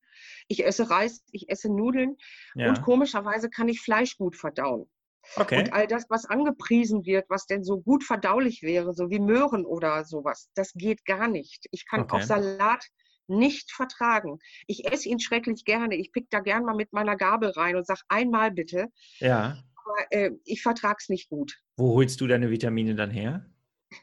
Ich 0.48 0.66
esse 0.66 0.89
Reis, 0.89 1.24
ich 1.32 1.50
esse 1.50 1.74
Nudeln. 1.74 2.18
Ja. 2.54 2.70
Und 2.70 2.82
komischerweise 2.82 3.50
kann 3.50 3.70
ich 3.70 3.80
Fleisch 3.80 4.18
gut 4.18 4.36
verdauen. 4.36 4.89
Okay. 5.38 5.60
Und 5.60 5.74
all 5.74 5.88
das, 5.88 6.06
was 6.10 6.26
angepriesen 6.26 7.06
wird, 7.06 7.30
was 7.30 7.46
denn 7.46 7.64
so 7.64 7.80
gut 7.80 8.04
verdaulich 8.04 8.62
wäre, 8.62 8.94
so 8.94 9.10
wie 9.10 9.20
Möhren 9.20 9.66
oder 9.66 10.04
sowas, 10.04 10.50
das 10.56 10.74
geht 10.74 11.06
gar 11.06 11.28
nicht. 11.28 11.68
Ich 11.72 11.86
kann 11.88 12.02
okay. 12.02 12.18
auch 12.18 12.22
Salat 12.22 12.86
nicht 13.28 13.72
vertragen. 13.72 14.39
Ich 14.68 14.92
esse 14.92 15.08
ihn 15.08 15.20
schrecklich 15.20 15.64
gerne. 15.64 15.96
Ich 15.96 16.12
pick 16.12 16.30
da 16.30 16.39
gern 16.39 16.66
mal 16.66 16.76
mit 16.76 16.92
meiner 16.92 17.16
Gabel 17.16 17.52
rein 17.52 17.78
und 17.78 17.88
sage 17.88 18.02
einmal 18.10 18.52
bitte. 18.52 18.88
Ja 19.20 19.64
aber 19.92 20.12
äh, 20.12 20.32
ich 20.46 20.62
vertrage 20.62 20.98
es 21.00 21.10
nicht 21.10 21.30
gut. 21.30 21.60
Wo 21.78 21.96
holst 21.96 22.22
du 22.22 22.28
deine 22.28 22.50
Vitamine 22.50 22.96
dann 22.96 23.12
her? 23.12 23.46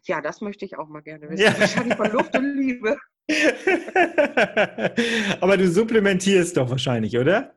Ja, 0.04 0.20
das 0.20 0.40
möchte 0.40 0.64
ich 0.64 0.76
auch 0.76 0.88
mal 0.88 1.00
gerne 1.00 1.28
wissen. 1.28 1.42
Ja. 1.42 1.58
Wahrscheinlich 1.58 1.96
von 1.96 2.12
Luft 2.12 2.36
und 2.36 2.56
Liebe. 2.56 2.96
aber 5.40 5.56
du 5.56 5.68
supplementierst 5.68 6.56
doch 6.56 6.70
wahrscheinlich, 6.70 7.18
oder? 7.18 7.54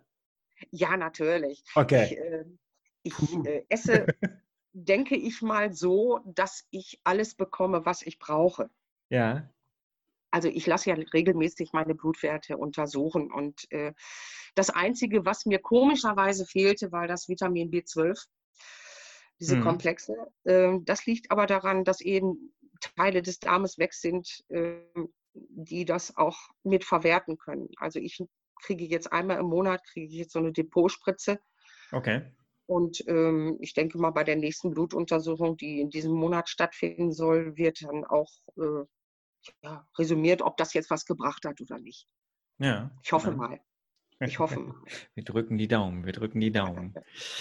Ja, 0.69 0.97
natürlich. 0.97 1.63
Okay. 1.75 2.05
Ich, 2.11 2.17
äh, 2.17 2.45
ich 3.03 3.13
äh, 3.45 3.65
esse, 3.69 4.05
denke 4.73 5.15
ich 5.15 5.41
mal, 5.41 5.73
so, 5.73 6.19
dass 6.25 6.67
ich 6.71 6.99
alles 7.03 7.35
bekomme, 7.35 7.85
was 7.85 8.01
ich 8.01 8.19
brauche. 8.19 8.69
Ja. 9.09 9.49
Also 10.31 10.47
ich 10.47 10.65
lasse 10.65 10.89
ja 10.89 10.95
regelmäßig 10.95 11.73
meine 11.73 11.93
Blutwerte 11.93 12.57
untersuchen 12.57 13.31
und 13.31 13.69
äh, 13.71 13.93
das 14.55 14.69
Einzige, 14.69 15.25
was 15.25 15.45
mir 15.45 15.59
komischerweise 15.59 16.45
fehlte, 16.45 16.91
war 16.91 17.07
das 17.07 17.27
Vitamin 17.27 17.69
B12, 17.69 18.17
diese 19.39 19.57
mhm. 19.57 19.63
Komplexe. 19.63 20.15
Äh, 20.45 20.79
das 20.83 21.05
liegt 21.05 21.31
aber 21.31 21.45
daran, 21.45 21.83
dass 21.83 22.01
eben 22.01 22.53
Teile 22.79 23.21
des 23.21 23.39
Darmes 23.39 23.77
weg 23.77 23.93
sind, 23.93 24.43
äh, 24.49 24.79
die 25.33 25.85
das 25.85 26.15
auch 26.17 26.37
mit 26.63 26.83
verwerten 26.83 27.37
können. 27.37 27.69
Also 27.77 27.99
ich 27.99 28.23
kriege 28.61 28.85
jetzt 28.85 29.11
einmal 29.11 29.39
im 29.39 29.47
Monat 29.47 29.81
kriege 29.85 30.07
ich 30.07 30.13
jetzt 30.13 30.33
so 30.33 30.39
eine 30.39 30.51
Depotspritze. 30.51 31.39
Okay. 31.91 32.21
Und 32.67 33.03
ähm, 33.07 33.57
ich 33.59 33.73
denke 33.73 33.97
mal, 33.97 34.11
bei 34.11 34.23
der 34.23 34.37
nächsten 34.37 34.71
Blutuntersuchung, 34.71 35.57
die 35.57 35.81
in 35.81 35.89
diesem 35.89 36.13
Monat 36.13 36.47
stattfinden 36.47 37.11
soll, 37.11 37.57
wird 37.57 37.81
dann 37.81 38.05
auch 38.05 38.31
äh, 38.57 38.85
ja, 39.63 39.87
resümiert, 39.97 40.41
ob 40.41 40.57
das 40.57 40.73
jetzt 40.73 40.89
was 40.89 41.05
gebracht 41.05 41.45
hat 41.45 41.59
oder 41.61 41.79
nicht. 41.79 42.07
Ja. 42.59 42.91
Ich 43.03 43.11
hoffe 43.11 43.29
ja. 43.29 43.35
mal. 43.35 43.59
Ich 44.19 44.37
hoffe 44.37 44.59
mal. 44.59 44.75
Wir 45.15 45.23
drücken 45.23 45.57
die 45.57 45.67
Daumen, 45.67 46.05
wir 46.05 46.13
drücken 46.13 46.39
die 46.39 46.51
Daumen. 46.51 46.93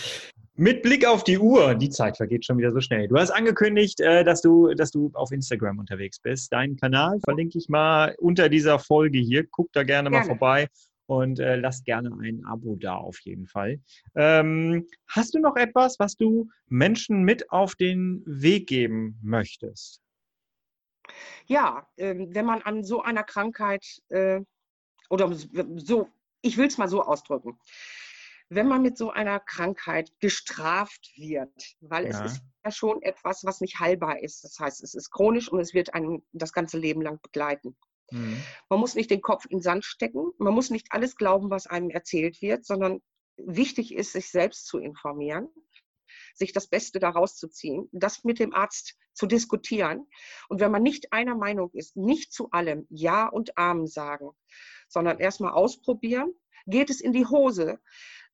Mit 0.54 0.82
Blick 0.82 1.06
auf 1.06 1.24
die 1.24 1.38
Uhr, 1.38 1.74
die 1.74 1.90
Zeit 1.90 2.16
vergeht 2.16 2.44
schon 2.44 2.58
wieder 2.58 2.72
so 2.72 2.80
schnell. 2.80 3.08
Du 3.08 3.16
hast 3.16 3.30
angekündigt, 3.30 4.00
äh, 4.00 4.24
dass 4.24 4.42
du, 4.42 4.74
dass 4.74 4.90
du 4.90 5.10
auf 5.14 5.30
Instagram 5.30 5.78
unterwegs 5.78 6.18
bist. 6.18 6.52
Deinen 6.52 6.76
Kanal 6.76 7.18
verlinke 7.24 7.56
ich 7.56 7.68
mal 7.68 8.14
unter 8.18 8.48
dieser 8.48 8.78
Folge 8.78 9.18
hier. 9.18 9.46
Guck 9.46 9.72
da 9.72 9.84
gerne, 9.84 10.10
gerne. 10.10 10.26
mal 10.26 10.26
vorbei 10.26 10.68
und 11.06 11.40
äh, 11.40 11.56
lass 11.56 11.82
gerne 11.82 12.16
ein 12.20 12.44
Abo 12.44 12.76
da 12.76 12.96
auf 12.96 13.18
jeden 13.20 13.46
Fall. 13.46 13.80
Ähm, 14.14 14.86
hast 15.08 15.34
du 15.34 15.38
noch 15.38 15.56
etwas, 15.56 15.98
was 15.98 16.16
du 16.16 16.48
Menschen 16.68 17.22
mit 17.22 17.50
auf 17.50 17.74
den 17.74 18.22
Weg 18.26 18.68
geben 18.68 19.18
möchtest? 19.22 20.00
Ja, 21.46 21.86
äh, 21.96 22.14
wenn 22.16 22.46
man 22.46 22.62
an 22.62 22.84
so 22.84 23.02
einer 23.02 23.24
Krankheit 23.24 23.84
äh, 24.08 24.40
oder 25.08 25.30
so, 25.76 26.08
ich 26.42 26.56
will 26.56 26.68
es 26.68 26.78
mal 26.78 26.88
so 26.88 27.02
ausdrücken, 27.02 27.58
wenn 28.48 28.66
man 28.66 28.82
mit 28.82 28.98
so 28.98 29.10
einer 29.10 29.38
Krankheit 29.40 30.12
gestraft 30.18 31.12
wird, 31.16 31.76
weil 31.80 32.04
ja. 32.04 32.10
es 32.10 32.32
ist 32.32 32.42
ja 32.64 32.70
schon 32.72 33.00
etwas, 33.02 33.44
was 33.44 33.60
nicht 33.60 33.78
heilbar 33.78 34.20
ist. 34.20 34.42
Das 34.44 34.58
heißt, 34.58 34.82
es 34.82 34.94
ist 34.94 35.10
chronisch 35.10 35.48
und 35.48 35.60
es 35.60 35.72
wird 35.72 35.94
einen 35.94 36.22
das 36.32 36.52
ganze 36.52 36.78
Leben 36.78 37.00
lang 37.00 37.20
begleiten. 37.22 37.76
Mhm. 38.10 38.42
Man 38.68 38.80
muss 38.80 38.96
nicht 38.96 39.10
den 39.10 39.22
Kopf 39.22 39.44
in 39.44 39.58
den 39.58 39.62
Sand 39.62 39.84
stecken, 39.84 40.32
man 40.38 40.52
muss 40.52 40.70
nicht 40.70 40.88
alles 40.90 41.16
glauben, 41.16 41.50
was 41.50 41.68
einem 41.68 41.90
erzählt 41.90 42.42
wird, 42.42 42.64
sondern 42.64 43.00
wichtig 43.36 43.94
ist, 43.94 44.12
sich 44.12 44.30
selbst 44.30 44.66
zu 44.66 44.78
informieren. 44.78 45.48
Sich 46.34 46.52
das 46.52 46.68
Beste 46.68 46.98
daraus 46.98 47.36
zu 47.36 47.48
ziehen, 47.48 47.88
das 47.92 48.24
mit 48.24 48.38
dem 48.38 48.54
Arzt 48.54 48.96
zu 49.12 49.26
diskutieren. 49.26 50.06
Und 50.48 50.60
wenn 50.60 50.70
man 50.70 50.82
nicht 50.82 51.12
einer 51.12 51.34
Meinung 51.34 51.70
ist, 51.72 51.96
nicht 51.96 52.32
zu 52.32 52.50
allem 52.50 52.86
Ja 52.90 53.28
und 53.28 53.56
Amen 53.56 53.86
sagen, 53.86 54.30
sondern 54.88 55.18
erstmal 55.18 55.52
ausprobieren, 55.52 56.32
geht 56.66 56.90
es 56.90 57.00
in 57.00 57.12
die 57.12 57.26
Hose, 57.26 57.78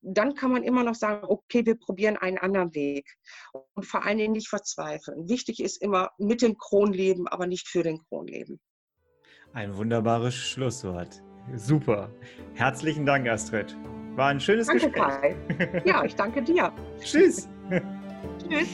dann 0.01 0.35
kann 0.35 0.53
man 0.53 0.62
immer 0.62 0.85
noch 0.85 0.95
sagen, 0.95 1.27
okay, 1.29 1.64
wir 1.66 1.77
probieren 1.77 2.16
einen 2.16 2.39
anderen 2.39 2.74
Weg 2.74 3.16
und 3.74 3.85
vor 3.85 4.05
allen 4.05 4.18
Dingen 4.18 4.33
nicht 4.33 4.49
verzweifeln. 4.49 5.29
Wichtig 5.29 5.61
ist 5.61 5.83
immer 5.83 6.11
mit 6.18 6.43
dem 6.43 6.57
Kron 6.59 6.93
leben, 6.93 7.27
aber 7.27 7.47
nicht 7.47 7.68
für 7.68 7.83
den 7.83 7.99
Kron 8.05 8.27
leben. 8.27 8.61
Ein 9.53 9.77
wunderbares 9.77 10.35
Schlusswort. 10.35 11.22
Super. 11.55 12.11
Herzlichen 12.55 13.07
Dank, 13.07 13.29
Astrid. 13.29 13.77
War 14.17 14.29
ein 14.29 14.41
schönes 14.41 14.67
danke, 14.67 14.91
Gespräch. 14.91 15.37
Kai. 15.59 15.83
Ja, 15.85 16.05
ich 16.05 16.17
danke 16.17 16.43
dir. 16.43 16.73
Tschüss. 17.01 17.49
Tschüss. 18.49 18.69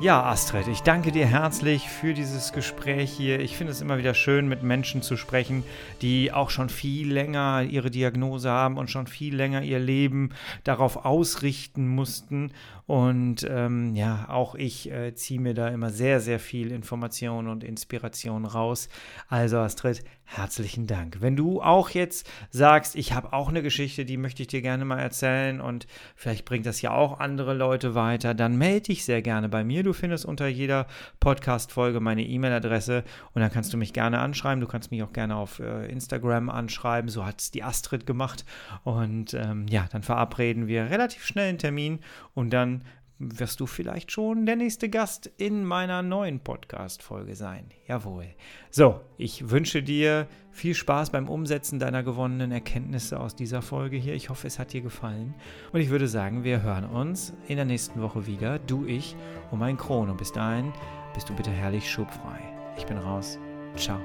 Ja, 0.00 0.22
Astrid, 0.24 0.66
ich 0.66 0.80
danke 0.80 1.12
dir 1.12 1.26
herzlich 1.26 1.90
für 1.90 2.14
dieses 2.14 2.54
Gespräch 2.54 3.10
hier. 3.10 3.38
Ich 3.38 3.58
finde 3.58 3.74
es 3.74 3.82
immer 3.82 3.98
wieder 3.98 4.14
schön, 4.14 4.48
mit 4.48 4.62
Menschen 4.62 5.02
zu 5.02 5.18
sprechen, 5.18 5.62
die 6.00 6.32
auch 6.32 6.48
schon 6.48 6.70
viel 6.70 7.12
länger 7.12 7.64
ihre 7.64 7.90
Diagnose 7.90 8.48
haben 8.48 8.78
und 8.78 8.88
schon 8.88 9.06
viel 9.06 9.36
länger 9.36 9.60
ihr 9.60 9.78
Leben 9.78 10.30
darauf 10.64 11.04
ausrichten 11.04 11.86
mussten. 11.86 12.52
Und 12.86 13.46
ähm, 13.46 13.94
ja, 13.94 14.26
auch 14.30 14.54
ich 14.54 14.90
äh, 14.90 15.14
ziehe 15.14 15.38
mir 15.38 15.52
da 15.52 15.68
immer 15.68 15.90
sehr, 15.90 16.20
sehr 16.20 16.40
viel 16.40 16.72
Information 16.72 17.46
und 17.46 17.62
Inspiration 17.62 18.46
raus. 18.46 18.88
Also, 19.28 19.58
Astrid, 19.58 20.02
herzlichen 20.32 20.86
Dank. 20.86 21.20
Wenn 21.20 21.34
du 21.34 21.60
auch 21.60 21.90
jetzt 21.90 22.30
sagst, 22.50 22.94
ich 22.94 23.12
habe 23.12 23.32
auch 23.32 23.48
eine 23.48 23.62
Geschichte, 23.62 24.04
die 24.04 24.16
möchte 24.16 24.42
ich 24.42 24.48
dir 24.48 24.62
gerne 24.62 24.84
mal 24.84 25.00
erzählen 25.00 25.60
und 25.60 25.88
vielleicht 26.14 26.44
bringt 26.44 26.66
das 26.66 26.80
ja 26.82 26.92
auch 26.92 27.18
andere 27.18 27.52
Leute 27.52 27.96
weiter, 27.96 28.32
dann 28.32 28.56
melde 28.56 28.86
dich 28.86 29.04
sehr 29.04 29.22
gerne 29.22 29.48
bei 29.48 29.64
mir. 29.64 29.82
Du 29.82 29.92
findest 29.92 30.24
unter 30.24 30.46
jeder 30.46 30.86
Podcast-Folge 31.18 31.98
meine 31.98 32.22
E-Mail-Adresse 32.22 33.02
und 33.34 33.42
dann 33.42 33.50
kannst 33.50 33.72
du 33.72 33.76
mich 33.76 33.92
gerne 33.92 34.20
anschreiben. 34.20 34.60
Du 34.60 34.68
kannst 34.68 34.92
mich 34.92 35.02
auch 35.02 35.12
gerne 35.12 35.34
auf 35.34 35.58
äh, 35.58 35.90
Instagram 35.90 36.48
anschreiben. 36.48 37.10
So 37.10 37.26
hat 37.26 37.40
es 37.40 37.50
die 37.50 37.64
Astrid 37.64 38.06
gemacht. 38.06 38.44
Und 38.84 39.34
ähm, 39.34 39.66
ja, 39.68 39.88
dann 39.90 40.04
verabreden 40.04 40.68
wir 40.68 40.90
relativ 40.90 41.24
schnell 41.26 41.48
einen 41.48 41.58
Termin 41.58 41.98
und 42.34 42.50
dann 42.50 42.84
wirst 43.20 43.60
du 43.60 43.66
vielleicht 43.66 44.10
schon 44.10 44.46
der 44.46 44.56
nächste 44.56 44.88
Gast 44.88 45.30
in 45.36 45.64
meiner 45.64 46.02
neuen 46.02 46.40
Podcast-Folge 46.40 47.36
sein. 47.36 47.66
Jawohl. 47.86 48.26
So, 48.70 49.00
ich 49.18 49.50
wünsche 49.50 49.82
dir 49.82 50.26
viel 50.50 50.74
Spaß 50.74 51.10
beim 51.10 51.28
Umsetzen 51.28 51.78
deiner 51.78 52.02
gewonnenen 52.02 52.50
Erkenntnisse 52.50 53.20
aus 53.20 53.36
dieser 53.36 53.60
Folge 53.60 53.98
hier. 53.98 54.14
Ich 54.14 54.30
hoffe, 54.30 54.46
es 54.46 54.58
hat 54.58 54.72
dir 54.72 54.80
gefallen. 54.80 55.34
Und 55.72 55.80
ich 55.80 55.90
würde 55.90 56.08
sagen, 56.08 56.44
wir 56.44 56.62
hören 56.62 56.86
uns 56.86 57.34
in 57.46 57.56
der 57.56 57.66
nächsten 57.66 58.00
Woche 58.00 58.26
wieder. 58.26 58.58
Du, 58.58 58.86
ich 58.86 59.14
und 59.50 59.58
mein 59.58 59.76
Kron. 59.76 60.08
Und 60.08 60.16
bis 60.16 60.32
dahin 60.32 60.72
bist 61.14 61.28
du 61.28 61.34
bitte 61.34 61.50
herrlich 61.50 61.90
schubfrei. 61.90 62.40
Ich 62.78 62.86
bin 62.86 62.96
raus. 62.96 63.38
Ciao. 63.76 64.00